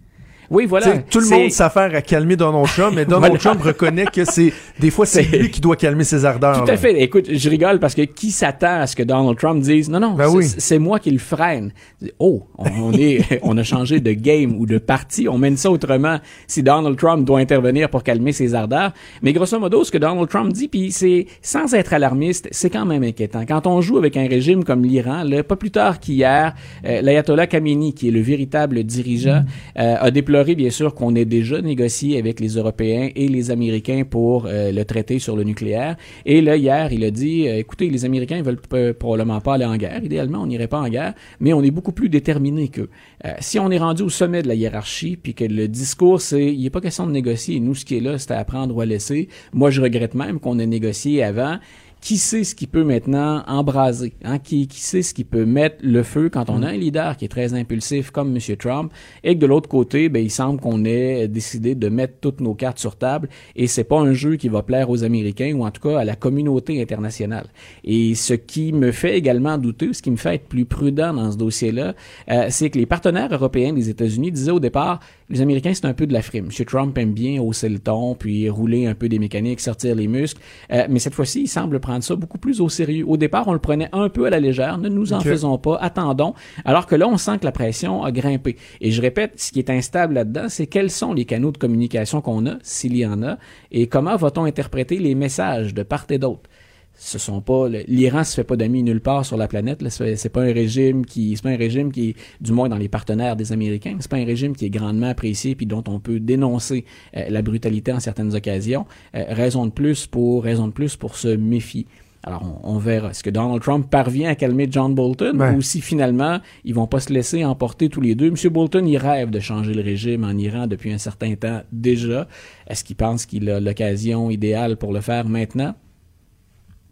Oui, 0.51 0.67
voilà. 0.67 0.87
T'sais, 0.87 1.05
tout 1.11 1.21
le 1.21 1.29
monde 1.29 1.51
s'affaire 1.51 1.95
à 1.95 2.03
calmer 2.03 2.37
Donald 2.37 2.67
Trump, 2.67 2.93
mais 2.95 3.05
Donald 3.07 3.35
Voilà. 3.35 3.39
Trump 3.39 3.63
reconnaît 3.63 4.07
que 4.07 4.25
c'est 4.25 4.53
des 4.79 4.91
fois 4.91 5.07
c'est 5.07 5.23
lui 5.23 5.51
qui 5.51 5.61
doit 5.61 5.77
calmer 5.77 6.05
ses 6.05 6.25
ardeurs. 6.25 6.61
Tout 6.61 6.67
là. 6.67 6.75
à 6.75 6.77
fait. 6.77 7.01
Écoute, 7.03 7.27
je 7.33 7.51
rigole 7.51 7.79
parce 7.81 7.95
que 7.95 8.03
qui 8.03 8.31
s'attend 8.31 8.81
à 8.81 8.87
ce 8.87 8.95
que 8.95 9.03
Donald 9.03 9.37
Trump 9.39 9.61
dise 9.63 9.89
non, 9.91 9.99
non, 10.01 10.13
Ben 10.13 10.29
c'est- 10.29 10.37
oui. 10.37 10.45
c'est 10.47 10.79
moi 10.79 10.99
qui 11.01 11.11
le 11.11 11.19
freine. 11.19 11.73
Oh, 12.19 12.45
on, 12.59 12.67
on 12.81 12.93
est, 12.93 13.41
on 13.43 13.57
a 13.59 13.63
changé 13.65 13.99
de 14.01 14.13
game 14.13 14.55
ou 14.59 14.67
de 14.67 14.79
parti, 14.79 15.29
on 15.29 15.39
mène 15.39 15.57
ça 15.57 15.71
autrement 15.71 16.19
si 16.47 16.63
Donald 16.63 16.97
Trump 16.97 17.25
doit 17.27 17.41
intervenir 17.41 17.89
pour 17.91 18.03
calmer 18.05 18.33
ses 18.33 18.55
ardeurs. 18.55 18.93
Mais 19.23 19.33
grosso 19.33 19.59
modo, 19.59 19.83
ce 19.83 19.91
que 19.91 19.99
Donald 19.99 20.29
Trump 20.29 20.53
dit, 20.53 20.69
puis 20.69 20.93
c'est 20.93 21.27
sans 21.43 21.75
être 21.75 21.93
alarmiste, 21.93 22.49
c'est 22.53 22.71
quand 22.71 22.85
même 22.87 23.03
inquiétant. 23.03 23.45
Quand 23.47 23.67
on 23.67 23.81
joue 23.81 23.99
avec 23.99 24.17
un 24.17 24.29
régime 24.29 24.63
comme 24.63 24.85
l'Iran, 24.85 25.25
pas 25.49 25.57
plus 25.57 25.71
tard 25.71 25.99
qu'hier, 25.99 26.55
euh, 26.85 27.01
l'ayatollah 27.03 27.47
Khamenei, 27.47 27.93
qui 27.93 28.09
est 28.09 28.13
le 28.13 28.21
véritable 28.21 28.85
dirigeant, 28.85 29.43
euh, 29.79 29.97
a 29.99 30.11
déploré 30.11 30.36
bien 30.45 30.71
sûr 30.71 30.95
qu'on 30.95 31.15
ait 31.15 31.25
déjà 31.25 31.61
négocié 31.61 32.19
avec 32.19 32.41
les 32.41 32.57
Européens 32.57 33.11
et 33.15 33.29
les 33.29 33.51
Américains 33.51 34.05
pour 34.09 34.47
euh, 34.47 34.73
le 34.73 34.85
traité 34.85 35.19
sur 35.19 35.37
le 35.37 35.45
nucléaire. 35.45 35.97
Et 36.25 36.41
là, 36.41 36.57
hier, 36.57 36.93
il 36.93 37.05
a 37.05 37.11
dit, 37.11 37.49
euh, 37.49 37.59
écoutez, 37.59 37.91
les 37.91 38.05
Américains 38.05 38.43
veulent 38.43 38.61
p- 38.61 38.93
probablement 38.93 39.41
pas 39.41 39.55
aller 39.55 39.65
en 39.65 39.77
guerre. 39.77 40.03
Idéalement, 40.05 40.43
on 40.43 40.47
n'irait 40.47 40.69
pas 40.69 40.81
en 40.81 40.89
guerre, 40.89 41.15
mais 41.41 41.53
on 41.53 41.63
est 41.63 41.71
beaucoup 41.71 41.93
plus 41.93 42.09
déterminés 42.09 42.69
qu'eux. 42.69 42.91
Euh, 43.25 43.33
si 43.41 43.59
on 43.59 43.71
est 43.71 43.79
rendu 43.79 44.03
au 44.03 44.09
sommet 44.09 44.43
de 44.43 44.49
la 44.49 44.55
hiérarchie, 44.55 45.17
puis 45.17 45.35
que 45.35 45.45
le 45.45 45.69
discours, 45.69 46.21
c'est, 46.21 46.53
il 46.53 46.63
n'est 46.63 46.71
pas 46.71 46.81
question 46.81 47.07
de 47.07 47.13
négocier. 47.13 47.61
Nous, 47.61 47.75
ce 47.75 47.85
qui 47.85 47.97
est 47.97 48.01
là, 48.01 48.19
c'est 48.19 48.33
à 48.33 48.45
prendre 48.45 48.77
ou 48.77 48.81
à 48.81 48.87
laisser. 48.87 49.29
Moi, 49.53 49.71
je 49.71 49.81
regrette 49.81 50.15
même 50.15 50.41
qu'on 50.41 50.59
ait 50.59 50.67
négocié 50.67 51.23
avant 51.23 51.59
qui 52.01 52.19
sait 52.19 52.45
ce 52.45 52.55
qui 52.55 52.67
peut 52.67 52.85
maintenant 52.85 53.43
embraser, 53.47 54.15
hein? 54.25 54.39
qui, 54.39 54.69
qui 54.69 54.81
sait 54.81 55.03
ce 55.03 55.13
qui 55.13 55.25
peut 55.25 55.45
mettre 55.45 55.77
le 55.83 56.03
feu 56.03 56.29
quand 56.29 56.51
on 56.51 56.63
a 56.63 56.69
un 56.69 56.77
leader 56.77 57.17
qui 57.17 57.25
est 57.25 57.29
très 57.29 57.55
impulsif 57.55 58.11
comme 58.11 58.37
M. 58.37 58.57
Trump, 58.57 58.93
et 59.25 59.35
que 59.35 59.41
de 59.41 59.47
l'autre 59.47 59.69
côté, 59.69 60.09
ben, 60.09 60.23
il 60.23 60.31
semble 60.31 60.61
qu'on 60.61 60.85
ait 60.85 61.27
décidé 61.29 61.75
de 61.75 61.89
mettre 61.89 62.15
toutes 62.21 62.41
nos 62.41 62.55
cartes 62.55 62.79
sur 62.79 62.97
table, 62.97 63.29
et 63.57 63.67
c'est 63.67 63.85
pas 63.85 63.99
un 63.99 64.13
jeu 64.13 64.37
qui 64.37 64.49
va 64.49 64.63
plaire 64.63 64.91
aux 64.91 65.05
Américains, 65.05 65.53
ou 65.55 65.65
en 65.65 65.71
tout 65.71 65.81
cas 65.81 65.99
à 65.99 66.05
la 66.05 66.17
communauté 66.17 66.81
internationale. 66.81 67.47
Et 67.85 68.15
ce 68.15 68.35
qui 68.35 68.73
me 68.73 68.93
fait 68.93 69.17
également 69.17 69.59
douter, 69.59 69.93
ce 69.93 70.03
qui 70.03 70.11
me 70.11 70.17
fait 70.17 70.37
être 70.37 70.49
plus 70.49 70.65
prudent 70.65 71.13
dans 71.15 71.33
ce 71.33 71.37
dossier-là, 71.37 71.95
euh, 72.31 72.47
c'est 72.51 72.71
que 72.71 72.79
les 72.79 72.87
partenaires 72.87 73.33
européens 73.33 73.73
des 73.73 73.89
États-Unis 73.89 74.33
disaient 74.33 74.51
au 74.51 74.61
départ, 74.61 75.01
les 75.29 75.41
Américains, 75.41 75.75
c'est 75.75 75.87
un 75.87 75.95
peu 75.95 76.07
de 76.07 76.13
la 76.13 76.23
frime. 76.23 76.47
M. 76.47 76.65
Trump 76.67 76.97
aime 76.99 77.13
bien 77.13 77.41
hausser 77.41 77.69
le 77.69 77.81
ton, 77.81 78.15
puis 78.15 78.49
rouler 78.49 78.87
un 78.87 78.95
peu 78.95 79.09
des 79.09 79.19
mécaniques, 79.19 79.61
sortir 79.61 79.97
les 79.97 80.07
muscles. 80.07 80.41
Euh, 80.73 80.87
mais 80.89 81.01
cette 81.01 81.15
fois-ci, 81.15 81.43
il 81.43 81.49
semble 81.49 81.81
prendre 81.87 82.03
ça 82.03 82.17
beaucoup 82.17 82.39
plus 82.39 82.61
au 82.61 82.69
sérieux. 82.69 83.05
Au 83.07 83.17
départ, 83.17 83.47
on 83.47 83.53
le 83.53 83.61
prenait 83.61 83.89
un 83.93 84.09
peu 84.09 84.27
à 84.27 84.31
la 84.31 84.41
légère. 84.41 84.79
Ne 84.79 84.89
nous 84.89 85.13
en 85.13 85.21
faisons 85.21 85.57
pas. 85.57 85.77
Attendons. 85.77 86.35
Alors 86.65 86.87
que 86.87 86.97
là, 86.97 87.07
on 87.07 87.17
sent 87.17 87.39
que 87.39 87.45
la 87.45 87.53
pression 87.53 88.03
a 88.03 88.11
grimpé. 88.11 88.57
Et 88.81 88.91
je 88.91 89.01
répète, 89.01 89.35
ce 89.37 89.53
qui 89.53 89.61
est 89.61 89.71
instable 89.71 90.15
là-dedans, 90.15 90.49
c'est 90.49 90.67
quels 90.67 90.91
sont 90.91 91.15
les 91.15 91.25
canaux 91.25 91.53
de 91.53 91.59
communication 91.59 92.21
qu'on 92.21 92.45
a, 92.47 92.57
s'il 92.63 92.97
y 92.97 93.07
en 93.07 93.23
a, 93.23 93.39
et 93.71 93.87
comment 93.87 94.17
va-t-on 94.17 94.45
interpréter 94.45 94.99
les 94.99 95.15
messages 95.15 95.75
de 95.75 95.85
part 95.85 96.07
et 96.11 96.19
d'autre 96.19 96.51
ce 96.99 97.19
sont 97.19 97.41
pas 97.43 97.69
l'Iran 97.69 98.25
se 98.25 98.35
fait 98.35 98.45
pas 98.45 98.57
d'amis 98.57 98.83
nulle 98.83 99.01
part 99.01 99.25
sur 99.25 99.37
la 99.37 99.49
planète 99.49 99.87
c'est 99.89 100.29
pas 100.31 100.43
un 100.43 100.53
régime 100.53 101.05
qui 101.05 101.37
c'est 101.37 101.43
pas 101.43 101.51
un 101.51 101.57
régime 101.57 101.93
qui 101.93 102.11
est 102.11 102.15
du 102.41 102.53
moins 102.53 102.69
dans 102.69 102.79
les 102.79 102.89
partenaires 102.89 103.37
des 103.37 103.53
Américains 103.53 103.97
c'est 104.01 104.11
pas 104.11 104.17
un 104.17 104.25
régime 104.25 104.57
qui 104.57 104.65
est 104.65 104.71
grandement 104.71 105.09
apprécié 105.11 105.55
puis 105.55 105.67
dont 105.67 105.85
on 105.89 106.01
peut 106.01 106.21
dénoncer 106.21 106.85
euh, 107.17 107.27
la 107.29 107.43
brutalité 107.43 107.93
en 107.93 108.01
certaines 108.01 108.35
occasions 108.35 108.87
Euh, 109.15 109.25
raison 109.29 109.67
de 109.67 109.71
plus 109.73 110.07
pour 110.07 110.45
raison 110.45 110.69
de 110.69 110.73
plus 110.73 110.97
pour 110.97 111.17
se 111.17 111.29
méfier 111.29 111.87
Alors, 112.25 112.43
on, 112.65 112.75
on 112.75 112.79
verra. 112.79 113.11
Est-ce 113.11 113.23
que 113.23 113.31
Donald 113.31 113.63
Trump 113.63 113.89
parvient 113.89 114.31
à 114.31 114.35
calmer 114.35 114.67
John 114.69 114.95
Bolton 114.95 115.37
ou 115.57 115.63
si 115.63 115.81
finalement, 115.81 116.41
ils 116.65 116.75
vont 116.75 116.89
pas 116.89 116.99
se 117.01 117.13
laisser 117.13 117.45
emporter 117.45 117.89
tous 117.89 118.01
les 118.01 118.15
deux? 118.17 118.27
M. 118.29 118.53
Bolton, 118.53 118.85
il 118.85 118.97
rêve 118.97 119.31
de 119.31 119.39
changer 119.39 119.75
le 119.75 119.83
régime 119.83 120.25
en 120.25 120.33
Iran 120.37 120.67
depuis 120.67 120.93
un 120.93 120.99
certain 120.99 121.35
temps 121.37 121.61
déjà. 121.71 122.27
Est-ce 122.69 122.83
qu'il 122.83 122.97
pense 122.97 123.27
qu'il 123.27 123.49
a 123.49 123.61
l'occasion 123.61 124.29
idéale 124.31 124.77
pour 124.77 124.93
le 124.93 125.01
faire 125.01 125.29
maintenant? 125.29 125.75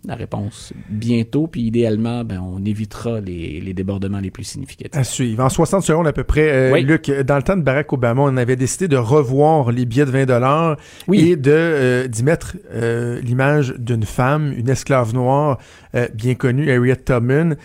La 0.06 0.16
réponse, 0.16 0.72
bientôt, 0.90 1.46
puis 1.46 1.62
idéalement, 1.62 2.24
ben, 2.24 2.38
on 2.40 2.62
évitera 2.64 3.20
les, 3.20 3.60
les 3.60 3.72
débordements 3.72 4.20
les 4.20 4.30
plus 4.30 4.44
significatifs. 4.44 5.00
À 5.00 5.04
suivre. 5.04 5.42
En 5.42 5.48
60 5.48 5.82
secondes 5.82 6.06
à 6.06 6.12
peu 6.12 6.24
près, 6.24 6.50
euh, 6.52 6.72
Oui. 6.72 6.82
Luc, 6.82 7.10
dans 7.10 7.36
le 7.36 7.42
temps 7.42 7.56
de 7.56 7.62
Barack 7.62 7.92
Obama, 7.92 8.22
on 8.22 8.36
avait 8.36 8.56
décidé 8.56 8.86
de 8.88 8.96
revoir 8.96 9.72
les 9.72 9.86
billets 9.86 10.04
de 10.04 10.10
20 10.10 10.26
dollars 10.26 10.76
Oui. 11.08 11.30
et 11.30 11.36
de 11.36 11.50
euh, 11.54 12.06
d'y 12.08 12.22
mettre 12.22 12.56
euh, 12.72 13.20
l'image 13.22 13.74
d'une 13.78 14.04
femme, 14.04 14.52
une 14.56 14.68
esclave 14.68 15.14
noire 15.14 15.58
euh, 15.94 16.06
bien 16.14 16.34
connue, 16.34 16.70
Harriet 16.70 16.96
Tubman. 16.96 17.56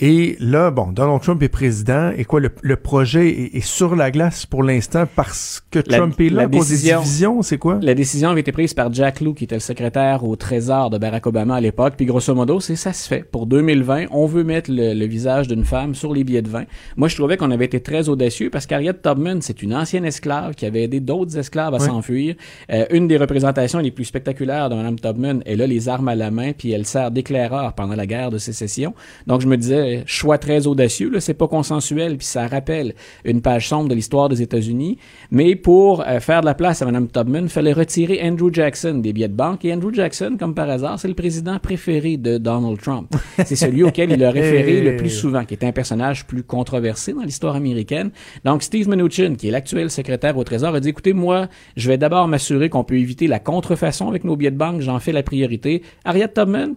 Et 0.00 0.36
là, 0.38 0.70
bon, 0.70 0.92
Donald 0.92 1.20
Trump 1.20 1.42
est 1.42 1.48
président 1.48 2.12
et 2.16 2.24
quoi, 2.24 2.38
le, 2.38 2.50
le 2.62 2.76
projet 2.76 3.28
est, 3.28 3.56
est 3.56 3.60
sur 3.66 3.96
la 3.96 4.10
glace 4.12 4.46
pour 4.46 4.62
l'instant 4.62 5.04
parce 5.16 5.62
que 5.72 5.80
La- 5.88 5.98
Trump 5.98 6.20
est 6.20 6.28
là 6.28 6.36
la 6.36 6.42
à 6.42 6.46
cause 6.46 6.68
des 6.68 6.74
décision- 6.76 6.98
divisions, 7.02 7.42
c'est 7.42 7.58
quoi? 7.58 7.78
La 7.82 7.94
décision 7.94 8.28
avait 8.30 8.42
été 8.42 8.52
prise 8.52 8.74
par 8.74 8.92
Jack 8.92 9.20
Lew, 9.20 9.34
qui 9.34 9.44
était 9.44 9.56
le 9.56 9.60
secrétaire 9.60 10.22
au 10.24 10.36
Trésor 10.36 10.90
de 10.90 10.98
Barack 10.98 11.26
Obama 11.26 11.56
à 11.56 11.60
l'époque. 11.60 11.94
Puis 11.96 12.06
grosso 12.06 12.32
modo, 12.34 12.60
c'est 12.60 12.76
ça 12.76 12.92
se 12.92 13.08
fait. 13.08 13.24
Pour 13.24 13.46
2020, 13.46 14.06
on 14.12 14.26
veut 14.26 14.44
mettre 14.44 14.70
le, 14.70 14.94
le 14.94 15.06
visage 15.06 15.48
d'une 15.48 15.64
femme 15.64 15.96
sur 15.96 16.14
les 16.14 16.22
billets 16.22 16.42
de 16.42 16.48
vin. 16.48 16.64
Moi, 16.96 17.08
je 17.08 17.16
trouvais 17.16 17.36
qu'on 17.36 17.50
avait 17.50 17.64
été 17.64 17.80
très 17.80 18.08
audacieux 18.08 18.50
parce 18.50 18.66
qu'Harriet 18.66 18.94
Tubman, 18.94 19.40
c'est 19.42 19.62
une 19.62 19.74
ancienne 19.74 20.04
esclave 20.04 20.54
qui 20.54 20.64
avait 20.64 20.84
aidé 20.84 21.00
d'autres 21.00 21.36
esclaves 21.36 21.74
à 21.74 21.78
Oui. 21.78 21.86
s'enfuir. 21.86 22.36
Euh, 22.70 22.86
une 22.92 23.08
des 23.08 23.16
représentations 23.16 23.80
les 23.80 23.90
plus 23.90 24.04
spectaculaires 24.04 24.70
de 24.70 24.76
Mme 24.76 25.00
Tubman, 25.00 25.42
elle 25.44 25.60
a 25.60 25.66
les 25.66 25.88
armes 25.88 26.06
à 26.08 26.14
la 26.14 26.30
main 26.30 26.52
puis 26.56 26.70
elle 26.70 26.86
sert 26.86 27.10
d'éclaireur 27.10 27.72
pendant 27.72 27.96
la 27.96 28.06
guerre 28.06 28.30
de 28.30 28.38
sécession. 28.38 28.94
Donc, 29.26 29.40
je 29.40 29.48
me 29.48 29.56
disais, 29.56 29.87
choix 30.06 30.38
très 30.38 30.66
audacieux, 30.66 31.10
là, 31.10 31.20
c'est 31.20 31.34
pas 31.34 31.48
consensuel 31.48 32.16
puis 32.16 32.26
ça 32.26 32.46
rappelle 32.46 32.94
une 33.24 33.40
page 33.40 33.68
sombre 33.68 33.88
de 33.88 33.94
l'histoire 33.94 34.28
des 34.28 34.42
États-Unis. 34.42 34.98
Mais 35.30 35.56
pour 35.56 36.02
euh, 36.06 36.20
faire 36.20 36.40
de 36.40 36.46
la 36.46 36.54
place 36.54 36.82
à 36.82 36.86
Mme 36.86 37.08
Tubman, 37.08 37.44
il 37.44 37.48
fallait 37.48 37.72
retirer 37.72 38.20
Andrew 38.22 38.52
Jackson 38.52 38.94
des 38.94 39.12
billets 39.12 39.28
de 39.28 39.34
banque. 39.34 39.64
Et 39.64 39.72
Andrew 39.72 39.92
Jackson, 39.92 40.36
comme 40.38 40.54
par 40.54 40.68
hasard, 40.68 40.98
c'est 40.98 41.08
le 41.08 41.14
président 41.14 41.58
préféré 41.58 42.16
de 42.16 42.38
Donald 42.38 42.80
Trump. 42.80 43.14
C'est 43.44 43.56
celui 43.56 43.82
auquel 43.82 44.12
il 44.12 44.22
a 44.24 44.30
référé 44.38 44.80
le 44.80 44.96
plus 44.96 45.10
souvent, 45.10 45.44
qui 45.44 45.54
est 45.54 45.64
un 45.64 45.72
personnage 45.72 46.26
plus 46.26 46.42
controversé 46.42 47.12
dans 47.12 47.22
l'histoire 47.22 47.56
américaine. 47.56 48.10
Donc, 48.44 48.62
Steve 48.62 48.88
Mnuchin, 48.88 49.34
qui 49.34 49.48
est 49.48 49.50
l'actuel 49.50 49.90
secrétaire 49.90 50.36
au 50.36 50.44
Trésor, 50.44 50.74
a 50.74 50.80
dit, 50.80 50.88
écoutez, 50.88 51.12
moi, 51.12 51.48
je 51.76 51.88
vais 51.88 51.98
d'abord 51.98 52.28
m'assurer 52.28 52.68
qu'on 52.68 52.84
peut 52.84 52.98
éviter 52.98 53.26
la 53.26 53.38
contrefaçon 53.38 54.08
avec 54.08 54.24
nos 54.24 54.36
billets 54.36 54.50
de 54.50 54.56
banque. 54.56 54.80
J'en 54.80 54.98
fais 54.98 55.12
la 55.12 55.22
priorité. 55.22 55.82
Harriet 56.04 56.28
Tubman, 56.28 56.74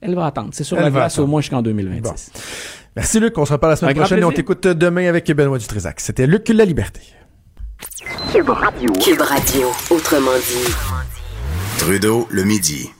elle 0.00 0.14
va 0.14 0.26
attendre. 0.26 0.50
C'est 0.52 0.64
sur 0.64 0.76
Elle 0.76 0.84
la 0.84 0.90
va 0.90 1.00
glace 1.00 1.18
au 1.18 1.26
moins 1.26 1.40
jusqu'en 1.40 1.62
2026. 1.62 2.32
Merci 2.96 3.20
Luc, 3.20 3.36
on 3.38 3.44
se 3.44 3.52
reparle 3.52 3.72
la 3.72 3.76
semaine 3.76 3.94
prochaine 3.94 4.20
et 4.20 4.24
on 4.24 4.32
t'écoute 4.32 4.66
demain 4.66 5.08
avec 5.08 5.30
Benoît 5.30 5.58
Dutrisac. 5.58 6.00
C'était 6.00 6.26
Luc 6.26 6.48
La 6.48 6.64
Liberté. 6.64 7.00
Cube 8.32 8.48
Radio, 8.50 9.70
autrement 9.90 10.36
dit. 10.36 10.72
Trudeau, 11.78 12.26
le 12.30 12.44
midi. 12.44 12.90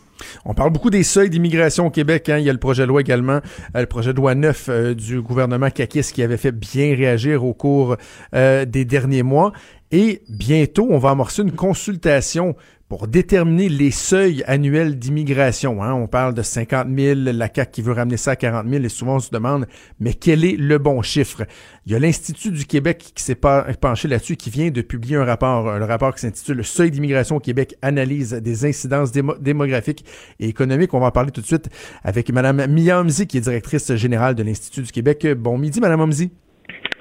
On 0.45 0.55
parle 0.55 0.71
beaucoup 0.71 0.91
des 0.91 1.03
seuils 1.03 1.29
d'immigration 1.29 1.87
au 1.87 1.91
Québec. 1.91 2.29
Hein. 2.29 2.39
Il 2.39 2.45
y 2.45 2.51
a 2.51 2.53
le 2.53 2.59
projet 2.59 2.83
de 2.83 2.89
loi 2.89 3.01
également, 3.01 3.41
euh, 3.77 3.81
le 3.81 3.87
projet 3.87 4.13
de 4.13 4.17
loi 4.17 4.35
9 4.35 4.67
euh, 4.69 4.95
du 4.95 5.21
gouvernement 5.21 5.71
Kakis 5.71 6.13
qui 6.15 6.23
avait 6.23 6.37
fait 6.37 6.53
bien 6.53 6.95
réagir 6.95 7.45
au 7.45 7.53
cours 7.53 7.97
euh, 8.35 8.65
des 8.65 8.85
derniers 8.85 9.23
mois. 9.23 9.53
Et 9.91 10.23
bientôt, 10.29 10.87
on 10.91 10.99
va 10.99 11.11
amorcer 11.11 11.43
une 11.43 11.53
consultation 11.53 12.55
pour 12.91 13.07
déterminer 13.07 13.69
les 13.69 13.93
seuils 13.93 14.43
annuels 14.49 14.99
d'immigration. 14.99 15.81
Hein. 15.81 15.95
On 15.95 16.09
parle 16.09 16.35
de 16.35 16.43
50 16.43 16.89
000, 16.95 17.21
la 17.33 17.49
CAQ 17.55 17.71
qui 17.71 17.83
veut 17.83 17.93
ramener 17.93 18.17
ça 18.17 18.33
à 18.33 18.37
40 18.37 18.69
000 18.69 18.83
et 18.85 18.89
souvent 18.89 19.15
on 19.15 19.19
se 19.21 19.31
demande, 19.31 19.67
mais 20.01 20.13
quel 20.13 20.45
est 20.45 20.57
le 20.59 20.77
bon 20.79 21.01
chiffre? 21.01 21.45
Il 21.87 21.93
y 21.93 21.95
a 21.95 22.01
l'Institut 22.01 22.51
du 22.51 22.67
Québec 22.67 23.13
qui 23.15 23.23
s'est 23.23 23.37
pas- 23.37 23.63
penché 23.81 24.09
là-dessus, 24.09 24.35
qui 24.35 24.51
vient 24.51 24.71
de 24.73 24.81
publier 24.83 25.15
un 25.17 25.25
rapport, 25.25 25.69
un 25.71 25.87
rapport 25.87 26.13
qui 26.13 26.23
s'intitule 26.23 26.57
Le 26.57 26.63
seuil 26.65 26.91
d'immigration 26.91 27.37
au 27.37 27.41
Québec, 27.41 27.77
analyse 27.81 28.33
des 28.33 28.67
incidences 28.67 29.13
démo- 29.13 29.39
démographiques 29.41 30.05
et 30.41 30.49
économiques. 30.49 30.93
On 30.93 30.99
va 30.99 31.07
en 31.07 31.11
parler 31.13 31.31
tout 31.31 31.43
de 31.43 31.47
suite 31.47 31.69
avec 32.03 32.33
Mme 32.33 32.67
Mia 32.67 33.01
Omzi, 33.01 33.29
qui 33.29 33.39
est 33.39 33.43
directrice 33.43 33.95
générale 33.95 34.35
de 34.35 34.43
l'Institut 34.43 34.83
du 34.83 34.91
Québec. 34.91 35.25
Bon 35.39 35.57
midi, 35.59 35.81
Mme 35.81 36.01
Omzi. 36.01 36.33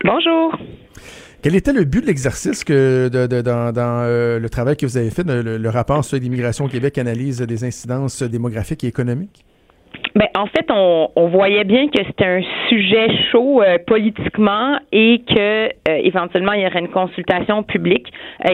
Bonjour. 0.03 0.55
Quel 1.41 1.55
était 1.55 1.71
le 1.71 1.85
but 1.85 2.01
de 2.01 2.07
l'exercice 2.07 2.65
de, 2.65 3.07
dans, 3.41 3.71
euh, 3.77 4.39
le 4.39 4.49
travail 4.49 4.75
que 4.75 4.85
vous 4.85 4.97
avez 4.97 5.09
fait, 5.09 5.23
le, 5.25 5.69
rapport 5.69 6.03
Seuil 6.03 6.19
d'immigration 6.19 6.65
au 6.65 6.67
Québec, 6.67 6.97
analyse 6.97 7.39
des 7.41 7.63
incidences 7.63 8.21
démographiques 8.23 8.83
et 8.83 8.87
économiques? 8.87 9.45
Ben, 10.15 10.27
en 10.35 10.47
fait, 10.47 10.69
on, 10.69 11.27
voyait 11.27 11.63
bien 11.63 11.87
que 11.87 11.99
c'était 12.05 12.25
un 12.25 12.41
sujet 12.67 13.07
chaud 13.31 13.61
euh, 13.61 13.77
politiquement 13.87 14.79
et 14.91 15.21
que 15.25 15.67
euh, 15.67 15.69
éventuellement 16.03 16.51
il 16.53 16.63
y 16.63 16.65
aurait 16.65 16.79
une 16.79 16.89
consultation 16.89 17.63
publique 17.63 18.11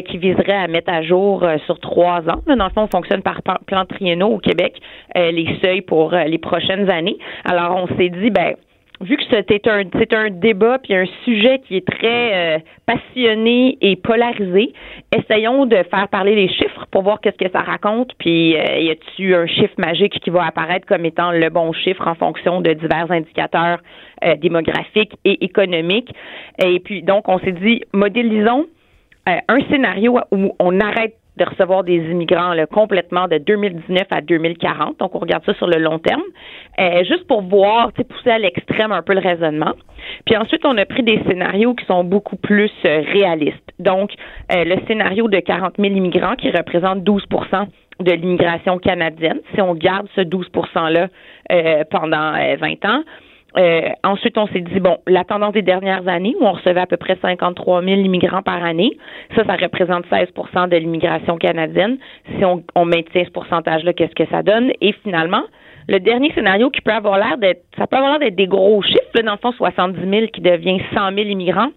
qui 0.07 0.17
viserait 0.17 0.51
à 0.51 0.67
mettre 0.67 0.91
à 0.91 1.01
jour 1.01 1.43
sur 1.65 1.79
trois 1.79 2.19
ans. 2.29 2.41
Dans 2.45 2.65
le 2.65 2.71
fond, 2.71 2.83
on 2.83 2.87
fonctionne 2.87 3.21
par 3.21 3.41
plan 3.41 3.85
triennaux 3.85 4.33
au 4.33 4.39
Québec, 4.39 4.79
les 5.15 5.57
seuils 5.63 5.81
pour 5.81 6.11
les 6.11 6.37
prochaines 6.37 6.89
années. 6.89 7.17
Alors, 7.45 7.77
on 7.77 7.87
s'est 7.97 8.09
dit, 8.09 8.29
ben 8.29 8.55
vu 9.01 9.17
que 9.17 9.23
c'était 9.29 9.67
un 9.69 9.83
c'est 9.97 10.13
un 10.13 10.29
débat 10.29 10.79
puis 10.79 10.95
un 10.95 11.05
sujet 11.23 11.59
qui 11.59 11.77
est 11.77 11.87
très 11.87 12.55
euh, 12.55 12.59
passionné 12.85 13.77
et 13.81 13.95
polarisé, 13.95 14.73
essayons 15.15 15.65
de 15.65 15.77
faire 15.91 16.07
parler 16.09 16.35
les 16.35 16.49
chiffres 16.49 16.85
pour 16.91 17.03
voir 17.03 17.19
qu'est-ce 17.21 17.37
que 17.37 17.51
ça 17.51 17.61
raconte. 17.61 18.13
Puis 18.17 18.55
euh, 18.55 18.79
y 18.79 18.89
a-tu 18.89 19.35
un 19.35 19.47
chiffre 19.47 19.73
magique 19.77 20.19
qui 20.19 20.29
va 20.29 20.45
apparaître 20.45 20.85
comme 20.85 21.05
étant 21.05 21.31
le 21.31 21.49
bon 21.49 21.73
chiffre 21.73 22.07
en 22.07 22.15
fonction 22.15 22.61
de 22.61 22.73
divers 22.73 23.11
indicateurs 23.11 23.79
euh, 24.23 24.35
démographiques 24.35 25.15
et 25.25 25.43
économiques? 25.43 26.13
Et 26.63 26.79
puis 26.79 27.03
donc 27.03 27.27
on 27.27 27.39
s'est 27.39 27.51
dit 27.51 27.81
modélisons 27.93 28.67
euh, 29.27 29.37
un 29.47 29.59
scénario 29.69 30.19
où 30.31 30.51
on 30.59 30.79
arrête 30.79 31.15
de 31.37 31.45
recevoir 31.45 31.83
des 31.83 31.97
immigrants 31.97 32.53
là, 32.53 32.65
complètement 32.65 33.27
de 33.27 33.37
2019 33.37 34.07
à 34.11 34.21
2040. 34.21 34.99
Donc, 34.99 35.15
on 35.15 35.19
regarde 35.19 35.43
ça 35.45 35.53
sur 35.55 35.67
le 35.67 35.77
long 35.77 35.99
terme, 35.99 36.23
euh, 36.79 37.03
juste 37.03 37.27
pour 37.27 37.41
voir, 37.41 37.91
pousser 37.91 38.29
à 38.29 38.39
l'extrême 38.39 38.91
un 38.91 39.01
peu 39.01 39.13
le 39.13 39.19
raisonnement. 39.19 39.73
Puis 40.25 40.37
ensuite, 40.37 40.65
on 40.65 40.77
a 40.77 40.85
pris 40.85 41.03
des 41.03 41.21
scénarios 41.27 41.73
qui 41.75 41.85
sont 41.85 42.03
beaucoup 42.03 42.37
plus 42.37 42.71
euh, 42.85 43.01
réalistes. 43.11 43.71
Donc, 43.79 44.11
euh, 44.51 44.63
le 44.63 44.77
scénario 44.87 45.27
de 45.27 45.39
40 45.39 45.75
000 45.77 45.93
immigrants 45.93 46.35
qui 46.35 46.49
représente 46.51 46.99
12% 46.99 47.67
de 47.99 48.11
l'immigration 48.11 48.77
canadienne, 48.77 49.39
si 49.53 49.61
on 49.61 49.73
garde 49.73 50.07
ce 50.15 50.21
12 50.21 50.49
%-là 50.75 51.07
euh, 51.51 51.83
pendant 51.89 52.33
euh, 52.35 52.55
20 52.57 52.85
ans, 52.85 53.03
euh, 53.57 53.89
ensuite, 54.03 54.37
on 54.37 54.47
s'est 54.47 54.61
dit, 54.61 54.79
bon, 54.79 54.97
la 55.07 55.23
tendance 55.23 55.53
des 55.53 55.61
dernières 55.61 56.07
années, 56.07 56.35
où 56.39 56.45
on 56.45 56.51
recevait 56.51 56.81
à 56.81 56.85
peu 56.85 56.97
près 56.97 57.17
53 57.21 57.83
000 57.83 58.01
immigrants 58.01 58.41
par 58.41 58.63
année, 58.63 58.97
ça, 59.35 59.45
ça 59.45 59.55
représente 59.55 60.05
16% 60.07 60.69
de 60.69 60.77
l'immigration 60.77 61.37
canadienne. 61.37 61.97
Si 62.37 62.43
on, 62.43 62.63
on 62.75 62.85
maintient 62.85 63.23
ce 63.23 63.31
pourcentage-là, 63.31 63.93
qu'est-ce 63.93 64.15
que 64.15 64.29
ça 64.29 64.43
donne? 64.43 64.71
Et 64.81 64.93
finalement, 65.03 65.43
le 65.87 65.99
dernier 65.99 66.33
scénario 66.33 66.69
qui 66.69 66.81
peut 66.81 66.91
avoir 66.91 67.17
l'air 67.17 67.37
d'être, 67.37 67.63
ça 67.77 67.87
peut 67.87 67.95
avoir 67.95 68.11
l'air 68.11 68.19
d'être 68.19 68.35
des 68.35 68.47
gros 68.47 68.81
chiffres, 68.81 68.99
là, 69.13 69.21
dans 69.21 69.33
le 69.33 69.37
fond, 69.37 69.51
70 69.51 69.99
000 70.09 70.27
qui 70.33 70.41
devient 70.41 70.81
100 70.93 71.13
000 71.15 71.27
immigrants 71.27 71.69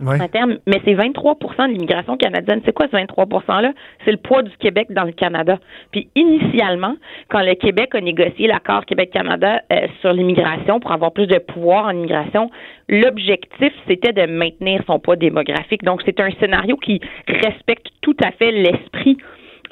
Ouais. 0.00 0.18
mais 0.66 0.80
c'est 0.84 0.94
23% 0.94 1.68
de 1.68 1.72
l'immigration 1.72 2.16
canadienne. 2.16 2.60
C'est 2.64 2.72
quoi 2.72 2.86
ce 2.86 2.92
23 2.92 3.26
%-là? 3.26 3.72
C'est 4.04 4.10
le 4.10 4.16
poids 4.16 4.42
du 4.42 4.54
Québec 4.56 4.88
dans 4.90 5.04
le 5.04 5.12
Canada. 5.12 5.58
Puis 5.92 6.08
initialement, 6.16 6.96
quand 7.28 7.42
le 7.42 7.54
Québec 7.54 7.94
a 7.94 8.00
négocié 8.00 8.48
l'accord 8.48 8.84
Québec-Canada 8.86 9.62
euh, 9.72 9.86
sur 10.00 10.12
l'immigration 10.12 10.80
pour 10.80 10.90
avoir 10.90 11.12
plus 11.12 11.28
de 11.28 11.38
pouvoir 11.38 11.86
en 11.86 11.90
immigration, 11.90 12.50
l'objectif, 12.88 13.72
c'était 13.86 14.12
de 14.12 14.26
maintenir 14.26 14.82
son 14.86 14.98
poids 14.98 15.16
démographique. 15.16 15.84
Donc, 15.84 16.02
c'est 16.04 16.18
un 16.18 16.30
scénario 16.40 16.76
qui 16.76 17.00
respecte 17.28 17.86
tout 18.00 18.16
à 18.22 18.32
fait 18.32 18.50
l'esprit 18.50 19.16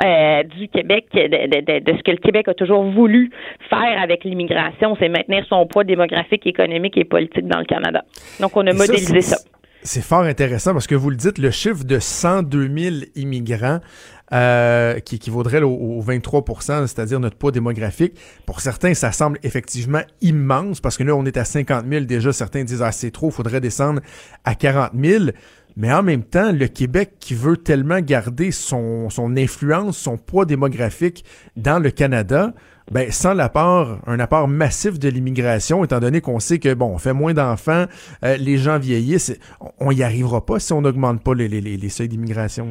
euh, 0.05 0.43
du 0.45 0.68
Québec, 0.68 1.07
de, 1.12 1.81
de, 1.81 1.97
ce 1.97 2.03
que 2.03 2.12
le 2.12 2.16
Québec 2.16 2.49
a 2.49 2.55
toujours 2.55 2.83
voulu 2.83 3.31
faire 3.68 4.01
avec 4.01 4.25
l'immigration, 4.25 4.97
c'est 4.99 5.09
maintenir 5.09 5.45
son 5.49 5.66
poids 5.66 5.85
démographique, 5.85 6.47
économique 6.47 6.97
et 6.97 7.05
politique 7.05 7.47
dans 7.47 7.59
le 7.59 7.66
Canada. 7.66 8.03
Donc, 8.41 8.57
on 8.57 8.66
a 8.66 8.70
Et 8.70 8.75
modélisé 8.75 9.20
ça. 9.20 9.37
C'est 9.85 10.03
fort 10.03 10.22
intéressant 10.22 10.72
parce 10.74 10.87
que 10.87 10.95
vous 10.95 11.11
le 11.11 11.16
dites, 11.16 11.39
le 11.39 11.51
chiffre 11.51 11.83
de 11.83 11.99
102 11.99 12.70
000 12.78 12.97
immigrants 13.16 13.80
euh, 14.33 15.01
qui 15.01 15.16
équivaudrait 15.16 15.61
au, 15.61 15.72
au 15.72 16.03
23% 16.03 16.87
c'est-à-dire 16.87 17.18
notre 17.18 17.37
poids 17.37 17.51
démographique, 17.51 18.16
pour 18.47 18.61
certains, 18.61 18.95
ça 18.95 19.11
semble 19.11 19.41
effectivement 19.43 20.03
immense 20.20 20.80
parce 20.80 20.97
que 20.97 21.03
là, 21.03 21.16
on 21.16 21.26
est 21.26 21.37
à 21.37 21.45
50 21.45 21.85
000 21.89 22.05
déjà. 22.05 22.33
Certains 22.33 22.62
disent, 22.62 22.80
ah, 22.80 22.93
c'est 22.93 23.11
trop, 23.11 23.28
il 23.30 23.33
faudrait 23.33 23.61
descendre 23.61 24.01
à 24.45 24.55
40 24.55 24.93
000. 24.99 25.24
Mais 25.77 25.93
en 25.93 26.03
même 26.03 26.23
temps, 26.23 26.53
le 26.53 26.66
Québec 26.66 27.12
qui 27.20 27.35
veut 27.35 27.57
tellement 27.57 28.01
garder 28.01 28.51
son, 28.51 29.09
son 29.11 29.37
influence, 29.37 29.97
son 29.99 30.16
poids 30.18 30.45
démographique 30.45 31.25
dans 31.57 31.79
le 31.79 31.91
Canada, 31.91 32.53
ben, 32.91 33.11
sans 33.11 33.33
l'apport, 33.33 33.99
un 34.07 34.18
apport 34.20 34.49
massif 34.49 34.99
de 34.99 35.09
l'immigration, 35.09 35.85
étant 35.85 36.01
donné 36.01 36.20
qu'on 36.20 36.41
sait 36.41 36.59
que, 36.59 36.75
bon, 36.75 36.87
on 36.95 36.99
fait 36.99 37.12
moins 37.12 37.33
d'enfants, 37.33 37.85
euh, 38.25 38.37
les 38.37 38.57
gens 38.59 38.79
vieillissent, 38.79 39.39
on- 39.61 39.70
on 39.81 39.91
y 39.93 40.03
arrivera 40.03 40.45
pas 40.45 40.59
si 40.59 40.73
on 40.73 40.83
n'augmente 40.83 41.23
pas 41.23 41.35
les, 41.35 41.49
les, 41.49 41.61
les- 41.61 41.89
seuils 41.89 42.09
d'immigration. 42.09 42.68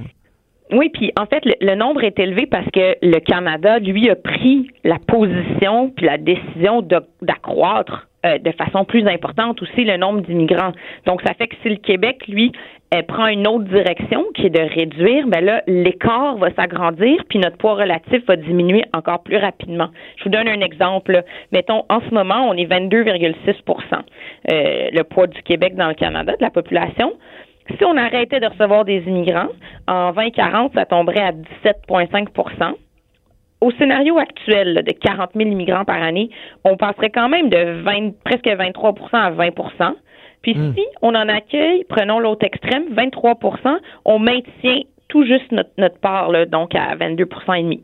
Oui, 0.74 0.90
puis 0.94 1.12
en 1.20 1.26
fait, 1.26 1.44
le, 1.46 1.54
le, 1.60 1.76
nombre 1.76 2.04
est 2.04 2.18
élevé 2.20 2.46
parce 2.46 2.66
que 2.72 2.96
le 3.02 3.20
Canada, 3.20 3.80
lui, 3.80 4.10
a 4.10 4.16
pris 4.16 4.70
la 4.84 5.00
position 5.00 5.90
puis 5.90 6.06
la 6.06 6.18
décision 6.18 6.82
d'accroître 7.22 8.08
euh, 8.26 8.38
de 8.38 8.52
façon 8.52 8.86
plus 8.86 9.08
importante 9.08 9.62
aussi 9.62 9.84
le 9.84 9.98
nombre 9.98 10.22
d'immigrants. 10.22 10.74
Donc, 11.06 11.22
ça 11.26 11.34
fait 11.34 11.48
que 11.48 11.56
si 11.64 11.70
le 11.70 11.78
Québec, 11.78 12.28
lui, 12.28 12.52
euh, 12.94 13.02
prend 13.04 13.28
une 13.28 13.48
autre 13.48 13.64
direction 13.66 14.26
qui 14.36 14.48
est 14.48 14.50
de 14.50 14.60
réduire, 14.60 15.26
ben 15.28 15.44
là, 15.44 15.64
l'écart 15.66 16.36
va 16.38 16.54
s'agrandir, 16.54 17.24
puis 17.30 17.40
notre 17.40 17.58
poids 17.58 17.76
relatif 17.76 18.26
va 18.28 18.36
diminuer 18.36 18.84
encore 18.94 19.24
plus 19.24 19.38
rapidement. 19.38 19.90
Je 20.18 20.26
vous 20.26 20.30
donne 20.30 20.48
un 20.48 20.60
exemple. 20.60 21.24
Mettons, 21.52 21.84
en 21.90 22.02
ce 22.02 22.14
moment, 22.14 22.48
on 22.50 22.54
est 22.54 22.66
22,6% 22.66 24.04
euh, 24.52 24.90
le 24.92 25.04
poids 25.04 25.28
du 25.28 25.42
Québec 25.44 25.76
dans 25.76 25.88
le 25.88 25.96
Canada, 25.96 26.34
de 26.34 26.44
la 26.44 26.52
population. 26.52 27.14
Si 27.78 27.86
on 27.86 27.96
arrêtait 27.96 28.40
de 28.40 28.48
recevoir 28.48 28.86
des 28.86 29.02
immigrants, 29.08 29.50
en 29.88 30.12
2040, 30.12 30.74
ça 30.76 30.86
tomberait 30.86 31.22
à 31.22 31.32
17,5 31.32 32.28
au 33.62 33.72
scénario 33.72 34.18
actuel 34.18 34.84
de 34.86 34.92
40 34.92 35.32
000 35.36 35.50
immigrants 35.50 35.86
par 35.86 36.02
année, 36.02 36.30
on 36.66 36.78
passerait 36.78 37.12
quand 37.12 37.30
même 37.30 37.50
de 37.50 37.82
20, 37.84 38.12
presque 38.26 38.48
23% 38.48 38.94
à 39.14 39.30
20 39.30 39.50
Puis 40.42 40.56
hmm. 40.56 40.74
si 40.76 40.84
on 41.02 41.10
en 41.10 41.30
accueille, 41.30 41.86
prenons 41.88 42.20
l'autre 42.20 42.46
extrême, 42.46 42.86
23% 42.94 43.78
on 44.06 44.20
maintient 44.20 44.82
tout 45.08 45.26
juste 45.26 45.52
notre, 45.52 45.70
notre 45.78 46.00
part, 46.00 46.32
là, 46.32 46.46
donc 46.46 46.74
à 46.74 46.96
22 46.96 47.24
et 47.24 47.64
demi. 47.64 47.82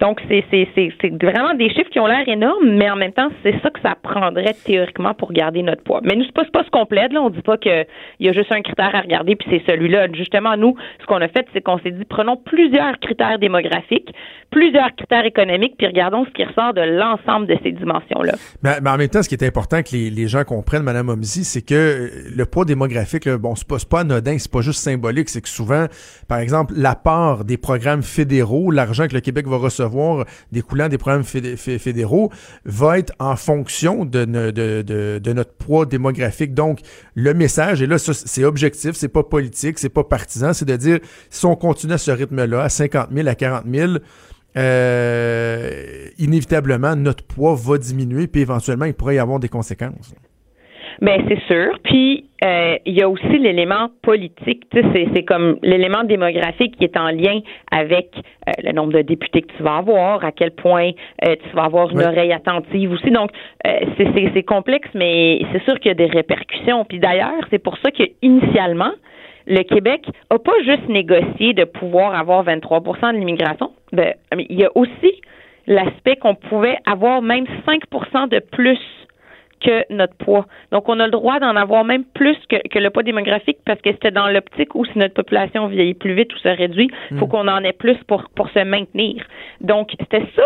Donc, 0.00 0.20
c'est, 0.28 0.44
c'est, 0.50 0.68
c'est, 0.74 0.92
c'est 1.00 1.22
vraiment 1.22 1.54
des 1.54 1.70
chiffres 1.70 1.90
qui 1.90 1.98
ont 1.98 2.06
l'air 2.06 2.26
énormes, 2.28 2.70
mais 2.70 2.88
en 2.88 2.96
même 2.96 3.12
temps, 3.12 3.28
c'est 3.42 3.60
ça 3.62 3.70
que 3.70 3.80
ça 3.80 3.96
prendrait 4.00 4.54
théoriquement 4.64 5.12
pour 5.14 5.32
garder 5.32 5.62
notre 5.62 5.82
poids. 5.82 6.00
Mais 6.04 6.14
nous, 6.14 6.24
c'est 6.24 6.34
pas, 6.34 6.44
pas 6.52 6.64
ce 6.64 6.70
qu'on 6.70 6.86
plaide, 6.86 7.12
là. 7.12 7.20
On 7.20 7.30
dit 7.30 7.42
pas 7.42 7.56
qu'il 7.56 7.86
y 8.20 8.28
a 8.28 8.32
juste 8.32 8.52
un 8.52 8.62
critère 8.62 8.94
à 8.94 9.00
regarder, 9.00 9.34
puis 9.34 9.48
c'est 9.50 9.62
celui-là. 9.66 10.06
Justement, 10.12 10.56
nous, 10.56 10.76
ce 11.00 11.06
qu'on 11.06 11.20
a 11.20 11.28
fait, 11.28 11.46
c'est 11.52 11.62
qu'on 11.62 11.78
s'est 11.80 11.90
dit, 11.90 12.04
prenons 12.04 12.36
plusieurs 12.36 12.98
critères 13.00 13.38
démographiques, 13.38 14.14
plusieurs 14.50 14.94
critères 14.94 15.24
économiques, 15.24 15.74
puis 15.76 15.88
regardons 15.88 16.24
ce 16.26 16.30
qui 16.30 16.44
ressort 16.44 16.74
de 16.74 16.82
l'ensemble 16.82 17.46
de 17.46 17.58
ces 17.64 17.72
dimensions-là. 17.72 18.34
Mais, 18.62 18.88
en 18.88 18.96
même 18.96 19.08
temps, 19.08 19.22
ce 19.22 19.28
qui 19.28 19.34
est 19.34 19.46
important 19.46 19.82
que 19.82 19.90
les, 19.92 20.10
les 20.10 20.28
gens 20.28 20.44
comprennent, 20.44 20.84
Mme 20.84 21.08
Omzi, 21.08 21.42
c'est 21.42 21.62
que 21.62 22.08
le 22.36 22.46
poids 22.46 22.64
démographique, 22.64 23.24
là, 23.24 23.36
bon, 23.36 23.56
c'est 23.56 23.66
pas, 23.66 23.76
pas 23.90 24.00
anodin, 24.00 24.38
c'est 24.38 24.50
pas 24.50 24.60
juste 24.60 24.80
symbolique, 24.80 25.28
c'est 25.28 25.40
que 25.40 25.48
souvent, 25.48 25.86
par 26.28 26.38
exemple, 26.38 26.74
la 26.76 26.94
part 26.94 27.44
des 27.44 27.56
programmes 27.56 28.02
fédéraux, 28.02 28.70
l'argent 28.70 29.08
que 29.08 29.14
le 29.14 29.20
Québec 29.20 29.46
va 29.48 29.56
recevoir, 29.56 29.87
recevoir 29.88 30.26
découlant 30.52 30.88
des 30.88 30.98
programmes 30.98 31.24
fédéraux 31.24 32.30
va 32.64 32.98
être 32.98 33.12
en 33.18 33.36
fonction 33.36 34.04
de, 34.04 34.24
de, 34.24 35.32
notre 35.32 35.52
poids 35.52 35.86
démographique. 35.86 36.54
Donc, 36.54 36.80
le 37.14 37.34
message, 37.34 37.82
et 37.82 37.86
là, 37.86 37.98
c'est 37.98 38.44
objectif, 38.44 38.94
c'est 38.94 39.08
pas 39.08 39.22
politique, 39.22 39.78
c'est 39.78 39.88
pas 39.88 40.04
partisan, 40.04 40.52
c'est 40.52 40.64
de 40.64 40.76
dire, 40.76 40.98
si 41.30 41.46
on 41.46 41.56
continue 41.56 41.94
à 41.94 41.98
ce 41.98 42.10
rythme-là, 42.10 42.62
à 42.62 42.68
50 42.68 43.08
000, 43.12 43.28
à 43.28 43.34
40 43.34 43.64
000, 43.72 43.92
euh, 44.56 46.08
inévitablement, 46.18 46.96
notre 46.96 47.24
poids 47.24 47.54
va 47.54 47.78
diminuer, 47.78 48.26
puis 48.26 48.40
éventuellement, 48.40 48.86
il 48.86 48.94
pourrait 48.94 49.16
y 49.16 49.18
avoir 49.18 49.38
des 49.38 49.48
conséquences. 49.48 50.14
Ben 51.00 51.22
c'est 51.28 51.40
sûr. 51.46 51.78
Puis 51.84 52.24
euh, 52.44 52.76
il 52.84 52.94
y 52.94 53.02
a 53.02 53.08
aussi 53.08 53.38
l'élément 53.38 53.88
politique. 54.02 54.64
C'est 54.72 55.24
comme 55.24 55.58
l'élément 55.62 56.04
démographique 56.04 56.76
qui 56.76 56.84
est 56.84 56.96
en 56.96 57.10
lien 57.10 57.40
avec 57.70 58.10
euh, 58.16 58.52
le 58.64 58.72
nombre 58.72 58.92
de 58.92 59.02
députés 59.02 59.42
que 59.42 59.56
tu 59.56 59.62
vas 59.62 59.76
avoir, 59.76 60.24
à 60.24 60.32
quel 60.32 60.50
point 60.50 60.90
euh, 61.24 61.36
tu 61.36 61.56
vas 61.56 61.64
avoir 61.64 61.90
une 61.90 62.02
oreille 62.02 62.32
attentive 62.32 62.92
aussi. 62.92 63.10
Donc 63.10 63.30
c'est 63.64 64.42
complexe, 64.42 64.88
mais 64.94 65.40
c'est 65.52 65.62
sûr 65.64 65.78
qu'il 65.78 65.88
y 65.88 65.92
a 65.92 65.94
des 65.94 66.06
répercussions. 66.06 66.84
Puis 66.84 66.98
d'ailleurs, 66.98 67.42
c'est 67.50 67.62
pour 67.62 67.76
ça 67.78 67.90
que 67.90 68.04
initialement 68.22 68.92
le 69.46 69.62
Québec 69.62 70.04
a 70.30 70.38
pas 70.38 70.62
juste 70.64 70.88
négocié 70.88 71.54
de 71.54 71.64
pouvoir 71.64 72.14
avoir 72.14 72.44
23% 72.44 73.14
de 73.14 73.18
l'immigration. 73.18 73.72
Ben, 73.92 74.14
il 74.36 74.58
y 74.58 74.64
a 74.64 74.70
aussi 74.74 75.22
l'aspect 75.66 76.16
qu'on 76.16 76.34
pouvait 76.34 76.78
avoir 76.86 77.22
même 77.22 77.46
5% 77.66 78.28
de 78.28 78.40
plus 78.40 78.78
que 79.60 79.84
notre 79.92 80.14
poids. 80.14 80.46
Donc, 80.72 80.88
on 80.88 81.00
a 81.00 81.06
le 81.06 81.10
droit 81.10 81.40
d'en 81.40 81.56
avoir 81.56 81.84
même 81.84 82.04
plus 82.04 82.36
que, 82.48 82.56
que 82.68 82.78
le 82.78 82.90
poids 82.90 83.02
démographique 83.02 83.58
parce 83.64 83.80
que 83.80 83.90
c'était 83.92 84.10
dans 84.10 84.28
l'optique 84.28 84.74
où 84.74 84.84
si 84.84 84.98
notre 84.98 85.14
population 85.14 85.66
vieillit 85.66 85.94
plus 85.94 86.14
vite 86.14 86.34
ou 86.34 86.38
se 86.38 86.48
réduit, 86.48 86.90
il 87.10 87.18
faut 87.18 87.26
hmm. 87.26 87.30
qu'on 87.30 87.48
en 87.48 87.62
ait 87.64 87.72
plus 87.72 87.96
pour, 88.06 88.24
pour 88.34 88.48
se 88.50 88.60
maintenir. 88.60 89.24
Donc, 89.60 89.90
c'était 90.00 90.26
ça 90.34 90.42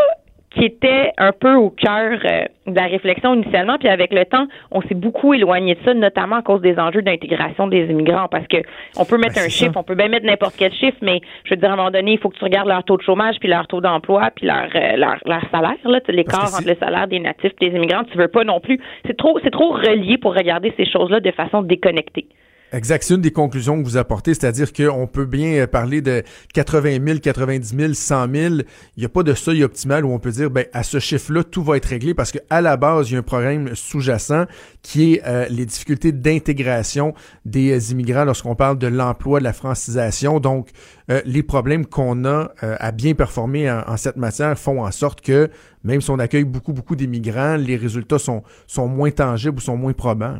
qui 0.55 0.64
était 0.64 1.12
un 1.18 1.32
peu 1.32 1.55
au 1.55 1.70
cœur 1.70 2.18
euh, 2.24 2.44
de 2.66 2.74
la 2.74 2.86
réflexion 2.86 3.34
initialement, 3.34 3.78
puis 3.78 3.88
avec 3.88 4.12
le 4.12 4.24
temps, 4.24 4.46
on 4.70 4.82
s'est 4.82 4.94
beaucoup 4.94 5.34
éloigné 5.34 5.74
de 5.74 5.80
ça, 5.84 5.94
notamment 5.94 6.36
à 6.36 6.42
cause 6.42 6.61
des 6.61 6.78
enjeux 6.78 7.03
d'intégration 7.03 7.66
des 7.66 7.86
immigrants, 7.86 8.28
parce 8.28 8.46
que 8.46 8.59
on 8.96 9.05
peut 9.05 9.18
mettre 9.18 9.36
ben, 9.36 9.46
un 9.46 9.48
chiffre, 9.48 9.72
on 9.76 9.82
peut 9.82 9.94
bien 9.94 10.09
mettre 10.09 10.26
n'importe 10.26 10.55
quel 10.59 10.72
chiffre, 10.72 10.98
mais 11.00 11.20
je 11.44 11.50
veux 11.50 11.57
dire 11.57 11.70
à 11.70 11.72
un 11.72 11.76
moment 11.76 11.90
donné, 11.90 12.12
il 12.12 12.18
faut 12.18 12.28
que 12.28 12.36
tu 12.36 12.44
regardes 12.44 12.68
leur 12.68 12.84
taux 12.84 12.96
de 12.96 13.03
chômage, 13.03 13.36
puis 13.40 13.48
leur 13.48 13.66
taux 13.66 13.80
d'emploi, 13.80 14.30
puis 14.34 14.46
leur, 14.46 14.68
euh, 14.74 14.96
leur, 14.96 15.16
leur 15.24 15.42
salaire, 15.50 15.76
là, 15.84 16.00
l'écart 16.09 16.55
entre 16.55 16.68
le 16.68 16.76
salaire 16.76 17.09
des 17.09 17.18
natifs 17.18 17.53
et 17.61 17.70
des 17.70 17.76
immigrants, 17.76 18.05
tu 18.05 18.18
veux 18.18 18.28
pas 18.28 18.44
non 18.44 18.61
plus. 18.61 18.78
C'est 19.07 19.16
trop, 19.16 19.38
c'est 19.42 19.50
trop 19.50 19.72
relié 19.72 20.18
pour 20.18 20.34
regarder 20.34 20.72
ces 20.76 20.84
choses-là 20.84 21.20
de 21.20 21.30
façon 21.30 21.62
déconnectée. 21.62 22.26
Exact. 22.73 23.03
C'est 23.03 23.14
une 23.14 23.20
des 23.20 23.33
conclusions 23.33 23.79
que 23.79 23.85
vous 23.85 23.99
apportez, 23.99 24.33
c'est-à-dire 24.33 24.73
qu'on 24.73 25.07
peut 25.07 25.27
bien 25.27 25.66
parler 25.66 26.01
de 26.01 26.23
80 26.55 27.07
000, 27.07 27.18
90 27.18 27.77
000, 27.77 27.93
100 27.93 28.35
000. 28.35 28.55
Il 28.55 28.64
n'y 28.97 29.05
a 29.05 29.11
pas 29.11 29.23
de 29.23 29.35
seuil 29.35 29.62
optimal 29.62 30.07
où 30.07 30.11
on 30.11 30.18
peut 30.18 30.31
dire, 30.31 30.51
ben, 30.51 30.64
à 30.73 30.83
ce 30.83 30.99
chiffre-là, 30.99 31.45
tout 31.45 31.62
va 31.62 31.77
être 31.77 31.85
réglé 31.85 32.14
parce 32.14 32.33
qu'à 32.33 32.62
la 32.62 32.79
base, 32.79 33.11
il 33.11 33.12
y 33.12 33.16
a 33.16 33.18
un 33.18 33.23
problème 33.23 33.75
sous-jacent 33.75 34.47
qui 34.81 35.14
est 35.14 35.23
euh, 35.27 35.47
les 35.51 35.66
difficultés 35.66 36.12
d'intégration 36.12 37.12
des 37.45 37.93
immigrants 37.93 38.25
lorsqu'on 38.25 38.55
parle 38.55 38.79
de 38.79 38.87
l'emploi, 38.87 39.39
de 39.39 39.45
la 39.45 39.53
francisation. 39.53 40.41
Donc, 40.41 40.70
euh, 41.11 41.20
les 41.27 41.43
problèmes 41.43 41.85
qu'on 41.85 42.25
a 42.25 42.53
euh, 42.62 42.77
à 42.79 42.91
bien 42.91 43.12
performer 43.12 43.70
en, 43.70 43.83
en, 43.87 43.97
cette 43.99 44.16
matière 44.16 44.59
font 44.59 44.83
en 44.83 44.91
sorte 44.93 45.20
que, 45.20 45.51
même 45.85 46.01
si 46.01 46.11
on 46.11 46.18
accueille 46.18 46.45
beaucoup, 46.45 46.73
beaucoup 46.73 46.97
d'immigrants, 46.97 47.57
les 47.57 47.77
résultats 47.77 48.18
sont, 48.18 48.43
sont 48.66 48.89
moins 48.89 49.11
tangibles 49.11 49.59
ou 49.59 49.61
sont 49.61 49.77
moins 49.77 49.93
probants. 49.93 50.39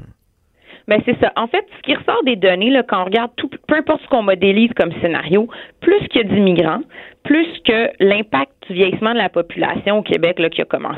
Ben 0.89 1.01
c'est 1.05 1.19
ça. 1.21 1.33
En 1.37 1.47
fait, 1.47 1.65
ce 1.77 1.83
qui 1.83 1.95
ressort 1.95 2.23
des 2.25 2.37
données, 2.37 2.71
là, 2.71 2.83
quand 2.83 3.03
on 3.03 3.05
regarde 3.05 3.31
tout, 3.37 3.49
peu 3.67 3.77
importe 3.77 4.03
ce 4.03 4.09
qu'on 4.09 4.23
modélise 4.23 4.71
comme 4.75 4.93
scénario, 5.01 5.49
plus 5.81 6.01
qu'il 6.09 6.23
y 6.23 6.25
a 6.25 6.29
d'immigrants, 6.29 6.83
plus 7.25 7.47
que 7.65 7.91
l'impact 8.01 8.51
du 8.67 8.75
vieillissement 8.75 9.13
de 9.13 9.19
la 9.19 9.29
population 9.29 9.99
au 9.99 10.03
Québec 10.03 10.39
là, 10.39 10.49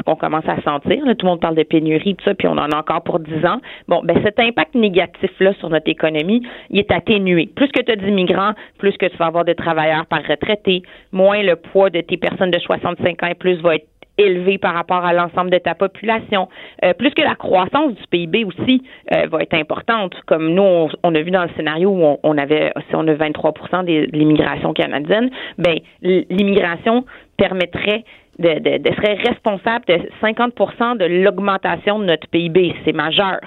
qu'on 0.05 0.17
commence 0.17 0.49
à 0.49 0.61
sentir, 0.63 1.05
là, 1.05 1.15
tout 1.15 1.27
le 1.27 1.31
monde 1.31 1.41
parle 1.41 1.55
de 1.55 1.63
pénurie, 1.63 2.15
tout 2.15 2.25
ça, 2.25 2.35
puis 2.35 2.49
on 2.49 2.53
en 2.53 2.71
a 2.71 2.77
encore 2.77 3.03
pour 3.03 3.21
10 3.21 3.45
ans. 3.45 3.61
Bon, 3.89 4.03
ben 4.05 4.19
cet 4.25 4.39
impact 4.41 4.75
négatif-là 4.75 5.53
sur 5.55 5.69
notre 5.71 5.89
économie, 5.91 6.43
il 6.71 6.79
est 6.79 6.91
atténué. 6.91 7.49
Plus 7.55 7.69
que 7.69 7.81
tu 7.81 7.93
as 7.93 7.97
d'immigrants, 7.97 8.53
plus 8.79 8.97
que 8.97 9.07
tu 9.07 9.17
vas 9.17 9.27
avoir 9.27 9.45
de 9.45 9.53
travailleurs 9.53 10.07
par 10.07 10.23
retraité, 10.27 10.83
moins 11.13 11.43
le 11.43 11.57
poids 11.57 11.91
de 11.91 12.01
tes 12.01 12.17
personnes 12.17 12.51
de 12.51 12.59
65 12.59 13.23
ans 13.23 13.29
et 13.29 13.35
plus 13.35 13.61
va 13.61 13.77
être 13.77 13.87
élevé 14.19 14.59
par 14.59 14.75
rapport 14.75 15.05
à 15.05 15.13
l'ensemble 15.13 15.51
de 15.51 15.59
ta 15.59 15.75
population. 15.75 16.49
Euh, 16.85 16.93
plus 16.95 17.11
que 17.11 17.23
la 17.23 17.35
croissance 17.35 17.95
du 17.95 18.07
PIB 18.11 18.45
aussi 18.45 18.83
euh, 19.13 19.27
va 19.27 19.43
être 19.43 19.55
importante. 19.55 20.15
Comme 20.27 20.55
nous, 20.55 20.89
on, 21.03 21.15
a 21.15 21.23
vu 21.23 21.31
dans 21.31 21.43
le 21.43 21.51
scénario 21.57 21.91
où 21.91 22.19
on, 22.23 22.39
avait, 22.39 22.73
si 22.89 22.95
on 22.95 23.07
a 23.09 23.15
23% 23.15 23.85
de 23.85 24.17
l'immigration 24.17 24.73
canadienne, 24.73 25.31
ben 25.59 25.79
l'immigration 26.03 27.05
permettrait 27.37 28.05
de, 28.39 28.59
de, 28.59 28.79
de, 28.79 28.95
serait 28.95 29.15
responsable 29.15 29.85
de 29.87 30.01
50% 30.23 30.97
de 30.99 31.05
l'augmentation 31.23 31.99
de 31.99 32.05
notre 32.05 32.29
PIB. 32.29 32.75
C'est 32.85 32.93
majeur. 32.93 33.41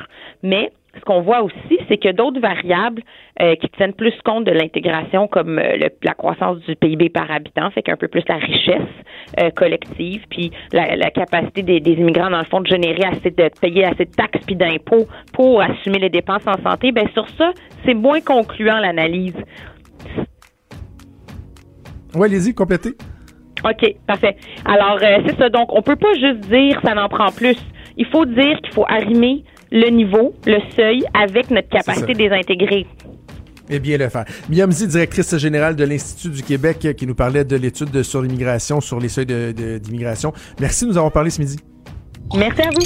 Mais 0.43 0.71
ce 0.99 1.05
qu'on 1.05 1.21
voit 1.21 1.41
aussi, 1.41 1.79
c'est 1.87 1.97
que 1.97 2.11
d'autres 2.11 2.39
variables 2.39 3.01
euh, 3.41 3.55
qui 3.55 3.69
tiennent 3.69 3.93
plus 3.93 4.13
compte 4.23 4.45
de 4.45 4.51
l'intégration, 4.51 5.27
comme 5.27 5.59
euh, 5.59 5.89
la 6.03 6.13
croissance 6.13 6.59
du 6.59 6.75
PIB 6.75 7.09
par 7.09 7.29
habitant, 7.29 7.69
fait 7.71 7.81
qu'un 7.81 7.97
peu 7.97 8.07
plus 8.07 8.23
la 8.27 8.35
richesse 8.35 8.81
euh, 9.39 9.49
collective, 9.51 10.25
puis 10.29 10.51
la, 10.71 11.09
capacité 11.11 11.63
des, 11.63 11.91
immigrants, 11.91 12.29
dans 12.29 12.39
le 12.39 12.45
fond, 12.45 12.61
de 12.61 12.67
générer 12.67 13.03
assez 13.05 13.31
de 13.31 13.49
payer 13.61 13.85
assez 13.85 14.05
de 14.05 14.11
taxes 14.11 14.45
puis 14.45 14.55
d'impôts 14.55 15.07
pour 15.33 15.61
assumer 15.61 15.99
les 15.99 16.09
dépenses 16.09 16.45
en 16.47 16.61
santé, 16.63 16.91
ben 16.91 17.07
sur 17.13 17.27
ça, 17.37 17.51
c'est 17.85 17.93
moins 17.93 18.21
concluant 18.21 18.79
l'analyse. 18.79 19.35
Oui, 22.15 22.25
allez-y, 22.25 22.53
complétez. 22.53 22.95
OK, 23.63 23.95
parfait. 24.05 24.37
Alors, 24.65 24.99
c'est 24.99 25.37
ça. 25.37 25.49
Donc, 25.49 25.73
on 25.73 25.81
peut 25.81 25.95
pas 25.95 26.13
juste 26.13 26.41
dire 26.49 26.79
ça 26.83 26.93
n'en 26.93 27.09
prend 27.09 27.31
plus. 27.31 27.57
Il 27.97 28.05
faut 28.05 28.25
dire 28.25 28.59
qu'il 28.61 28.73
faut 28.73 28.85
arrimer 28.87 29.43
le 29.71 29.89
niveau, 29.89 30.33
le 30.45 30.59
seuil, 30.75 31.03
avec 31.13 31.49
notre 31.51 31.69
capacité 31.69 32.13
de 32.13 32.19
les 32.19 32.31
intégrer. 32.31 32.85
Eh 33.69 33.79
bien 33.79 33.97
le 33.97 34.09
faire. 34.09 34.25
Miamzi, 34.49 34.87
directrice 34.87 35.35
générale 35.37 35.75
de 35.75 35.83
l'Institut 35.83 36.29
du 36.29 36.43
Québec, 36.43 36.87
qui 36.97 37.05
nous 37.05 37.15
parlait 37.15 37.43
de 37.43 37.55
l'étude 37.57 38.01
sur 38.03 38.21
l'immigration, 38.21 38.79
sur 38.79 38.99
les 38.99 39.09
seuils 39.09 39.25
d'immigration. 39.25 40.33
Merci 40.59 40.85
de 40.85 40.91
nous 40.91 40.97
avoir 40.97 41.11
parlé 41.11 41.29
ce 41.29 41.41
midi. 41.41 41.57
Merci 42.35 42.61
à 42.61 42.69
vous. 42.69 42.85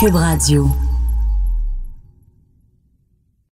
Cube 0.00 0.14
Radio. 0.14 0.66